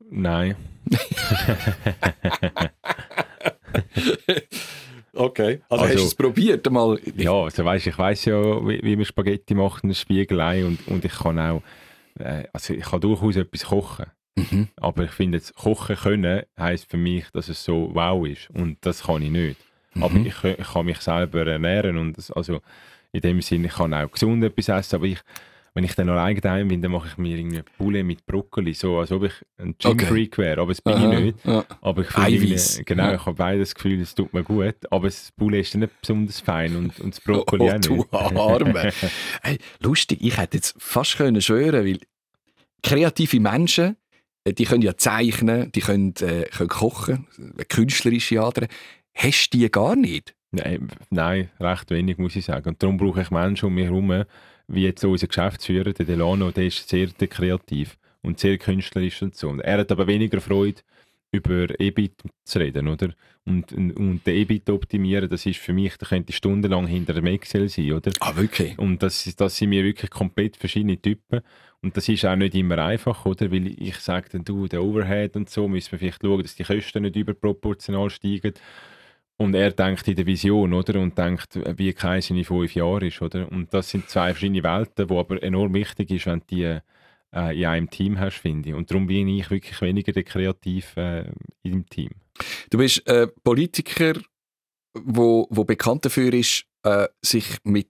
Nein. 0.09 0.55
okay. 5.13 5.62
Also, 5.69 5.83
also, 5.83 5.93
hast 5.93 6.03
du 6.03 6.07
es 6.07 6.15
probiert 6.15 6.67
einmal? 6.67 6.99
Ja, 7.15 7.33
also 7.33 7.65
weißt, 7.65 7.88
ich 7.88 7.97
weiß 7.97 8.25
ja, 8.25 8.67
wie, 8.67 8.81
wie, 8.83 8.95
man 8.95 9.05
Spaghetti 9.05 9.55
macht, 9.55 9.83
ein 9.83 9.93
Spiegelei 9.93 10.65
und, 10.65 10.88
und 10.88 11.03
ich 11.03 11.13
kann 11.13 11.39
auch, 11.39 11.62
äh, 12.19 12.45
also 12.53 12.73
ich 12.73 12.83
kann 12.83 13.01
durchaus 13.01 13.36
etwas 13.36 13.65
kochen. 13.65 14.05
Mhm. 14.36 14.67
Aber 14.78 15.04
ich 15.04 15.12
finde, 15.12 15.38
jetzt 15.38 15.56
kochen 15.56 15.96
können 15.96 16.41
heisst 16.58 16.89
für 16.89 16.98
mich, 16.98 17.26
dass 17.32 17.50
es 17.50 17.63
so 17.63 17.91
wow 17.93 18.26
ist 18.28 18.50
und 18.50 18.78
das 18.82 19.04
kann 19.04 19.22
ich 19.22 19.32
nicht. 19.32 19.60
Mhm. 19.93 20.04
Aber 20.04 20.15
ich, 20.15 20.43
ich, 20.43 20.74
kann 20.74 20.86
mich 20.86 21.00
selber 21.00 21.46
ernähren 21.46 21.98
und 21.98 22.17
das, 22.17 22.32
also 22.32 22.62
in 23.12 23.22
dem 23.22 23.41
Sinne, 23.41 23.67
ich 23.67 23.74
kann 23.74 23.93
auch 23.93 24.12
gesund 24.12 24.43
etwas 24.43 24.69
essen, 24.69 24.96
aber 24.96 25.06
ich, 25.06 25.19
wenn 25.76 25.84
ich 25.84 25.93
dann 25.93 26.10
allein 26.10 26.39
daheim 26.39 26.67
bin, 26.67 26.82
dann 26.82 26.91
mache 26.91 27.10
ich 27.10 27.17
mir 27.17 27.38
irgendwie 27.38 27.62
Poulet 27.78 28.04
mit 28.04 28.26
Brokkoli, 28.26 28.74
so 28.74 28.98
als 28.98 29.12
ob 29.12 29.24
ich 29.24 29.34
ein 29.58 29.76
Gym-Freak 29.78 30.38
wäre, 30.39 30.62
aber 30.62 30.72
das 30.72 30.82
bin 30.82 30.93
Aha, 30.93 31.13
ich 31.13 31.19
nicht. 31.19 31.46
Ja. 31.46 31.65
Aber 31.82 32.02
ich 32.02 32.08
finde, 32.08 32.84
genau, 32.86 33.04
ja. 33.04 33.15
ich 33.15 33.26
habe 33.26 33.36
beides 33.36 33.76
Gefühl, 33.76 34.02
es 34.02 34.15
tut 34.15 34.34
mir 34.34 34.43
gut, 34.43 34.76
aber 34.89 35.08
das 35.08 35.32
Poulet 35.38 35.62
ist 35.62 35.76
nicht 35.76 36.02
besonders 36.02 36.39
fein 36.39 36.76
und, 36.76 37.00
und 37.00 37.13
das 37.13 37.22
Brokkoli 37.22 37.63
oh, 37.65 37.69
auch 37.69 37.74
nicht. 37.74 37.88
du 37.88 38.08
Arme. 38.12 38.91
hey, 39.43 39.60
lustig, 39.80 40.19
ich 40.22 40.38
hätte 40.38 40.58
jetzt 40.58 40.76
fast 40.80 41.17
können 41.17 41.41
schwören, 41.41 41.86
weil 41.86 42.00
kreative 42.82 43.39
Menschen, 43.39 43.96
die 44.45 44.65
können 44.65 44.82
ja 44.82 44.97
zeichnen, 44.97 45.71
die 45.71 45.82
können, 45.82 46.13
äh, 46.21 46.45
können 46.45 46.69
kochen, 46.69 47.27
künstlerische 47.69 48.41
Adern. 48.41 48.67
Hast 49.13 49.53
du 49.53 49.58
die 49.58 49.71
gar 49.71 49.95
nicht? 49.95 50.36
Nein, 50.51 50.89
nein, 51.10 51.49
recht 51.60 51.89
wenig, 51.89 52.17
muss 52.17 52.36
ich 52.36 52.45
sagen. 52.45 52.69
Und 52.69 52.84
darum 52.84 52.97
brauche 52.97 53.21
ich 53.21 53.32
Menschen 53.32 53.67
um 53.67 53.75
mich 53.75 53.86
herum, 53.86 54.23
wie 54.67 54.84
jetzt 54.84 55.03
unser 55.03 55.27
Geschäftsführer, 55.27 55.93
der 55.93 56.06
Delano, 56.06 56.51
der 56.51 56.65
ist 56.65 56.88
sehr 56.88 57.08
kreativ 57.08 57.97
und 58.21 58.39
sehr 58.39 58.58
künstlerisch 58.58 59.21
und 59.21 59.36
so. 59.36 59.56
Er 59.58 59.79
hat 59.79 59.91
aber 59.91 60.08
weniger 60.08 60.41
Freude, 60.41 60.82
über 61.34 61.67
EBIT 61.80 62.24
zu 62.43 62.60
reden, 62.60 62.88
oder? 62.88 63.10
Und, 63.46 63.74
und 63.74 64.22
den 64.26 64.36
EBIT 64.36 64.69
optimieren, 64.69 65.30
das 65.30 65.46
ist 65.46 65.60
für 65.60 65.74
mich, 65.74 65.98
da 65.98 66.06
könnte 66.06 66.30
ich 66.30 66.38
stundenlang 66.38 66.88
hinter 66.88 67.13
dem 67.13 67.26
Excel 67.26 67.67
sein, 67.67 67.91
oder? 67.91 68.12
Ah, 68.19 68.36
wirklich? 68.36 68.78
Und 68.78 69.02
das, 69.02 69.36
das 69.36 69.58
sind 69.58 69.69
mir 69.69 69.84
wirklich 69.84 70.12
komplett 70.12 70.56
verschiedene 70.56 71.02
Typen. 71.02 71.41
Und 71.82 71.98
das 71.98 72.08
ist 72.08 72.24
auch 72.24 72.36
nicht 72.36 72.56
immer 72.56 72.78
einfach, 72.78 73.26
oder? 73.26 73.52
Weil 73.52 73.67
ich 73.82 73.98
sage 73.98 74.30
dann, 74.32 74.46
du, 74.46 74.67
der 74.67 74.84
Overhead 74.84 75.36
und 75.36 75.50
so, 75.50 75.67
müssen 75.67 75.91
wir 75.91 76.00
vielleicht 76.00 76.22
schauen, 76.22 76.41
dass 76.41 76.56
die 76.56 76.63
Kosten 76.63 77.04
nicht 77.04 77.15
überproportional 77.15 78.10
steigen. 78.10 78.54
Und 79.38 79.56
er 79.56 79.72
denkt 79.72 80.08
in 80.08 80.15
der 80.15 80.28
Vision, 80.28 80.72
oder? 80.72 81.00
Und 81.02 81.17
denkt, 81.17 81.60
wie 81.78 81.91
Kaiser 81.93 82.36
in 82.36 82.46
fünf 82.46 82.76
Jahren 82.76 83.08
ist, 83.08 83.22
oder? 83.22 83.52
Und 83.52 83.74
das 83.74 83.89
sind 83.89 84.08
zwei 84.08 84.30
verschiedene 84.30 84.63
Welten, 84.63 85.10
wo 85.10 85.19
aber 85.19 85.41
enorm 85.41 85.74
wichtig 85.74 86.12
ist, 86.12 86.28
wenn 86.28 86.43
die 86.50 86.80
äh, 87.34 87.58
in 87.58 87.65
einem 87.65 87.89
Team 87.89 88.19
hast, 88.19 88.38
finde 88.38 88.69
ich. 88.69 88.76
Und 88.76 88.89
darum 88.89 89.08
bin 89.08 89.28
ich 89.28 89.50
wirklich 89.50 89.82
weniger 89.82 90.12
der 90.12 90.24
Kreativ 90.24 90.96
äh, 90.98 91.26
im 91.63 91.88
Team. 91.89 92.12
Du 92.69 92.78
bist 92.78 93.08
äh, 93.08 93.28
Politiker, 93.43 94.13
wo, 94.93 95.48
wo 95.50 95.63
bekannt 95.63 96.06
dafür 96.06 96.34
ist, 96.34 96.65
äh, 96.84 97.08
sich 97.22 97.58
mit 97.63 97.89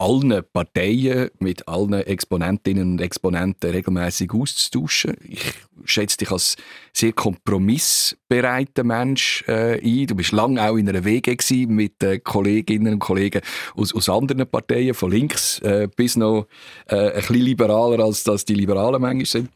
allen 0.00 0.42
Parteien, 0.52 1.30
mit 1.38 1.68
allen 1.68 1.92
Exponentinnen 1.92 2.92
und 2.92 3.00
Exponenten 3.00 3.70
regelmäßig 3.70 4.32
auszutauschen. 4.32 5.14
Ich 5.22 5.52
schätze 5.84 6.16
dich 6.16 6.30
als 6.30 6.56
sehr 6.94 7.12
kompromissbereiter 7.12 8.82
Mensch 8.82 9.44
äh, 9.46 9.78
ein. 9.78 10.06
Du 10.06 10.14
bist 10.14 10.32
lange 10.32 10.62
auch 10.62 10.76
in 10.76 10.88
einer 10.88 11.04
Wege 11.04 11.36
mit 11.68 12.02
äh, 12.02 12.18
Kolleginnen 12.18 12.94
und 12.94 12.98
Kollegen 13.00 13.42
aus, 13.76 13.94
aus 13.94 14.08
anderen 14.08 14.48
Parteien, 14.48 14.94
von 14.94 15.10
links 15.10 15.58
äh, 15.60 15.86
bis 15.94 16.16
noch 16.16 16.46
äh, 16.86 16.96
ein 16.96 17.14
bisschen 17.16 17.36
liberaler, 17.36 18.02
als 18.02 18.24
das 18.24 18.46
die 18.46 18.54
Liberalen 18.54 19.02
manchmal 19.02 19.26
sind. 19.26 19.50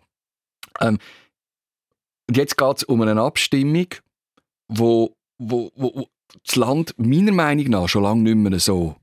Ähm, 0.81 0.99
jetzt 2.31 2.59
geht 2.59 2.77
es 2.77 2.85
um 2.85 3.01
eine 3.01 3.21
Abstimmung, 3.21 3.87
wo, 4.69 5.17
wo, 5.39 5.71
wo, 5.75 5.95
wo 5.95 6.09
das 6.45 6.57
Land 6.57 6.95
meiner 6.99 7.33
Meinung 7.33 7.67
nach 7.67 7.89
schon 7.89 8.03
lange 8.03 8.23
nicht 8.23 8.37
mehr 8.37 8.59
so 8.59 8.97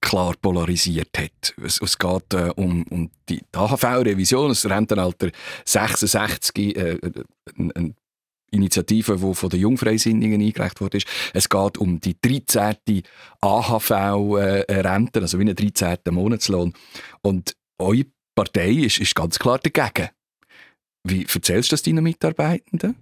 klar 0.00 0.34
polarisiert 0.40 1.16
hat. 1.18 1.54
Es, 1.62 1.80
es 1.80 1.98
geht 1.98 2.34
äh, 2.34 2.50
um, 2.56 2.84
um 2.84 3.10
die, 3.28 3.42
AHV-Revision, 3.52 4.48
das 4.48 4.68
Rentenalter 4.68 5.30
66, 5.64 6.76
äh, 6.76 6.98
eine 7.56 7.94
Initiative, 8.50 9.16
die 9.16 9.34
von 9.34 9.48
den 9.50 9.60
Jungfreisinnigen 9.60 10.40
eingereicht 10.40 10.80
wurde. 10.80 10.98
Es 11.32 11.48
geht 11.48 11.78
um 11.78 12.00
die 12.00 12.16
13. 12.20 13.02
AHV-Rente, 13.40 15.18
äh, 15.18 15.22
also 15.22 15.38
wie 15.38 15.48
ein 15.48 15.54
13. 15.54 15.98
Monatslohn. 16.10 16.72
Und 17.22 17.56
eure 17.78 18.06
Partei 18.34 18.70
ist, 18.70 18.98
ist 18.98 19.14
ganz 19.14 19.38
klar 19.38 19.58
dagegen. 19.58 20.08
Wie 21.04 21.24
erzählst 21.24 21.70
du 21.70 21.74
das 21.74 21.82
deinen 21.82 22.04
Mitarbeitenden? 22.04 22.96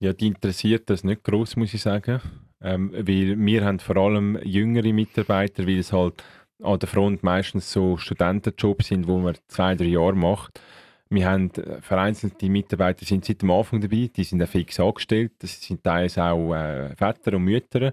Ja, 0.00 0.12
die 0.12 0.26
interessiert 0.26 0.90
das 0.90 1.04
nicht 1.04 1.22
groß, 1.22 1.56
muss 1.56 1.72
ich 1.72 1.80
sagen. 1.80 2.20
Ähm, 2.62 2.92
weil 2.92 3.36
wir 3.38 3.64
haben 3.64 3.78
vor 3.78 3.96
allem 3.96 4.38
jüngere 4.44 4.92
Mitarbeiter, 4.92 5.66
weil 5.66 5.78
es 5.78 5.92
halt 5.92 6.22
an 6.62 6.78
der 6.78 6.88
Front 6.88 7.22
meistens 7.22 7.72
so 7.72 7.96
Studentenjobs 7.96 8.88
sind, 8.88 9.08
wo 9.08 9.18
man 9.18 9.36
zwei, 9.48 9.74
drei 9.74 9.86
Jahre 9.86 10.14
macht. 10.14 10.60
Wir 11.10 11.28
haben 11.28 11.50
äh, 11.54 11.80
vereinzelte 11.82 12.48
Mitarbeiter 12.48 13.04
sind 13.04 13.24
seit 13.24 13.42
dem 13.42 13.50
Anfang 13.50 13.80
dabei, 13.80 14.10
die 14.14 14.24
sind 14.24 14.46
fix 14.48 14.80
angestellt, 14.80 15.32
das 15.40 15.60
sind 15.60 15.84
teils 15.84 16.18
auch 16.18 16.54
äh, 16.54 16.94
Väter 16.96 17.36
und 17.36 17.44
Mütter, 17.44 17.92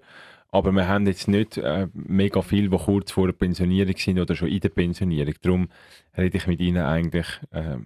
Aber 0.51 0.71
wir 0.71 0.87
haben 0.87 1.05
jetzt 1.05 1.27
nicht 1.27 1.57
äh, 1.57 1.87
mega 1.93 2.41
viel, 2.41 2.69
die 2.69 2.77
kurz 2.77 3.11
vor 3.11 3.27
der 3.27 3.33
Pensionierung 3.33 3.97
sind 3.97 4.19
oder 4.19 4.35
schon 4.35 4.47
in 4.47 4.59
der 4.61 4.69
Pensionierung. 4.69 5.33
Darum 5.41 5.69
rede 6.17 6.37
ich 6.37 6.47
mit 6.47 6.59
Ihnen 6.59 6.83
eigentlich 6.83 7.27
äh, 7.51 7.77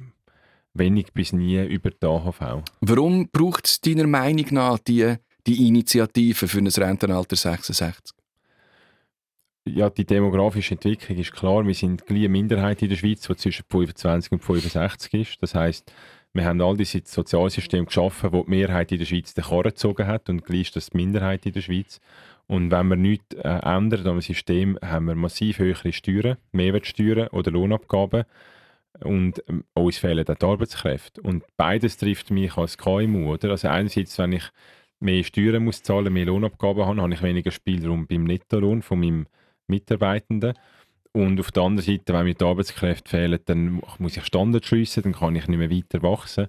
wenig 0.74 1.14
bis 1.14 1.34
nie 1.34 1.64
über 1.66 1.90
die 1.92 2.06
AHV. 2.06 2.64
Warum 2.82 3.30
braucht 3.30 3.68
es 3.68 3.82
deiner 3.82 4.08
Meinung 4.08 4.46
nach 4.52 4.80
die, 4.80 5.16
die 5.48 5.68
Initiative 5.68 6.48
für 6.48 6.58
ein 6.60 6.68
Rentenalter 6.68 7.36
66? 7.36 8.16
Ja, 9.66 9.90
die 9.90 10.06
demografische 10.06 10.74
Entwicklung 10.74 11.18
ist 11.18 11.32
klar. 11.32 11.66
Wir 11.66 11.74
sind 11.74 12.04
eine 12.10 12.28
Minderheit 12.28 12.82
in 12.82 12.90
der 12.90 12.98
Schweiz, 12.98 13.22
die 13.22 13.36
zwischen 13.36 13.64
25 13.70 14.34
und 14.34 14.44
65 14.44 15.14
ist. 15.14 15.42
Das 15.42 15.56
heißt, 15.56 15.92
wir 16.34 16.46
haben 16.46 16.62
all 16.62 16.76
diese 16.76 17.02
Sozialsysteme 17.06 17.86
geschaffen, 17.86 18.34
wo 18.34 18.44
die 18.44 18.50
Mehrheit 18.50 18.92
in 18.92 18.98
der 18.98 19.06
Schweiz 19.06 19.34
den 19.34 19.44
Karren 19.44 19.64
gezogen 19.64 20.08
hat 20.08 20.30
und 20.30 20.44
gleich 20.44 20.62
ist 20.62 20.76
das 20.76 20.90
die 20.90 20.98
Minderheit 20.98 21.46
in 21.46 21.54
der 21.54 21.62
Schweiz. 21.62 22.02
Und 22.48 22.72
wenn 22.72 22.88
wir 22.88 22.96
nichts 22.98 23.36
äh, 23.36 23.60
ändern 23.64 24.08
am 24.08 24.22
System, 24.22 24.78
haben 24.84 25.06
wir 25.06 25.16
massiv 25.16 25.60
höhere 25.60 25.94
Steuern, 25.94 26.38
Mehrwertsteuern 26.52 27.30
oder 27.30 27.52
Lohnabgaben 27.52 28.26
und 29.02 29.44
ähm, 29.48 29.64
uns 29.74 29.98
fehlen 29.98 30.28
auch 30.28 30.36
die 30.36 30.46
Arbeitskräfte. 30.46 31.22
Und 31.22 31.44
beides 31.56 31.98
trifft 31.98 32.32
mich 32.32 32.58
als 32.58 32.78
KMU. 32.78 33.32
Oder? 33.32 33.52
Also 33.52 33.70
einerseits, 33.70 34.18
wenn 34.18 34.34
ich 34.34 34.44
mehr 35.04 35.24
Steuern 35.24 35.64
muss 35.64 35.84
zahlen, 35.84 36.14
mehr 36.14 36.26
Lohnabgaben 36.26 36.86
habe, 36.86 37.02
habe 37.02 37.14
ich 37.14 37.22
weniger 37.22 37.52
Spielraum 37.52 38.08
beim 38.08 38.24
Nettolohn 38.24 38.82
von 38.82 39.00
meinem 39.00 39.28
Mitarbeitenden. 39.68 40.54
Und 41.12 41.40
auf 41.40 41.52
der 41.52 41.64
anderen 41.64 41.86
Seite, 41.86 42.14
wenn 42.14 42.26
mir 42.26 42.34
die 42.34 42.46
Arbeitskräfte 42.46 43.10
fehlen, 43.10 43.40
dann 43.46 43.82
muss 44.00 44.18
ich 44.18 44.26
Standard 44.26 44.66
schliessen, 44.66 45.04
dann 45.04 45.14
kann 45.14 45.36
ich 45.36 45.48
nicht 45.48 45.60
mehr 45.60 45.70
weiter 45.70 46.02
wachsen. 46.02 46.48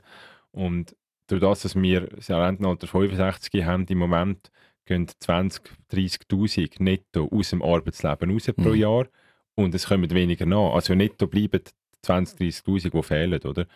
Und 0.53 0.97
durch 1.27 1.40
das, 1.40 1.62
dass 1.62 1.75
wir 1.75 2.03
das 2.03 2.31
Rentenalter 2.31 2.87
65 2.87 3.64
haben, 3.64 3.87
im 3.87 3.99
Moment 3.99 4.51
gehen 4.87 5.07
20, 5.09 5.62
30'000 5.93 6.83
netto 6.83 7.29
aus 7.31 7.51
dem 7.51 7.62
Arbeitsleben 7.62 8.31
raus 8.31 8.49
mhm. 8.49 8.62
pro 8.62 8.73
Jahr 8.73 9.07
und 9.55 9.75
es 9.75 9.87
kommen 9.87 10.11
weniger 10.11 10.47
nach. 10.47 10.75
Also 10.75 10.95
netto 10.95 11.27
bleiben 11.27 11.62
20, 12.03 12.38
30'000, 12.38 12.90
die 12.90 13.03
fehlen, 13.03 13.40
oder? 13.43 13.67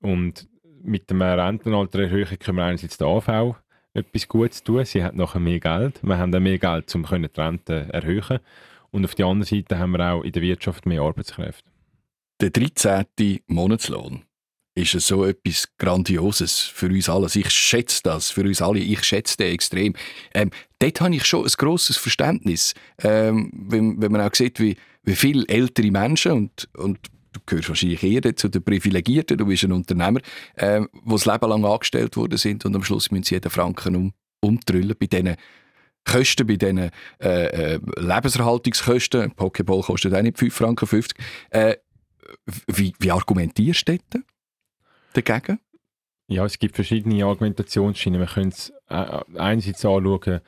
Und 0.00 0.48
mit 0.82 1.10
dem 1.10 1.22
Rentenaltererhöhung 1.22 2.38
können 2.38 2.58
wir 2.58 2.64
einerseits 2.64 2.98
der 2.98 3.06
AV 3.06 3.56
etwas 3.94 4.28
Gutes 4.28 4.62
tun. 4.62 4.84
Sie 4.84 5.02
hat 5.02 5.14
nachher 5.14 5.40
mehr 5.40 5.60
Geld. 5.60 6.00
Wir 6.02 6.18
haben 6.18 6.32
dann 6.32 6.42
mehr 6.42 6.58
Geld, 6.58 6.94
um 6.94 7.04
die 7.04 7.40
Rente 7.40 7.86
zu 7.86 7.92
erhöhen. 7.92 8.40
Und 8.90 9.04
auf 9.04 9.14
der 9.14 9.26
anderen 9.26 9.48
Seite 9.48 9.78
haben 9.78 9.92
wir 9.92 10.12
auch 10.12 10.22
in 10.22 10.32
der 10.32 10.42
Wirtschaft 10.42 10.86
mehr 10.86 11.02
Arbeitskräfte. 11.02 11.68
Der 12.40 12.50
13. 12.50 13.40
Monatslohn 13.46 14.24
ist 14.74 14.92
so 15.00 15.24
etwas 15.24 15.68
Grandioses 15.78 16.60
für 16.60 16.86
uns 16.86 17.08
alle. 17.08 17.28
Ich 17.34 17.50
schätze 17.50 18.00
das, 18.02 18.30
für 18.30 18.42
uns 18.42 18.62
alle. 18.62 18.80
Ich 18.80 19.04
schätze 19.04 19.36
den 19.36 19.54
extrem. 19.54 19.94
Ähm, 20.34 20.50
dort 20.78 21.00
habe 21.00 21.14
ich 21.14 21.24
schon 21.24 21.44
ein 21.44 21.52
grosses 21.56 21.96
Verständnis, 21.96 22.74
ähm, 23.02 23.50
wenn, 23.54 24.00
wenn, 24.00 24.12
man 24.12 24.22
auch 24.22 24.34
sieht, 24.34 24.60
wie, 24.60 24.76
wie 25.02 25.16
viele 25.16 25.46
ältere 25.48 25.90
Menschen 25.90 26.32
und, 26.32 26.68
und 26.76 26.98
gehörst 27.46 27.68
wahrscheinlich 27.68 28.02
eher 28.02 28.36
zu 28.36 28.48
den 28.48 28.62
Privilegierten, 28.62 29.38
du 29.38 29.46
bist 29.46 29.64
ein 29.64 29.72
Unternehmer, 29.72 30.20
ähm, 30.56 30.88
die 30.92 31.10
das 31.10 31.26
Leben 31.26 31.48
lang 31.48 31.64
angestellt 31.64 32.16
worden 32.16 32.38
sind 32.38 32.64
und 32.64 32.74
am 32.74 32.84
Schluss 32.84 33.10
müssen 33.10 33.24
sie 33.24 33.34
jeden 33.34 33.50
Franken 33.50 33.96
um, 33.96 34.12
umtrüllen 34.40 34.94
bei 34.98 35.06
diesen 35.06 35.36
Kosten, 36.04 36.46
bei 36.46 36.56
diesen 36.56 36.78
äh, 36.78 36.90
äh, 37.20 37.80
Lebenserhaltungskosten, 37.96 39.22
ein 39.22 39.32
Pokéball 39.32 39.84
kostet 39.84 40.14
auch 40.14 40.22
nicht 40.22 40.38
5 40.38 40.54
Franken 40.54 40.86
50, 40.86 41.18
äh, 41.50 41.76
wie, 42.66 42.92
wie 42.98 43.10
argumentierst 43.10 43.88
du 43.88 43.98
dort 43.98 44.24
dagegen? 45.12 45.58
Ja, 46.28 46.44
es 46.44 46.58
gibt 46.58 46.76
verschiedene 46.76 47.24
Argumentationsschienen. 47.24 48.20
Wir 48.20 48.26
können 48.26 48.48
es 48.48 48.72
äh, 48.88 49.20
einerseits 49.36 49.84
anschauen, 49.84 50.40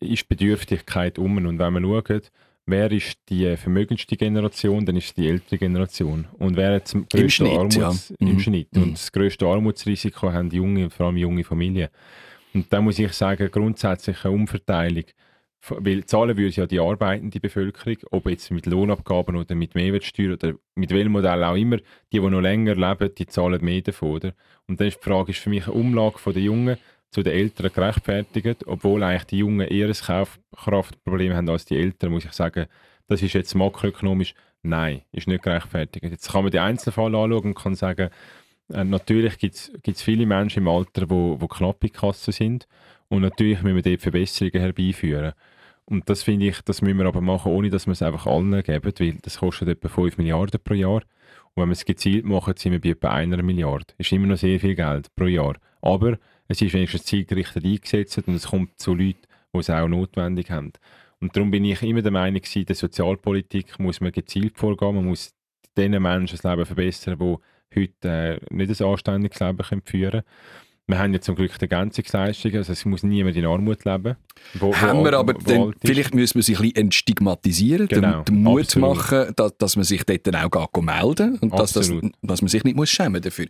ist 0.00 0.28
Bedürftigkeit 0.28 1.18
um 1.18 1.36
und 1.36 1.58
wenn 1.58 1.74
wir 1.74 1.80
schauen, 1.82 2.22
wer 2.66 2.90
ist 2.90 3.18
die 3.28 3.56
vermögendste 3.56 4.16
Generation, 4.16 4.84
dann 4.84 4.96
ist 4.96 5.06
es 5.06 5.14
die 5.14 5.28
ältere 5.28 5.58
Generation. 5.58 6.26
Und 6.38 6.56
wer 6.56 6.74
hat 6.74 6.84
das 6.84 6.92
grösste 7.08 7.30
Schnitt, 7.30 7.58
Armuts, 7.58 8.08
ja. 8.08 8.16
im 8.18 8.34
mhm. 8.34 8.40
Schnitt. 8.40 8.68
Und 8.74 8.86
mhm. 8.86 8.92
das 8.92 9.12
grösste 9.12 9.46
Armutsrisiko 9.46 10.32
haben 10.32 10.50
junge, 10.50 10.90
vor 10.90 11.06
allem 11.06 11.16
junge 11.16 11.44
Familien. 11.44 11.88
Und 12.52 12.72
da 12.72 12.80
muss 12.80 12.98
ich 12.98 13.12
sagen, 13.12 13.50
grundsätzlich 13.50 14.24
eine 14.24 14.34
Umverteilung, 14.34 15.04
weil 15.68 16.04
zahlen 16.04 16.36
würde 16.36 16.54
ja 16.54 16.66
die 16.66 16.80
arbeitende 16.80 17.40
Bevölkerung, 17.40 17.96
ob 18.10 18.28
jetzt 18.28 18.50
mit 18.50 18.66
Lohnabgaben 18.66 19.36
oder 19.36 19.54
mit 19.54 19.74
Mehrwertsteuer 19.74 20.34
oder 20.34 20.54
mit 20.74 20.90
welchem 20.90 21.12
Modell 21.12 21.42
auch 21.44 21.56
immer, 21.56 21.78
die, 21.78 21.84
die 22.12 22.20
noch 22.20 22.40
länger 22.40 22.74
leben, 22.74 23.14
die 23.16 23.26
zahlen 23.26 23.64
mehr 23.64 23.80
davon. 23.80 24.10
Oder? 24.10 24.34
Und 24.66 24.80
dann 24.80 24.88
ist 24.88 24.98
die 24.98 25.08
Frage, 25.08 25.32
ist 25.32 25.40
für 25.40 25.50
mich 25.50 25.66
eine 25.66 25.74
Umlage 25.74 26.18
von 26.18 26.32
den 26.32 26.44
Jungen 26.44 26.76
zu 27.16 27.22
den 27.22 27.32
Eltern 27.32 27.70
gerechtfertigt, 27.74 28.66
obwohl 28.66 29.02
eigentlich 29.02 29.24
die 29.24 29.38
Jungen 29.38 29.66
eher 29.66 29.86
ein 29.86 29.94
Kaufkraftproblem 29.94 31.32
haben 31.32 31.48
als 31.48 31.64
die 31.64 31.78
Eltern, 31.78 32.12
muss 32.12 32.26
ich 32.26 32.32
sagen, 32.32 32.66
das 33.08 33.22
ist 33.22 33.32
jetzt 33.32 33.54
makroökonomisch, 33.54 34.34
nein, 34.62 35.00
ist 35.12 35.26
nicht 35.26 35.42
gerechtfertigt. 35.42 36.04
Jetzt 36.04 36.30
kann 36.30 36.42
man 36.42 36.50
den 36.50 36.60
Einzelfall 36.60 37.14
anschauen 37.14 37.44
und 37.44 37.54
kann 37.54 37.74
sagen, 37.74 38.10
äh, 38.70 38.84
natürlich 38.84 39.38
gibt 39.38 39.54
es 39.54 40.02
viele 40.02 40.26
Menschen 40.26 40.58
im 40.58 40.68
Alter, 40.68 41.08
wo, 41.08 41.40
wo 41.40 41.46
knapp 41.46 41.82
in 41.84 41.92
Kasse 41.92 42.32
sind 42.32 42.68
und 43.08 43.22
natürlich 43.22 43.62
müssen 43.62 43.76
wir 43.76 43.82
dort 43.82 44.02
Verbesserungen 44.02 44.60
herbeiführen. 44.60 45.32
Und 45.86 46.10
das 46.10 46.22
finde 46.22 46.48
ich, 46.48 46.60
das 46.66 46.82
müssen 46.82 46.98
wir 46.98 47.06
aber 47.06 47.22
machen, 47.22 47.50
ohne 47.50 47.70
dass 47.70 47.86
wir 47.86 47.92
es 47.92 48.02
einfach 48.02 48.26
allen 48.26 48.62
geben, 48.62 48.92
weil 48.98 49.14
das 49.22 49.38
kostet 49.38 49.68
etwa 49.68 49.88
5 49.88 50.18
Milliarden 50.18 50.60
pro 50.62 50.74
Jahr. 50.74 51.00
Und 51.54 51.62
wenn 51.62 51.68
wir 51.70 51.72
es 51.72 51.86
gezielt 51.86 52.26
machen, 52.26 52.52
sind 52.58 52.72
wir 52.72 52.80
bei 52.82 52.90
etwa 52.90 53.08
einer 53.08 53.42
Milliarde. 53.42 53.86
Das 53.96 54.06
ist 54.06 54.12
immer 54.12 54.26
noch 54.26 54.36
sehr 54.36 54.60
viel 54.60 54.74
Geld 54.74 55.08
pro 55.16 55.24
Jahr. 55.24 55.54
Aber 55.86 56.18
es 56.48 56.60
ist 56.60 56.74
wenigstens 56.74 57.04
zielgerichtet 57.04 57.64
eingesetzt 57.64 58.18
und 58.26 58.34
es 58.34 58.48
kommt 58.48 58.78
zu 58.78 58.94
Leuten, 58.94 59.22
die 59.54 59.58
es 59.58 59.70
auch 59.70 59.88
notwendig 59.88 60.50
haben. 60.50 60.72
Und 61.20 61.34
darum 61.36 61.50
bin 61.50 61.64
ich 61.64 61.82
immer 61.82 62.02
der 62.02 62.12
Meinung, 62.12 62.42
in 62.54 62.66
der 62.66 62.76
Sozialpolitik 62.76 63.78
muss 63.78 64.00
man 64.00 64.12
gezielt 64.12 64.58
vorgehen, 64.58 64.96
man 64.96 65.06
muss 65.06 65.32
den 65.76 66.00
Menschen 66.02 66.36
das 66.36 66.44
Leben 66.44 66.66
verbessern, 66.66 67.18
die 67.18 67.36
heute 67.78 68.08
äh, 68.08 68.54
nicht 68.54 68.80
ein 68.80 68.86
anständiges 68.86 69.40
Leben 69.40 69.58
können 69.58 69.82
führen 69.84 70.10
können. 70.10 70.24
Wir 70.88 70.98
haben 70.98 71.12
ja 71.12 71.20
zum 71.20 71.34
Glück 71.34 71.58
die 71.58 71.62
Ergänzungsleistung, 71.62 72.54
also 72.54 72.72
es 72.72 72.84
muss 72.84 73.02
niemand 73.02 73.36
in 73.36 73.44
Armut 73.44 73.84
leben. 73.84 74.16
Wo, 74.54 74.72
haben 74.74 75.00
wo, 75.00 75.04
wir 75.04 75.14
aber, 75.14 75.34
dann, 75.34 75.74
vielleicht 75.84 76.14
müssen 76.14 76.36
wir 76.36 76.42
sich 76.44 76.58
ein 76.58 76.62
bisschen 76.62 76.76
entstigmatisieren, 76.76 77.88
genau, 77.88 78.22
den, 78.22 78.42
Mut 78.42 78.62
absolut. 78.62 78.96
machen, 78.96 79.32
dass, 79.34 79.56
dass 79.58 79.76
man 79.76 79.84
sich 79.84 80.04
dort 80.04 80.26
dann 80.28 80.36
auch 80.36 80.82
melden 80.82 81.38
und 81.38 81.52
dass, 81.58 81.72
dass, 81.72 81.92
dass 82.22 82.40
man 82.40 82.48
sich 82.48 82.62
nicht 82.62 82.76
muss 82.76 82.88
schämen 82.88 83.20
dafür. 83.20 83.46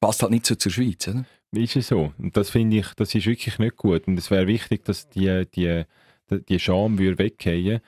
Passt 0.00 0.22
halt 0.22 0.32
nicht 0.32 0.44
so 0.44 0.54
zur 0.54 0.70
Schweiz, 0.70 1.08
oder? 1.08 1.24
Ist 1.52 1.76
es 1.76 1.88
so. 1.88 2.12
Und 2.18 2.36
das 2.36 2.50
finde 2.50 2.78
ich, 2.78 2.94
das 2.94 3.14
ist 3.14 3.26
wirklich 3.26 3.58
nicht 3.58 3.76
gut. 3.76 4.06
Und 4.06 4.18
es 4.18 4.30
wäre 4.30 4.46
wichtig, 4.46 4.84
dass 4.84 5.08
die, 5.08 5.46
die, 5.54 5.84
die 6.30 6.58
Scham 6.58 6.98
weggehen 6.98 7.80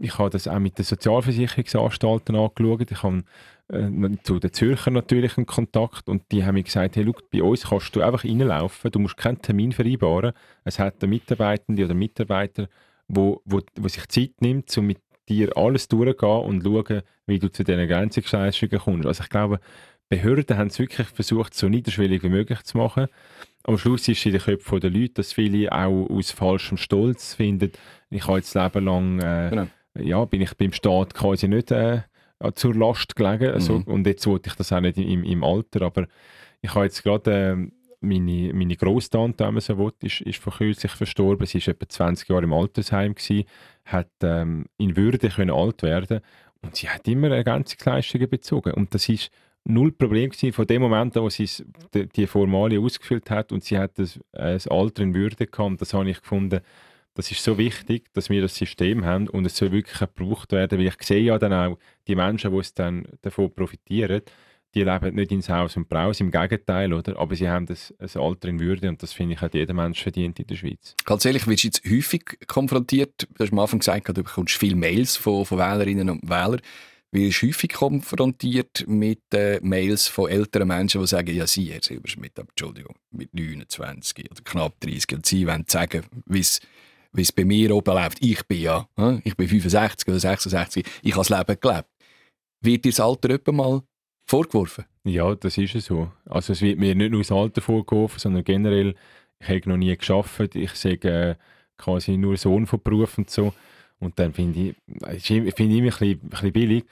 Ich 0.00 0.18
habe 0.18 0.30
das 0.30 0.48
auch 0.48 0.58
mit 0.58 0.78
den 0.78 0.84
Sozialversicherungsanstalten 0.84 2.36
angeschaut. 2.36 2.90
Ich 2.90 3.02
habe 3.02 3.24
äh, 3.68 3.90
zu 4.22 4.38
den 4.38 4.52
Zürcher 4.52 4.90
natürlich 4.90 5.36
einen 5.36 5.46
Kontakt 5.46 6.08
und 6.08 6.22
die 6.30 6.44
haben 6.44 6.54
mir 6.54 6.62
gesagt, 6.62 6.96
hey, 6.96 7.04
look, 7.04 7.30
bei 7.30 7.42
uns 7.42 7.68
kannst 7.68 7.94
du 7.96 8.02
einfach 8.02 8.24
reinlaufen, 8.24 8.90
du 8.90 8.98
musst 8.98 9.16
keinen 9.16 9.40
Termin 9.40 9.72
vereinbaren. 9.72 10.32
Es 10.64 10.78
hat 10.78 11.02
eine 11.02 11.10
Mitarbeitende 11.10 11.84
oder 11.84 11.94
Mitarbeiter, 11.94 12.68
wo, 13.08 13.40
wo, 13.44 13.60
wo 13.76 13.88
sich 13.88 14.06
Zeit 14.08 14.40
nimmt, 14.40 14.76
um 14.76 14.86
mit 14.86 14.98
dir 15.28 15.56
alles 15.56 15.88
durchzugehen 15.88 16.42
und 16.42 16.62
schauen, 16.62 17.02
wie 17.26 17.38
du 17.38 17.50
zu 17.50 17.64
diesen 17.64 17.88
Grenzungsleistungen 17.88 18.78
kommst. 18.78 19.06
Also 19.06 19.22
ich 19.24 19.30
glaube, 19.30 19.60
Behörden 20.08 20.56
haben 20.56 20.68
es 20.68 20.78
wirklich 20.78 21.08
versucht, 21.08 21.54
so 21.54 21.68
niederschwellig 21.68 22.22
wie 22.22 22.28
möglich 22.28 22.62
zu 22.62 22.78
machen. 22.78 23.06
Am 23.64 23.78
Schluss 23.78 24.06
ist 24.06 24.18
es 24.18 24.26
in 24.26 24.32
den 24.32 24.40
Köpfen 24.40 24.80
der 24.80 24.90
Leute, 24.90 25.14
dass 25.14 25.32
viele 25.32 25.72
auch 25.72 26.08
aus 26.08 26.30
falschem 26.30 26.76
Stolz 26.76 27.34
finden, 27.34 27.72
ich 28.10 28.26
habe 28.26 28.38
jetzt 28.38 28.54
Leben 28.54 28.84
lang, 28.84 29.18
äh, 29.18 29.50
genau. 29.50 29.66
ja, 29.98 30.24
bin 30.24 30.42
ich 30.42 30.54
beim 30.54 30.72
Staat 30.72 31.14
quasi 31.14 31.48
nicht 31.48 31.72
äh, 31.72 32.02
zur 32.54 32.74
Last 32.74 33.16
gelegen. 33.16 33.52
Also, 33.52 33.78
mhm. 33.78 33.84
Und 33.84 34.06
jetzt 34.06 34.26
wollte 34.26 34.48
ich 34.50 34.54
das 34.54 34.72
auch 34.72 34.80
nicht 34.80 34.98
im, 34.98 35.24
im 35.24 35.42
Alter, 35.42 35.82
aber 35.82 36.06
ich 36.60 36.74
habe 36.74 36.84
jetzt 36.84 37.02
gerade 37.02 37.32
äh, 37.32 37.70
meine, 38.00 38.52
meine 38.54 38.76
Grosstante, 38.76 39.44
wenn 39.44 39.54
man 39.54 39.60
so 39.60 39.76
will, 39.78 39.92
ist, 40.02 40.20
ist 40.20 40.38
vor 40.38 40.52
kürzlich 40.52 40.92
verstorben. 40.92 41.46
Sie 41.46 41.60
war 41.66 41.74
etwa 41.74 41.88
20 41.88 42.28
Jahre 42.28 42.44
im 42.44 42.52
Altersheim, 42.52 43.14
gewesen, 43.14 43.44
hat 43.84 44.10
ähm, 44.22 44.66
in 44.78 44.96
Würde 44.96 45.28
können 45.28 45.50
alt 45.50 45.82
werden 45.82 46.20
und 46.62 46.76
sie 46.76 46.88
hat 46.88 47.08
immer 47.08 47.30
Ergänzungsleistungen 47.30 48.28
bezogen. 48.28 48.72
Und 48.74 48.94
das 48.94 49.08
ist 49.08 49.30
null 49.66 49.92
Problem 49.92 50.30
gewesen 50.30 50.52
von 50.52 50.66
dem 50.66 50.82
Moment 50.82 51.16
an, 51.16 51.22
wo 51.22 51.30
sie 51.30 51.48
die, 51.92 52.26
Formalie 52.26 52.80
ausgefüllt 52.80 53.30
hat 53.30 53.52
und 53.52 53.64
sie 53.64 53.78
hat 53.78 53.98
das, 53.98 54.16
äh, 54.32 54.52
das 54.52 54.68
Alter 54.68 55.02
in 55.02 55.14
Würde 55.14 55.46
gehabt. 55.46 55.80
Das 55.80 55.92
habe 55.92 56.08
ich 56.08 56.20
gefunden, 56.20 56.60
das 57.14 57.30
ist 57.30 57.42
so 57.42 57.58
wichtig, 57.58 58.12
dass 58.12 58.30
wir 58.30 58.42
das 58.42 58.54
System 58.54 59.04
haben 59.04 59.28
und 59.28 59.46
es 59.46 59.56
soll 59.56 59.72
wirklich 59.72 59.98
gebraucht 59.98 60.52
werden, 60.52 60.78
weil 60.78 60.86
ich 60.86 61.02
sehe 61.02 61.22
ja 61.22 61.38
dann 61.38 61.52
auch 61.52 61.78
die 62.06 62.14
Menschen, 62.14 62.52
die 62.52 62.58
es 62.58 62.74
dann 62.74 63.06
davon 63.22 63.52
profitieren, 63.52 64.22
die 64.74 64.82
leben 64.82 65.14
nicht 65.14 65.32
ins 65.32 65.48
Haus 65.48 65.76
und 65.78 65.88
Braus, 65.88 66.20
im 66.20 66.30
Gegenteil, 66.30 66.92
oder? 66.92 67.18
Aber 67.18 67.34
sie 67.34 67.48
haben 67.48 67.64
das, 67.64 67.94
ein 67.98 68.20
Alter 68.20 68.48
in 68.48 68.60
Würde 68.60 68.88
und 68.90 69.02
das 69.02 69.14
finde 69.14 69.34
ich, 69.34 69.40
hat 69.40 69.54
jeder 69.54 69.72
Mensch 69.72 70.02
verdient 70.02 70.38
in 70.38 70.46
der 70.46 70.56
Schweiz. 70.56 70.94
Ganz 71.06 71.24
ehrlich, 71.24 71.46
wirst 71.46 71.64
du 71.64 71.68
jetzt 71.68 71.82
häufig 71.90 72.38
konfrontiert, 72.46 73.26
du 73.34 73.42
hast 73.42 73.52
am 73.52 73.58
Anfang 73.58 73.78
gesagt, 73.78 74.08
du 74.08 74.22
bekommst 74.22 74.58
viele 74.58 74.76
Mails 74.76 75.16
von, 75.16 75.46
von 75.46 75.58
Wählerinnen 75.58 76.10
und 76.10 76.28
Wählern, 76.28 76.60
wirst 77.12 77.42
häufig 77.42 77.72
konfrontiert 77.72 78.84
mit 78.86 79.22
äh, 79.32 79.60
Mails 79.62 80.08
von 80.08 80.28
älteren 80.28 80.68
Menschen, 80.68 81.00
die 81.00 81.06
sagen, 81.06 81.34
ja, 81.34 81.46
sie, 81.46 81.72
Herr 81.72 81.82
Silberschmidt, 81.82 82.38
Entschuldigung, 82.38 82.96
mit 83.10 83.32
29 83.32 84.30
oder 84.30 84.42
knapp 84.42 84.80
30 84.80 85.14
und 85.14 85.26
sie 85.26 85.46
wollen 85.46 85.64
sagen, 85.66 86.04
wie 86.26 86.40
es 86.40 87.32
bei 87.32 87.44
mir 87.44 87.74
oben 87.74 87.94
läuft. 87.94 88.18
Ich 88.22 88.46
bin 88.46 88.60
ja, 88.60 88.88
ich 89.24 89.36
bin 89.36 89.48
65 89.48 90.08
oder 90.08 90.20
66, 90.20 90.86
ich 91.02 91.12
habe 91.12 91.26
das 91.26 91.38
Leben 91.38 91.60
gelebt. 91.60 91.88
Wird 92.60 92.84
dir 92.84 92.90
das 92.90 93.00
Alter 93.00 93.30
etwa 93.30 93.52
mal 93.52 93.82
vorgeworfen? 94.26 94.84
Ja, 95.04 95.34
das 95.34 95.56
ist 95.56 95.74
es 95.74 95.86
so. 95.86 96.10
Also 96.24 96.52
es 96.52 96.60
wird 96.60 96.78
mir 96.78 96.94
nicht 96.94 97.12
nur 97.12 97.20
das 97.20 97.32
Alter 97.32 97.60
vorgeworfen, 97.60 98.18
sondern 98.18 98.44
generell, 98.44 98.94
ich 99.40 99.48
habe 99.48 99.68
noch 99.68 99.76
nie 99.76 99.96
geschafft, 99.96 100.56
ich 100.56 100.72
sage 100.72 101.08
äh, 101.08 101.34
quasi 101.78 102.16
nur 102.16 102.36
Sohn 102.36 102.66
von 102.66 102.80
Beruf 102.82 103.18
und 103.18 103.30
so. 103.30 103.52
Und 103.98 104.18
dann 104.18 104.32
finde 104.32 104.74
ich, 105.10 105.22
finde 105.22 105.50
ich 105.50 105.60
immer 105.60 105.92
ein 106.00 106.18
bisschen, 106.18 106.52
billig, 106.52 106.84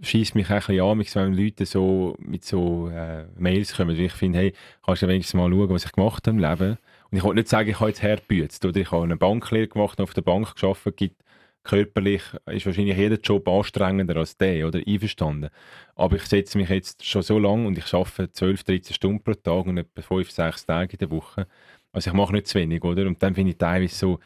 schießt 0.00 0.34
mich 0.34 0.50
auch 0.50 0.68
ein 0.68 0.98
bisschen 0.98 1.22
an, 1.22 1.36
wenn 1.36 1.44
Leute 1.44 1.66
so 1.66 2.16
mit 2.18 2.44
so 2.44 2.88
äh, 2.88 3.26
Mails 3.36 3.76
kommen. 3.76 3.98
Ich 3.98 4.12
finde, 4.12 4.38
hey, 4.38 4.52
kannst 4.84 5.02
du 5.02 5.08
wenigstens 5.08 5.34
mal 5.34 5.50
schauen, 5.50 5.70
was 5.70 5.84
ich 5.84 5.92
gemacht 5.92 6.26
habe 6.26 6.36
im 6.36 6.42
Leben? 6.42 6.78
Und 7.10 7.16
ich 7.16 7.22
wollte 7.22 7.36
nicht 7.36 7.48
sagen, 7.48 7.70
ich 7.70 7.78
habe 7.78 7.90
jetzt 7.90 8.02
hergebützt 8.02 8.64
oder 8.64 8.80
ich 8.80 8.90
habe 8.90 9.04
eine 9.04 9.16
Banklehre 9.16 9.68
gemacht 9.68 9.98
und 9.98 10.04
auf 10.04 10.14
der 10.14 10.22
Bank 10.22 10.56
gearbeitet, 10.56 10.96
gibt 10.96 11.22
körperlich 11.68 12.22
ist 12.46 12.64
wahrscheinlich 12.64 12.96
jeder 12.96 13.18
Job 13.20 13.46
anstrengender 13.46 14.16
als 14.16 14.36
der, 14.38 14.66
oder? 14.66 14.80
Einverstanden. 14.86 15.50
Aber 15.96 16.16
ich 16.16 16.24
setze 16.24 16.56
mich 16.56 16.70
jetzt 16.70 17.04
schon 17.04 17.22
so 17.22 17.38
lange 17.38 17.66
und 17.66 17.76
ich 17.76 17.92
arbeite 17.92 18.32
12, 18.32 18.64
13 18.64 18.94
Stunden 18.94 19.22
pro 19.22 19.34
Tag 19.34 19.66
und 19.66 19.76
etwa 19.76 20.00
5, 20.00 20.30
6 20.30 20.66
Tage 20.66 20.92
in 20.94 20.98
der 20.98 21.10
Woche. 21.10 21.46
Also 21.92 22.10
ich 22.10 22.14
mache 22.16 22.32
nicht 22.32 22.46
zu 22.46 22.58
wenig, 22.58 22.82
oder? 22.84 23.06
Und 23.06 23.22
dann 23.22 23.34
finde 23.34 23.50
ich 23.50 23.58
teilweise 23.58 23.94
so, 23.94 24.18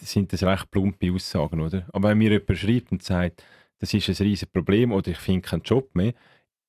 sind 0.00 0.32
das 0.32 0.42
recht 0.42 0.70
plumpe 0.70 1.12
Aussagen, 1.12 1.60
oder? 1.60 1.86
Aber 1.92 2.10
wenn 2.10 2.18
mir 2.18 2.30
jemand 2.30 2.58
schreibt 2.58 2.92
und 2.92 3.02
sagt, 3.02 3.42
das 3.78 3.92
ist 3.92 4.08
ein 4.08 4.26
riesiges 4.26 4.52
Problem 4.52 4.92
oder 4.92 5.10
ich 5.10 5.18
finde 5.18 5.42
keinen 5.42 5.62
Job 5.62 5.94
mehr, 5.94 6.14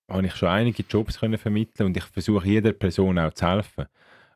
habe 0.09 0.25
ich 0.25 0.35
schon 0.35 0.49
einige 0.49 0.83
Jobs 0.87 1.19
können 1.19 1.37
vermitteln 1.37 1.87
und 1.87 1.97
ich 1.97 2.03
versuche 2.05 2.47
jeder 2.47 2.73
Person 2.73 3.19
auch 3.19 3.33
zu 3.33 3.47
helfen. 3.47 3.85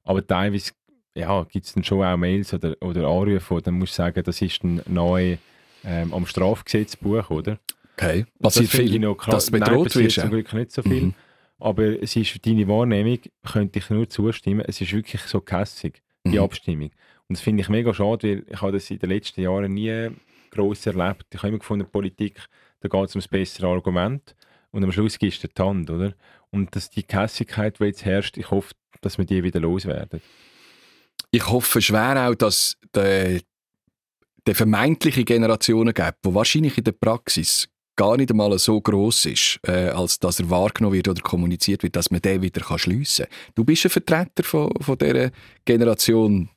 Aber 0.03 0.25
teilweise 0.25 0.71
ja, 1.17 1.43
gibt 1.43 1.65
es 1.65 1.73
dann 1.73 1.83
schon 1.83 2.03
auch 2.03 2.17
Mails 2.17 2.53
oder, 2.53 2.75
oder 2.81 3.07
Anrufe, 3.07 3.61
dann 3.61 3.75
muss 3.75 3.89
ich 3.89 3.95
sagen, 3.95 4.23
das 4.23 4.41
ist 4.41 4.63
ein 4.63 4.81
neu 4.85 5.37
ähm, 5.83 6.13
am 6.13 6.25
Strafgesetzbuch, 6.25 7.29
oder? 7.29 7.57
Okay, 7.95 8.25
passiert 8.39 8.69
viel, 8.69 8.99
noch 8.99 9.17
dass 9.25 9.49
bedroht 9.49 9.95
Nein, 9.95 10.09
zum 10.09 10.29
Glück 10.29 10.53
nicht 10.53 10.71
so 10.71 10.83
viel. 10.83 11.05
Mhm. 11.05 11.13
Aber 11.59 12.01
es 12.01 12.15
ist 12.15 12.45
deine 12.45 12.67
Wahrnehmung, 12.67 13.19
könnte 13.43 13.79
ich 13.79 13.89
nur 13.89 14.07
zustimmen, 14.07 14.63
es 14.67 14.79
ist 14.79 14.93
wirklich 14.93 15.21
so 15.23 15.41
kässig, 15.41 16.03
die 16.23 16.37
mhm. 16.37 16.43
Abstimmung. 16.43 16.91
Und 17.29 17.37
das 17.37 17.41
finde 17.41 17.61
ich 17.61 17.69
mega 17.69 17.93
schade, 17.93 18.27
weil 18.27 18.45
ich 18.49 18.61
habe 18.61 18.71
das 18.71 18.89
in 18.89 18.99
den 18.99 19.09
letzten 19.09 19.41
Jahren 19.41 19.73
nie 19.73 20.09
gross 20.51 20.85
erlebt. 20.85 21.25
Ich 21.33 21.39
habe 21.39 21.49
immer 21.49 21.59
gefunden, 21.59 21.89
Politik, 21.89 22.39
da 22.79 22.87
geht 22.87 23.09
es 23.09 23.15
um 23.15 23.19
das 23.19 23.27
bessere 23.27 23.67
Argument 23.67 24.35
und 24.71 24.83
am 24.83 24.91
Schluss 24.91 25.19
gibst 25.19 25.43
du 25.43 25.47
die 25.47 25.61
Hand, 25.61 25.89
oder? 25.89 26.13
Und 26.51 26.75
dass 26.75 26.89
die 26.89 27.03
Kässigkeit, 27.03 27.79
die 27.79 27.85
jetzt 27.85 28.05
herrscht, 28.05 28.37
ich 28.37 28.49
hoffe, 28.51 28.73
dass 29.01 29.17
wir 29.17 29.25
die 29.25 29.43
wieder 29.43 29.59
loswerden. 29.59 30.21
Ich 31.31 31.47
hoffe 31.49 31.81
schwer 31.81 32.29
auch, 32.29 32.35
dass 32.35 32.77
der, 32.93 33.41
der 34.45 34.55
vermeintliche 34.55 35.25
Generationen 35.25 35.93
gibt, 35.93 36.17
wo 36.23 36.33
wahrscheinlich 36.33 36.77
in 36.77 36.85
der 36.85 36.93
Praxis 36.93 37.67
gar 37.97 38.15
nicht 38.15 38.31
einmal 38.31 38.57
so 38.59 38.79
groß 38.79 39.25
ist, 39.25 39.59
äh, 39.63 39.89
als 39.89 40.19
dass 40.19 40.39
er 40.39 40.49
wahrgenommen 40.49 40.95
wird 40.95 41.09
oder 41.09 41.21
kommuniziert 41.21 41.83
wird, 41.83 41.95
dass 41.95 42.11
man 42.11 42.21
den 42.21 42.41
wieder 42.41 42.61
schliessen 42.77 43.25
kann. 43.25 43.53
Du 43.55 43.65
bist 43.65 43.85
ein 43.85 43.89
Vertreter 43.89 44.43
von, 44.43 44.71
von 44.79 44.97
dieser 44.97 45.31
Generation 45.65 46.49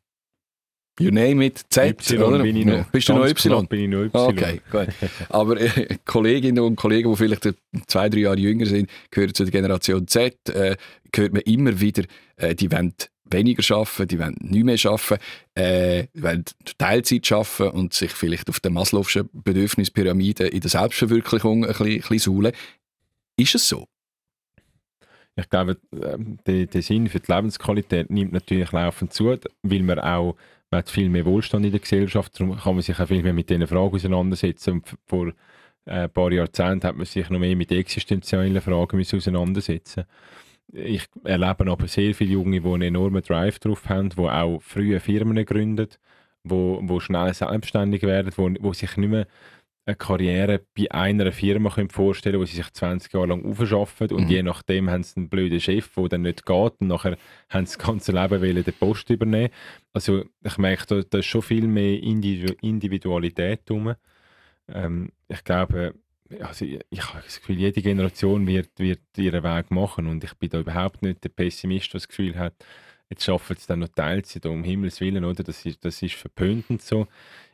You 1.01 1.11
name 1.11 1.45
it, 1.47 1.65
Z, 1.71 2.11
y, 2.11 2.23
oder? 2.23 2.43
Bin 2.43 2.57
ich 2.57 2.67
noch. 2.67 2.85
Bist 2.87 3.09
du 3.09 3.15
noch 3.15 3.27
Y? 3.27 3.67
bin 3.67 3.81
ich 3.81 3.89
noch 3.89 4.05
Y. 4.05 4.15
Okay, 4.15 4.61
gut. 4.71 4.89
Aber 5.31 5.59
äh, 5.59 5.97
Kolleginnen 6.05 6.63
und 6.63 6.77
Kollegen, 6.77 7.11
die 7.11 7.17
vielleicht 7.17 7.49
zwei, 7.87 8.09
drei 8.11 8.19
Jahre 8.19 8.39
jünger 8.39 8.67
sind, 8.67 8.91
gehören 9.11 9.33
zu 9.33 9.45
der 9.45 9.53
Generation 9.53 10.07
Z, 10.07 10.37
äh, 10.51 10.77
hört 11.15 11.33
man 11.33 11.43
immer 11.43 11.81
wieder, 11.81 12.05
äh, 12.37 12.55
die 12.55 12.71
wollen 12.71 12.93
weniger 13.25 13.77
arbeiten, 13.77 14.09
die 14.09 14.19
wollen 14.19 14.37
nicht 14.41 14.65
mehr 14.65 14.77
arbeiten, 14.85 15.23
äh, 15.55 16.07
wollen 16.15 16.45
Teilzeit 16.77 17.33
arbeiten 17.33 17.77
und 17.77 17.95
sich 17.95 18.11
vielleicht 18.11 18.51
auf 18.51 18.61
der 18.61 18.71
Maslow'schen 18.71 19.29
Bedürfnispyramide 19.33 20.49
in 20.49 20.61
der 20.61 20.71
Selbstverwirklichung 20.71 21.65
ein 21.65 21.69
bisschen, 21.69 21.87
ein 21.87 21.97
bisschen 21.97 22.19
suhlen. 22.19 22.53
Ist 23.37 23.55
es 23.55 23.69
so? 23.69 23.87
Ich 25.37 25.49
glaube, 25.49 25.79
ähm, 25.93 26.39
der, 26.47 26.67
der 26.67 26.83
Sinn 26.83 27.09
für 27.09 27.21
die 27.21 27.33
Lebensqualität 27.33 28.11
nimmt 28.11 28.33
natürlich 28.33 28.73
laufend 28.73 29.15
zu, 29.15 29.35
weil 29.63 29.83
man 29.83 29.99
auch 29.99 30.37
man 30.71 30.79
hat 30.79 30.91
viel 30.91 31.09
mehr 31.09 31.25
Wohlstand 31.25 31.65
in 31.65 31.73
der 31.73 31.81
Gesellschaft, 31.81 32.39
darum 32.39 32.57
kann 32.57 32.75
man 32.75 32.83
sich 32.83 32.99
auch 32.99 33.09
viel 33.09 33.23
mehr 33.23 33.33
mit 33.33 33.51
diesen 33.51 33.67
Fragen 33.67 33.95
auseinandersetzen. 33.95 34.75
Und 34.75 34.97
vor 35.07 35.29
äh, 35.29 35.33
ein 35.91 36.11
paar 36.11 36.33
Jahrzehnten 36.33 36.87
hat 36.87 36.97
man 36.97 37.07
sich 37.07 37.29
noch 37.29 37.41
mehr 37.41 37.57
mit 37.57 37.73
existenziellen 37.73 38.61
Fragen 38.61 39.01
auseinandersetzen 39.01 40.05
Ich 40.73 41.07
erlebe 41.25 41.71
aber 41.71 41.89
sehr 41.89 42.15
viele 42.15 42.33
Junge, 42.33 42.61
die 42.61 42.69
einen 42.69 42.83
enormen 42.83 43.23
Drive 43.23 43.59
drauf 43.59 43.89
haben, 43.89 44.11
die 44.11 44.21
auch 44.21 44.63
frühe 44.63 45.01
Firmen 45.01 45.45
gründen, 45.45 45.89
die, 46.45 46.79
die 46.87 47.01
schnell 47.01 47.35
selbstständig 47.35 48.03
werden, 48.03 48.33
die, 48.37 48.61
die 48.61 48.75
sich 48.75 48.97
nicht 48.97 49.11
mehr 49.11 49.27
eine 49.87 49.97
Karriere 49.97 50.61
bei 50.77 50.91
einer 50.91 51.33
Firma 51.33 51.71
können 51.71 51.91
vorstellen 51.91 52.39
wo 52.39 52.45
sie 52.45 52.57
sich 52.57 52.73
20 52.73 53.13
Jahre 53.13 53.29
lang 53.29 53.45
aufschaffen 53.45 54.11
und 54.13 54.25
mhm. 54.25 54.31
je 54.31 54.43
nachdem 54.43 54.91
haben 54.91 55.03
sie 55.03 55.17
einen 55.17 55.29
blöden 55.29 55.61
Chef, 55.61 55.91
der 55.95 56.09
dann 56.09 56.23
nicht 56.23 56.47
geht 56.47 56.73
und 56.81 56.87
nachher 56.87 57.17
haben 57.49 57.67
sie 57.67 57.77
das 57.77 57.87
ganze 57.87 58.13
Leben 58.13 58.41
wollen, 58.41 58.65
den 58.65 58.75
Post 58.75 59.11
übernehmen. 59.11 59.51
Also 59.93 60.25
ich 60.43 60.59
merke, 60.59 60.87
da, 60.87 61.03
da 61.09 61.19
ist 61.19 61.27
schon 61.27 61.43
viel 61.43 61.67
mehr 61.67 62.01
Individualität 62.03 63.69
drum. 63.69 63.95
Ähm, 64.69 65.13
ich 65.29 65.43
glaube, 65.45 65.95
also 66.41 66.65
ich, 66.65 66.81
ich 66.91 67.03
habe 67.03 67.23
das 67.25 67.41
Gefühl, 67.41 67.59
jede 67.59 67.83
Generation 67.83 68.47
wird, 68.47 68.71
wird 68.79 69.01
ihren 69.17 69.43
Weg 69.43 69.71
machen 69.71 70.07
und 70.07 70.23
ich 70.23 70.35
bin 70.35 70.51
da 70.51 70.61
überhaupt 70.61 71.03
nicht 71.03 71.25
der 71.25 71.31
Pessimist, 71.31 71.93
der 71.93 71.99
das 72.01 72.09
Gefühl 72.09 72.39
hat, 72.39 72.55
jetzt 73.09 73.25
schaffen 73.25 73.57
sie 73.57 73.67
dann 73.67 73.81
noch 73.81 73.89
Teilzeit, 73.89 74.47
um 74.47 74.63
Himmels 74.63 75.01
Willen, 75.01 75.25
oder? 75.25 75.43
Das 75.43 75.67
ist, 75.67 75.85
das 75.85 76.01
ist 76.03 76.15
verpönt 76.15 76.71
und 76.71 76.83
so. 76.83 77.09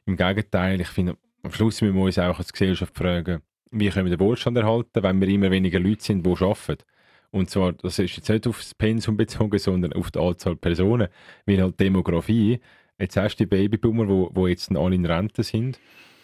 Im 0.04 0.16
Gegenteil, 0.16 0.80
ich 0.80 0.88
finde, 0.88 1.16
am 1.46 1.52
Schluss 1.52 1.80
müssen 1.80 1.94
wir 1.96 2.02
uns 2.02 2.18
auch 2.18 2.38
als 2.38 2.52
Gesellschaft 2.52 2.96
fragen, 2.96 3.40
wie 3.70 3.88
können 3.88 4.10
wir 4.10 4.16
den 4.16 4.24
Wohlstand 4.24 4.56
erhalten, 4.56 5.02
wenn 5.02 5.20
wir 5.20 5.28
immer 5.28 5.50
weniger 5.50 5.78
Leute 5.78 6.02
sind, 6.02 6.26
die 6.26 6.30
arbeiten. 6.30 6.84
Und 7.30 7.50
zwar, 7.50 7.72
das 7.72 7.98
ist 7.98 8.16
jetzt 8.16 8.28
nicht 8.28 8.46
auf 8.46 8.58
das 8.58 8.74
Pensum 8.74 9.16
bezogen, 9.16 9.58
sondern 9.58 9.92
auf 9.92 10.10
die 10.10 10.18
Anzahl 10.18 10.56
Personen. 10.56 11.08
Weil 11.44 11.62
halt 11.62 11.78
Demografie, 11.78 12.60
jetzt 12.98 13.16
hast 13.16 13.36
du 13.36 13.44
die 13.44 13.46
Babyboomer, 13.46 14.08
wo, 14.08 14.30
wo 14.32 14.46
jetzt 14.46 14.70
alle 14.74 14.94
in 14.94 15.06
Rente 15.06 15.42
sind 15.42 15.78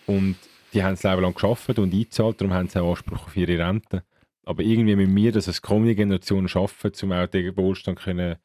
und 0.06 0.36
die 0.72 0.82
haben 0.82 0.94
das 0.94 1.02
Leben 1.02 1.22
lang 1.22 1.34
geschafft 1.34 1.78
und 1.78 1.92
eingezahlt, 1.92 2.40
darum 2.40 2.54
haben 2.54 2.68
sie 2.68 2.80
auch 2.80 2.90
Anspruch 2.90 3.26
auf 3.26 3.36
ihre 3.36 3.58
Rente. 3.58 4.04
Aber 4.44 4.62
irgendwie 4.62 4.96
müssen 4.96 5.14
wir 5.14 5.32
das 5.32 5.48
als 5.48 5.62
kommende 5.62 5.94
Generation 5.94 6.48
schaffen, 6.48 6.92
um 7.02 7.12
auch 7.12 7.26
den 7.26 7.56
Wohlstand 7.56 8.00
können 8.00 8.36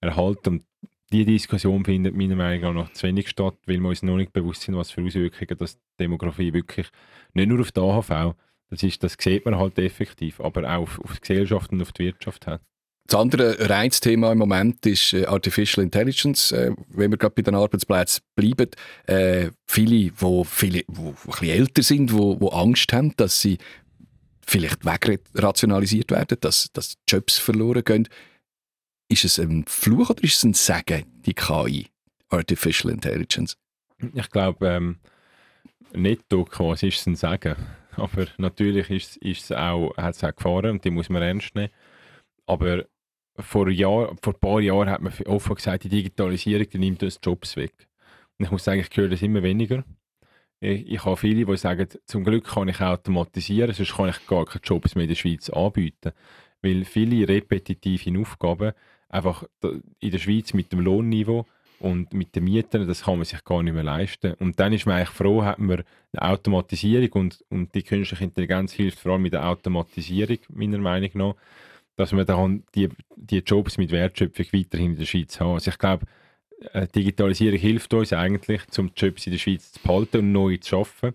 erhalten. 0.00 0.48
Und 0.48 0.64
die 1.12 1.24
Diskussion 1.24 1.84
findet 1.84 2.16
meiner 2.16 2.36
Meinung 2.36 2.74
nach 2.74 2.84
noch 2.84 2.92
zu 2.92 3.06
wenig 3.06 3.28
statt, 3.28 3.54
weil 3.66 3.78
wir 3.78 3.88
uns 3.88 4.02
noch 4.02 4.16
nicht 4.16 4.32
bewusst 4.32 4.62
sind, 4.62 4.76
was 4.76 4.90
für 4.90 5.02
Auswirkungen 5.02 5.58
das 5.58 5.78
Demografie 6.00 6.52
wirklich 6.52 6.88
nicht 7.34 7.48
nur 7.48 7.60
auf 7.60 7.70
die 7.70 7.80
AHV, 7.80 8.34
das, 8.70 8.82
ist, 8.82 9.02
das 9.04 9.16
sieht 9.18 9.44
man 9.44 9.58
halt 9.58 9.78
effektiv, 9.78 10.40
aber 10.40 10.68
auch 10.74 10.82
auf, 10.82 10.98
die 11.14 11.20
Gesellschaft 11.20 11.70
und 11.72 11.82
auf 11.82 11.92
die 11.92 12.06
Wirtschaft 12.06 12.46
hat. 12.46 12.62
Das 13.06 13.20
andere 13.20 13.68
Reizthema 13.68 14.32
im 14.32 14.38
Moment 14.38 14.86
ist 14.86 15.12
äh, 15.12 15.26
Artificial 15.26 15.84
Intelligence. 15.84 16.52
Äh, 16.52 16.70
wenn 16.88 17.10
wir 17.10 17.18
gerade 17.18 17.34
bei 17.34 17.42
den 17.42 17.54
Arbeitsplätzen 17.54 18.22
bleiben, 18.34 18.70
äh, 19.06 19.50
viele, 19.66 20.12
wo 20.16 20.44
viele, 20.44 20.84
wo 20.86 21.14
ein 21.40 21.48
älter 21.48 21.82
sind, 21.82 22.12
wo, 22.14 22.40
wo 22.40 22.48
Angst 22.48 22.92
haben, 22.92 23.14
dass 23.16 23.40
sie 23.40 23.58
vielleicht 24.46 24.84
wegrationalisiert 24.84 26.10
werden, 26.10 26.38
dass, 26.40 26.70
dass 26.72 26.96
Jobs 27.08 27.38
verloren 27.38 27.84
gehen. 27.84 28.08
Ist 29.12 29.26
es 29.26 29.38
ein 29.38 29.66
Fluch 29.68 30.08
oder 30.08 30.24
ist 30.24 30.38
es 30.38 30.42
ein 30.42 30.54
Segen, 30.54 31.04
die 31.26 31.34
KI, 31.34 31.86
Artificial 32.30 32.90
Intelligence? 32.94 33.58
Ich 34.14 34.30
glaube, 34.30 34.66
ähm, 34.66 35.00
netto 35.92 36.46
quasi 36.46 36.88
ist 36.88 37.06
ein 37.06 37.14
Segen. 37.14 37.54
Aber 37.96 38.26
natürlich 38.38 38.88
ist, 38.88 39.18
ist 39.18 39.44
es 39.44 39.52
auch, 39.52 39.94
hat 39.98 40.14
es 40.14 40.24
auch 40.24 40.34
Gefahren 40.34 40.70
und 40.70 40.84
die 40.86 40.90
muss 40.90 41.10
man 41.10 41.20
ernst 41.20 41.54
nehmen. 41.54 41.68
Aber 42.46 42.86
vor, 43.36 43.68
Jahr, 43.68 44.16
vor 44.22 44.32
ein 44.32 44.40
paar 44.40 44.60
Jahren 44.60 44.88
hat 44.88 45.02
man 45.02 45.12
offen 45.26 45.56
gesagt, 45.56 45.84
die 45.84 45.90
Digitalisierung 45.90 46.70
die 46.70 46.78
nimmt 46.78 47.02
uns 47.02 47.20
Jobs 47.22 47.54
weg. 47.56 47.86
Und 48.38 48.46
ich 48.46 48.50
muss 48.50 48.64
sagen, 48.64 48.80
ich 48.80 48.96
höre 48.96 49.10
das 49.10 49.20
immer 49.20 49.42
weniger. 49.42 49.84
Ich, 50.58 50.90
ich 50.90 51.04
habe 51.04 51.18
viele, 51.18 51.44
die 51.44 51.56
sagen, 51.58 51.86
zum 52.06 52.24
Glück 52.24 52.46
kann 52.46 52.68
ich 52.68 52.80
automatisieren, 52.80 53.74
sonst 53.74 53.94
kann 53.94 54.08
ich 54.08 54.26
gar 54.26 54.46
keine 54.46 54.64
Jobs 54.64 54.94
mehr 54.94 55.04
in 55.04 55.10
der 55.10 55.16
Schweiz 55.16 55.50
anbieten. 55.50 56.12
Weil 56.62 56.86
viele 56.86 57.28
repetitive 57.28 58.18
Aufgaben 58.18 58.72
einfach 59.12 59.44
in 60.00 60.10
der 60.10 60.18
Schweiz 60.18 60.52
mit 60.54 60.72
dem 60.72 60.80
Lohnniveau 60.80 61.46
und 61.78 62.12
mit 62.12 62.34
den 62.34 62.44
Mieten, 62.44 62.86
das 62.86 63.02
kann 63.02 63.16
man 63.16 63.24
sich 63.24 63.44
gar 63.44 63.62
nicht 63.62 63.74
mehr 63.74 63.82
leisten. 63.82 64.34
Und 64.34 64.58
dann 64.58 64.72
ist 64.72 64.86
man 64.86 64.96
eigentlich 64.96 65.10
froh, 65.10 65.44
hat 65.44 65.58
man 65.58 65.82
eine 66.12 66.30
Automatisierung 66.30 67.12
und, 67.12 67.44
und 67.50 67.74
die 67.74 67.82
künstliche 67.82 68.24
Intelligenz 68.24 68.72
hilft 68.72 69.00
vor 69.00 69.12
allem 69.12 69.22
mit 69.22 69.32
der 69.32 69.48
Automatisierung, 69.48 70.38
meiner 70.48 70.78
Meinung 70.78 71.10
nach, 71.14 71.34
dass 71.96 72.12
wir 72.12 72.24
dann 72.24 72.62
die, 72.74 72.88
die 73.16 73.38
Jobs 73.38 73.78
mit 73.78 73.90
Wertschöpfung 73.90 74.46
weiterhin 74.52 74.92
in 74.92 74.98
der 74.98 75.06
Schweiz 75.06 75.38
haben. 75.40 75.54
Also 75.54 75.70
ich 75.70 75.78
glaube, 75.78 76.06
Digitalisierung 76.94 77.58
hilft 77.58 77.92
uns 77.94 78.12
eigentlich, 78.12 78.62
um 78.78 78.94
die 78.94 79.04
Jobs 79.04 79.26
in 79.26 79.32
der 79.32 79.38
Schweiz 79.38 79.72
zu 79.72 79.80
behalten 79.82 80.18
und 80.18 80.32
neu 80.32 80.56
zu 80.58 80.70
schaffen. 80.70 81.14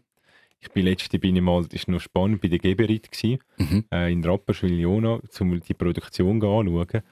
Ich 0.60 0.72
bin 0.72 0.86
letzte 0.86 1.20
bin 1.20 1.36
ich 1.36 1.42
mal, 1.42 1.64
das 1.64 1.74
ist 1.74 1.88
noch 1.88 2.02
spannend, 2.02 2.42
bei 2.42 2.48
der 2.48 2.60
Geberit 2.60 3.10
mhm. 3.24 3.86
äh, 3.92 4.12
in 4.12 4.26
Rapperswil-Jona, 4.26 5.20
um 5.40 5.60
die 5.62 5.74
Produktion 5.74 6.44
anzuschauen. 6.44 7.04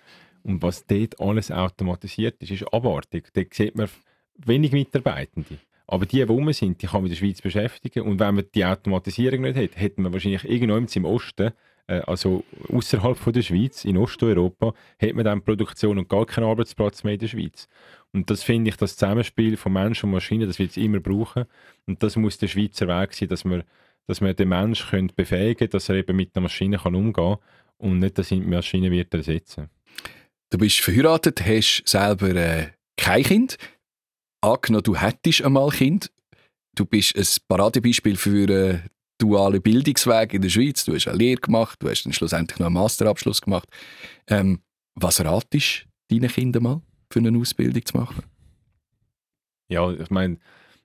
Und 0.46 0.62
was 0.62 0.86
dort 0.86 1.20
alles 1.20 1.52
automatisiert 1.52 2.42
ist, 2.44 2.52
ist 2.52 2.72
abartig. 2.72 3.34
Dort 3.34 3.54
sieht 3.56 3.76
man 3.76 3.90
wenig 4.38 4.72
Mitarbeitende. 4.74 5.58
Aber 5.88 6.06
die, 6.06 6.18
die 6.18 6.22
rum 6.22 6.54
sind, 6.54 6.82
die 6.84 6.86
kann 6.86 7.02
man 7.02 7.06
in 7.06 7.10
der 7.12 7.18
Schweiz 7.18 7.42
beschäftigen. 7.42 8.04
Und 8.04 8.20
wenn 8.20 8.36
man 8.36 8.46
die 8.54 8.64
Automatisierung 8.64 9.42
nicht 9.42 9.56
hätte, 9.56 9.80
hätten 9.80 10.04
wir 10.04 10.14
wahrscheinlich 10.14 10.44
irgendwo 10.46 10.78
im 10.78 11.06
Osten, 11.06 11.52
äh, 11.88 12.02
also 12.02 12.44
außerhalb 12.72 13.18
der 13.34 13.42
Schweiz, 13.42 13.86
in 13.86 13.98
Osteuropa, 13.98 14.76
hätte 15.00 15.16
man 15.16 15.26
dann 15.26 15.42
Produktion 15.42 15.98
und 15.98 16.10
gar 16.10 16.28
keinen 16.28 16.44
Arbeitsplatz 16.46 17.04
mehr 17.04 17.14
in 17.14 17.20
der 17.20 17.28
Schweiz. 17.28 17.68
Und 18.14 18.30
das 18.30 18.44
finde 18.44 18.70
ich, 18.70 18.78
das 18.78 18.98
Zusammenspiel 18.98 19.58
von 19.58 19.74
Mensch 19.74 20.04
und 20.04 20.12
Maschine, 20.12 20.46
das 20.46 20.60
wird 20.60 20.72
es 20.72 20.78
immer 20.78 21.00
brauchen. 21.00 21.46
Und 21.88 22.04
das 22.04 22.18
muss 22.18 22.38
der 22.38 22.50
Schweizer 22.50 22.88
Weg 22.88 23.14
sein, 23.16 23.30
dass 23.30 23.46
wir, 23.46 23.66
dass 24.06 24.22
wir 24.22 24.36
den 24.36 24.50
Menschen 24.50 25.12
befähigen 25.16 25.58
können, 25.58 25.72
dass 25.72 25.90
er 25.90 25.96
eben 25.96 26.16
mit 26.16 26.36
der 26.36 26.44
Maschine 26.44 26.78
kann 26.78 26.94
umgehen 26.94 27.14
kann 27.14 27.38
und 27.80 27.98
nicht, 27.98 28.18
dass 28.20 28.32
ihn 28.32 28.42
die 28.42 28.48
Maschine 28.48 28.92
wird 28.92 29.12
ersetzen 29.12 29.70
Du 30.56 30.60
bist 30.60 30.80
verheiratet, 30.80 31.46
hast 31.46 31.84
selber 31.86 32.34
äh, 32.34 32.70
kein 32.96 33.24
Kind. 33.24 33.58
Angenommen, 34.40 34.84
du 34.84 34.96
hättest 34.96 35.42
einmal 35.44 35.70
Kind. 35.70 36.10
Du 36.76 36.86
bist 36.86 37.14
ein 37.18 37.26
Paradebeispiel 37.50 38.16
für 38.16 38.48
einen 38.48 38.90
dualen 39.18 39.62
Bildungsweg 39.62 40.34
in 40.34 40.42
der 40.42 40.48
Schweiz. 40.48 40.86
Du 40.86 40.96
hast 40.96 41.10
eine 41.10 41.18
Lehre 41.18 41.42
gemacht, 41.42 41.84
du 41.84 41.90
hast 41.90 42.04
dann 42.04 42.14
schlussendlich 42.14 42.58
noch 42.58 42.68
einen 42.68 42.76
Masterabschluss 42.76 43.42
gemacht. 43.42 43.68
Ähm, 44.28 44.62
was 44.94 45.20
ratest 45.20 45.88
du 46.08 46.20
deinen 46.20 46.32
Kindern 46.32 46.64
mal, 46.64 46.82
für 47.12 47.20
eine 47.20 47.38
Ausbildung 47.38 47.86
zu 47.86 47.98
machen? 47.98 48.24
Ja, 49.68 49.92
ich 49.92 50.10
meine, 50.10 50.38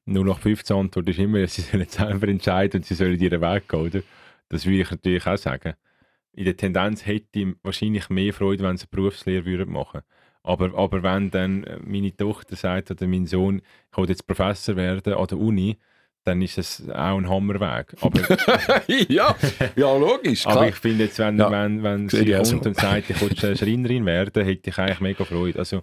nur 0.04 0.24
nach 0.24 0.40
15 0.40 0.76
Antwort 0.76 1.08
ist 1.08 1.20
immer, 1.20 1.46
sie 1.46 1.62
sollen 1.62 1.88
selber 1.88 2.26
entscheiden 2.26 2.80
und 2.80 2.86
sie 2.86 2.94
sollen 2.96 3.20
ihren 3.20 3.40
Weg 3.40 3.68
gehen, 3.68 3.80
oder? 3.80 4.02
Das 4.48 4.66
würde 4.66 4.82
ich 4.82 4.90
natürlich 4.90 5.24
auch 5.28 5.38
sagen 5.38 5.74
in 6.32 6.44
der 6.44 6.56
Tendenz 6.56 7.06
hätte 7.06 7.40
ich 7.40 7.48
wahrscheinlich 7.62 8.08
mehr 8.08 8.32
Freude, 8.32 8.62
wenn 8.64 8.76
sie 8.76 8.84
eine 8.84 8.90
Berufslehre 8.90 9.66
machen 9.66 10.02
würden. 10.02 10.06
Aber, 10.42 10.74
aber 10.74 11.02
wenn 11.02 11.30
dann 11.30 11.64
äh, 11.64 11.78
meine 11.84 12.16
Tochter 12.16 12.56
sagt 12.56 12.90
oder 12.90 13.06
mein 13.06 13.26
Sohn, 13.26 13.62
ich 13.90 13.98
will 13.98 14.08
jetzt 14.08 14.26
Professor 14.26 14.76
werden 14.76 15.12
an 15.12 15.26
der 15.26 15.38
Uni, 15.38 15.76
dann 16.24 16.42
ist 16.42 16.58
das 16.58 16.88
auch 16.90 17.18
ein 17.18 17.28
Hammerweg. 17.28 17.94
Aber, 18.00 18.20
ja, 19.08 19.34
ja, 19.76 19.96
logisch. 19.96 20.42
Klar. 20.42 20.56
Aber 20.56 20.68
ich 20.68 20.76
finde 20.76 21.04
jetzt, 21.04 21.18
wenn, 21.18 21.38
ja, 21.38 21.50
wenn, 21.50 21.82
wenn 21.82 22.08
sie 22.08 22.30
kommt 22.32 22.46
so. 22.46 22.56
und 22.56 22.76
sagt, 22.76 23.10
ich 23.10 23.20
will 23.20 23.56
Schreinerin 23.56 24.04
werden, 24.06 24.44
hätte 24.44 24.70
ich 24.70 24.78
eigentlich 24.78 25.00
mega 25.00 25.24
Freude. 25.24 25.58
Also, 25.58 25.82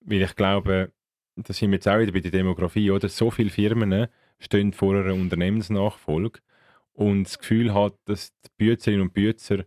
weil 0.00 0.22
ich 0.22 0.36
glaube, 0.36 0.92
da 1.36 1.52
sind 1.52 1.70
wir 1.70 1.76
jetzt 1.76 1.88
auch 1.88 1.98
wieder 1.98 2.12
bei 2.12 2.20
der 2.20 2.30
Demografie, 2.30 2.90
oder? 2.90 3.08
So 3.08 3.30
viele 3.30 3.50
Firmen 3.50 4.06
stehen 4.38 4.72
vor 4.72 4.94
einer 4.94 5.14
Unternehmensnachfolge 5.14 6.40
und 6.94 7.24
das 7.24 7.38
Gefühl 7.38 7.74
hat, 7.74 7.94
dass 8.06 8.32
die 8.44 8.50
Büzerinnen 8.56 9.02
und 9.02 9.12
Büzer, 9.12 9.64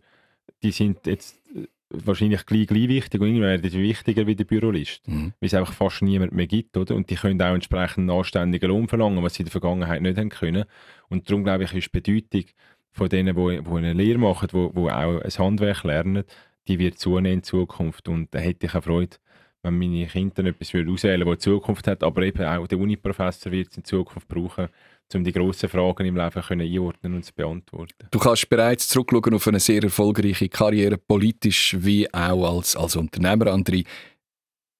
die 0.62 0.70
sind 0.70 1.06
jetzt 1.06 1.36
äh, 1.54 1.66
wahrscheinlich 1.90 2.44
gleich, 2.46 2.66
gleich 2.66 2.88
wichtig 2.88 3.20
und 3.20 3.28
irgendwann 3.28 3.50
werden 3.50 3.70
sie 3.70 3.82
wichtiger 3.82 4.26
wie 4.26 4.34
der 4.34 4.44
Bürolist, 4.44 5.06
mhm. 5.06 5.32
weil 5.40 5.46
es 5.46 5.54
einfach 5.54 5.72
fast 5.72 6.02
niemand 6.02 6.32
mehr 6.32 6.46
gibt, 6.46 6.76
oder? 6.76 6.94
Und 6.94 7.10
die 7.10 7.16
können 7.16 7.40
auch 7.40 7.54
entsprechend 7.54 8.10
einen 8.10 8.18
anständigen 8.18 8.68
Lohn 8.68 8.88
verlangen, 8.88 9.22
was 9.22 9.34
sie 9.34 9.42
in 9.42 9.46
der 9.46 9.52
Vergangenheit 9.52 10.02
nicht 10.02 10.18
haben 10.18 10.30
können. 10.30 10.64
Und 11.08 11.28
darum 11.28 11.44
glaube 11.44 11.64
ich, 11.64 11.74
ist 11.74 11.94
die 11.94 12.00
Bedeutung 12.00 12.44
von 12.90 13.08
denen, 13.08 13.36
die, 13.36 13.62
die 13.62 13.70
eine 13.70 13.92
Lehre 13.92 14.18
machen, 14.18 14.48
die, 14.52 14.70
die 14.74 14.90
auch 14.90 15.20
ein 15.20 15.38
Handwerk 15.38 15.84
lernen, 15.84 16.24
die 16.66 16.78
wird 16.78 16.98
zunehmen 16.98 17.38
in 17.38 17.42
Zukunft. 17.42 18.08
Und 18.08 18.34
da 18.34 18.38
hätte 18.38 18.66
ich 18.66 18.74
auch 18.74 18.84
Freude, 18.84 19.16
wenn 19.62 19.78
meine 19.78 20.06
Kinder 20.06 20.44
etwas 20.44 20.68
auswählen 20.68 21.20
würden, 21.20 21.36
das 21.36 21.44
Zukunft 21.44 21.86
hat, 21.86 22.02
aber 22.02 22.22
eben 22.22 22.44
auch 22.44 22.66
der 22.66 22.78
Uni-Professor 22.78 23.52
wird 23.52 23.70
es 23.70 23.76
in 23.76 23.84
Zukunft 23.84 24.28
brauchen, 24.28 24.68
um 25.14 25.24
die 25.24 25.32
grossen 25.32 25.68
Fragen 25.68 26.06
im 26.06 26.16
Leben 26.16 26.42
können 26.42 26.66
einordnen 26.66 27.14
und 27.14 27.24
zu 27.24 27.32
beantworten. 27.32 28.08
Du 28.10 28.18
kannst 28.18 28.48
bereits 28.48 28.88
zurückschauen 28.88 29.34
auf 29.34 29.48
eine 29.48 29.60
sehr 29.60 29.82
erfolgreiche 29.82 30.48
Karriere, 30.48 30.98
politisch 30.98 31.76
wie 31.78 32.12
auch 32.12 32.56
als, 32.56 32.76
als 32.76 32.96
Unternehmer, 32.96 33.46
André. 33.46 33.86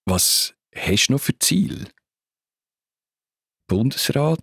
Was 0.05 0.55
hast 0.75 1.09
du 1.09 1.13
noch 1.13 1.21
für 1.21 1.39
Ziel? 1.39 1.89
Bundesrat? 3.67 4.41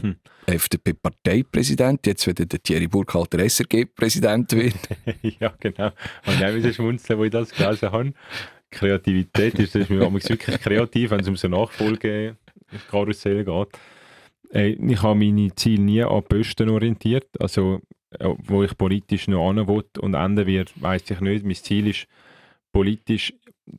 Hm. 0.00 0.16
FDP-Parteipräsident, 0.46 2.06
jetzt 2.06 2.26
wenn 2.26 2.34
der 2.34 2.62
Thierry 2.62 2.88
Burkhalter 2.88 3.38
SRG-Präsident 3.38 4.52
wird. 4.52 4.74
ja, 5.40 5.54
genau. 5.60 5.92
Und 6.26 6.42
auch 6.42 6.54
wieder 6.54 6.72
schmunzeln, 6.72 7.18
wo 7.18 7.24
ich 7.24 7.30
das 7.30 7.50
gelesen 7.50 7.92
habe. 7.92 8.12
Kreativität 8.70 9.58
ist, 9.58 9.74
das 9.74 9.82
ist 9.82 9.90
mir 9.90 10.00
wirklich 10.00 10.60
kreativ, 10.60 11.10
wenn 11.10 11.20
es 11.20 11.28
um 11.28 11.36
so 11.36 11.46
Nachfolge-Karussell 11.48 13.44
geht. 13.44 13.68
Äh, 14.52 14.70
ich 14.70 15.02
habe 15.02 15.18
meine 15.18 15.54
Ziele 15.54 15.82
nie 15.82 16.02
an 16.02 16.22
Posten 16.24 16.68
orientiert. 16.68 17.28
Also, 17.40 17.80
äh, 18.10 18.28
wo 18.38 18.62
ich 18.62 18.76
politisch 18.76 19.28
noch 19.28 19.52
hin 19.52 19.66
will 19.66 19.84
und 20.00 20.14
enden 20.14 20.46
wird, 20.46 20.72
weiß 20.80 21.10
ich 21.10 21.20
nicht. 21.20 21.44
Mein 21.44 21.54
Ziel 21.54 21.88
ist, 21.88 22.06
politisch 22.72 23.32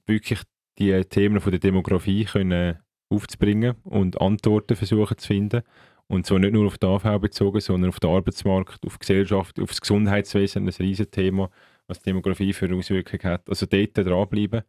wirklich 0.05 0.41
die 0.79 1.03
Themen 1.05 1.39
von 1.41 1.51
der 1.51 1.59
Demografie 1.59 2.25
können 2.25 2.79
aufzubringen 3.09 3.75
und 3.83 4.19
Antworten 4.21 4.75
versuchen 4.75 5.17
zu 5.17 5.27
finden. 5.27 5.61
Und 6.07 6.25
zwar 6.25 6.39
nicht 6.39 6.53
nur 6.53 6.67
auf 6.67 6.77
die 6.77 6.85
AV 6.85 7.19
bezogen, 7.19 7.59
sondern 7.59 7.89
auf 7.89 7.99
den 7.99 8.09
Arbeitsmarkt, 8.09 8.85
auf 8.85 8.93
die 8.93 8.99
Gesellschaft, 8.99 9.59
auf 9.59 9.69
das 9.69 9.81
Gesundheitswesen, 9.81 10.63
ein 10.63 10.69
riesiges 10.69 11.11
Thema, 11.11 11.49
was 11.87 11.99
die 11.99 12.09
Demografie 12.09 12.53
für 12.53 12.73
Auswirkungen 12.75 13.23
hat. 13.23 13.49
Also 13.49 13.65
dort 13.65 13.97
dranbleiben 13.97 14.63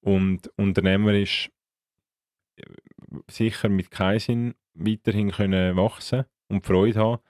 und 0.00 0.50
unternehmerisch 0.56 1.50
äh, 2.56 2.62
sicher 3.28 3.68
mit 3.68 3.90
Kaisin 3.90 4.54
weiterhin 4.76 5.30
können 5.30 5.76
wachsen 5.76 6.24
und 6.48 6.66
Freude 6.66 7.00
haben 7.00 7.22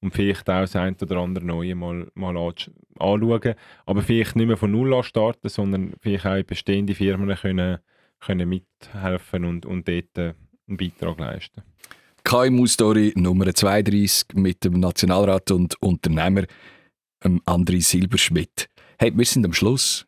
und 0.00 0.12
vielleicht 0.12 0.50
auch 0.50 0.62
das 0.62 0.76
ein 0.76 0.96
oder 1.00 1.16
andere 1.18 1.44
Neue 1.44 1.74
mal, 1.74 2.10
mal 2.14 2.36
anschauen. 2.36 3.54
Aber 3.86 4.02
vielleicht 4.02 4.36
nicht 4.36 4.48
mehr 4.48 4.56
von 4.56 4.72
Null 4.72 4.92
an 4.94 5.02
starten, 5.02 5.48
sondern 5.48 5.94
vielleicht 6.00 6.26
auch 6.26 6.42
bestehende 6.42 6.94
Firmen 6.94 7.34
können, 7.36 7.78
können 8.20 8.48
mithelfen 8.48 9.44
und, 9.44 9.64
und 9.64 9.88
dort 9.88 10.18
äh, 10.18 10.34
einen 10.68 10.76
Beitrag 10.76 11.18
leisten. 11.18 11.62
KMU-Story 12.24 13.12
Nummer 13.16 13.52
32 13.52 14.34
mit 14.34 14.64
dem 14.64 14.74
Nationalrat 14.74 15.50
und 15.50 15.80
Unternehmer 15.82 16.44
ähm, 17.24 17.40
André 17.46 17.82
Silberschmidt. 17.82 18.68
Hey, 18.98 19.12
wir 19.16 19.24
sind 19.24 19.44
am 19.44 19.52
Schluss. 19.52 20.06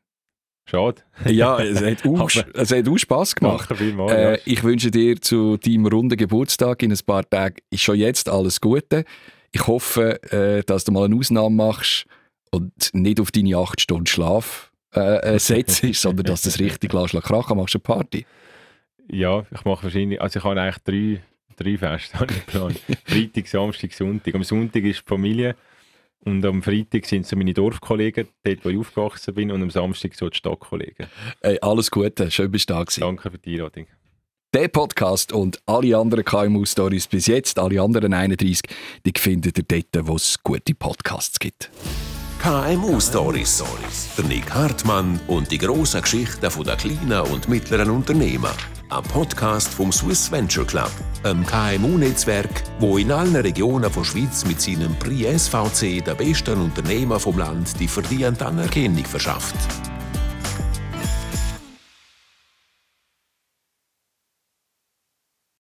Schade. 0.67 1.03
Ja, 1.27 1.59
es 1.61 1.83
hat 1.83 2.07
auch, 2.07 2.31
es 2.55 2.73
hat 2.73 2.89
auch 2.89 2.97
Spass 2.97 3.35
gemacht. 3.35 3.71
Mal, 3.71 4.11
äh, 4.11 4.33
ja. 4.33 4.39
Ich 4.45 4.63
wünsche 4.63 4.91
dir 4.91 5.21
zu 5.21 5.57
deinem 5.57 5.87
runden 5.87 6.17
Geburtstag 6.17 6.83
in 6.83 6.93
ein 6.93 6.99
paar 7.07 7.29
Tagen 7.29 7.57
schon 7.75 7.97
jetzt 7.97 8.29
alles 8.29 8.61
Gute. 8.61 9.05
Ich 9.53 9.67
hoffe, 9.67 10.23
äh, 10.33 10.63
dass 10.65 10.85
du 10.85 10.93
mal 10.93 11.05
eine 11.05 11.17
Ausnahme 11.17 11.55
machst 11.55 12.07
und 12.51 12.73
nicht 12.93 13.21
auf 13.21 13.31
deine 13.31 13.57
acht 13.57 13.81
Stunden 13.81 14.07
Schlaf 14.07 14.73
äh, 14.95 15.35
äh 15.35 15.39
setzt, 15.39 15.85
sondern 15.95 16.27
dass 16.27 16.43
du 16.43 16.49
das 16.49 16.59
richtig 16.59 16.93
lässt. 16.93 17.15
Krachen 17.15 17.57
machst 17.57 17.75
du 17.75 17.79
eine 17.79 17.83
Party. 17.83 18.27
Ja, 19.11 19.45
ich 19.53 19.65
mache 19.65 19.85
wahrscheinlich, 19.85 20.21
also 20.21 20.39
ich 20.39 20.45
habe 20.45 20.61
eigentlich 20.61 20.83
drei, 20.83 21.23
drei 21.63 21.77
Feste 21.77 22.27
geplant. 22.27 22.81
Freitag, 23.05 23.47
Samstag, 23.47 23.93
Sonntag. 23.93 24.35
Am 24.35 24.43
Sonntag 24.45 24.83
ist 24.83 25.01
die 25.01 25.09
Familie 25.09 25.57
und 26.25 26.45
am 26.45 26.63
Freitag 26.63 27.07
sind 27.07 27.27
so 27.27 27.37
meine 27.37 27.55
Dorfkollegen, 27.55 28.29
dort 28.43 28.65
wo 28.65 28.69
ich 28.69 28.79
aufgewachsen 28.79 29.35
bin, 29.35 29.51
und 29.51 29.63
am 29.63 29.71
Samstag 29.71 30.15
so 30.15 30.29
die 30.29 30.37
Stadtkollegen. 30.37 31.07
Hey, 31.43 31.59
alles 31.61 31.91
Gute, 31.91 32.31
schön 32.31 32.51
bist 32.51 32.71
du 32.71 32.75
da 32.75 32.83
gewesen. 32.83 33.01
Danke 33.01 33.31
für 33.31 33.39
die 33.39 33.55
Einladung. 33.55 33.87
Der 34.55 34.69
Podcast 34.69 35.33
und 35.33 35.61
alle 35.67 35.97
anderen 35.97 36.25
KMU-Stories 36.25 37.09
bis 37.09 37.27
jetzt, 37.27 37.59
alle 37.59 37.83
anderen 37.83 38.15
31, 38.15 38.61
die 39.05 39.13
findet 39.19 39.59
ihr 39.59 39.65
dort, 39.65 40.07
wo 40.07 40.15
es 40.15 40.39
gute 40.45 40.75
Podcasts 40.75 41.41
gibt. 41.41 41.71
KMU 42.41 43.01
Stories. 43.01 43.65
Der 44.17 44.25
Nick 44.27 44.53
Hartmann 44.55 45.19
und 45.29 45.51
die 45.51 45.59
grossen 45.59 46.03
Geschichten 46.03 46.41
der 46.41 46.77
kleinen 46.77 47.21
und 47.33 47.49
mittleren 47.49 47.91
Unternehmen. 47.91 48.51
Ein 48.95 49.03
Podcast 49.03 49.75
vom 49.75 49.91
Swiss 49.91 50.31
Venture 50.31 50.65
Club, 50.65 50.93
einem 51.25 51.45
KMU-Netzwerk, 51.45 52.63
wo 52.79 52.97
in 52.97 53.11
allen 53.11 53.35
Regionen 53.35 53.91
der 53.93 54.05
Schweiz 54.05 54.45
mit 54.45 54.61
seinem 54.61 54.97
Prix 55.01 55.47
SVC 55.47 56.05
der 56.05 56.15
besten 56.15 56.61
Unternehmer 56.61 57.19
vom 57.19 57.37
Land 57.37 57.81
die 57.81 57.89
verdiente 57.89 58.47
Anerkennung 58.47 59.05
verschafft. 59.05 59.57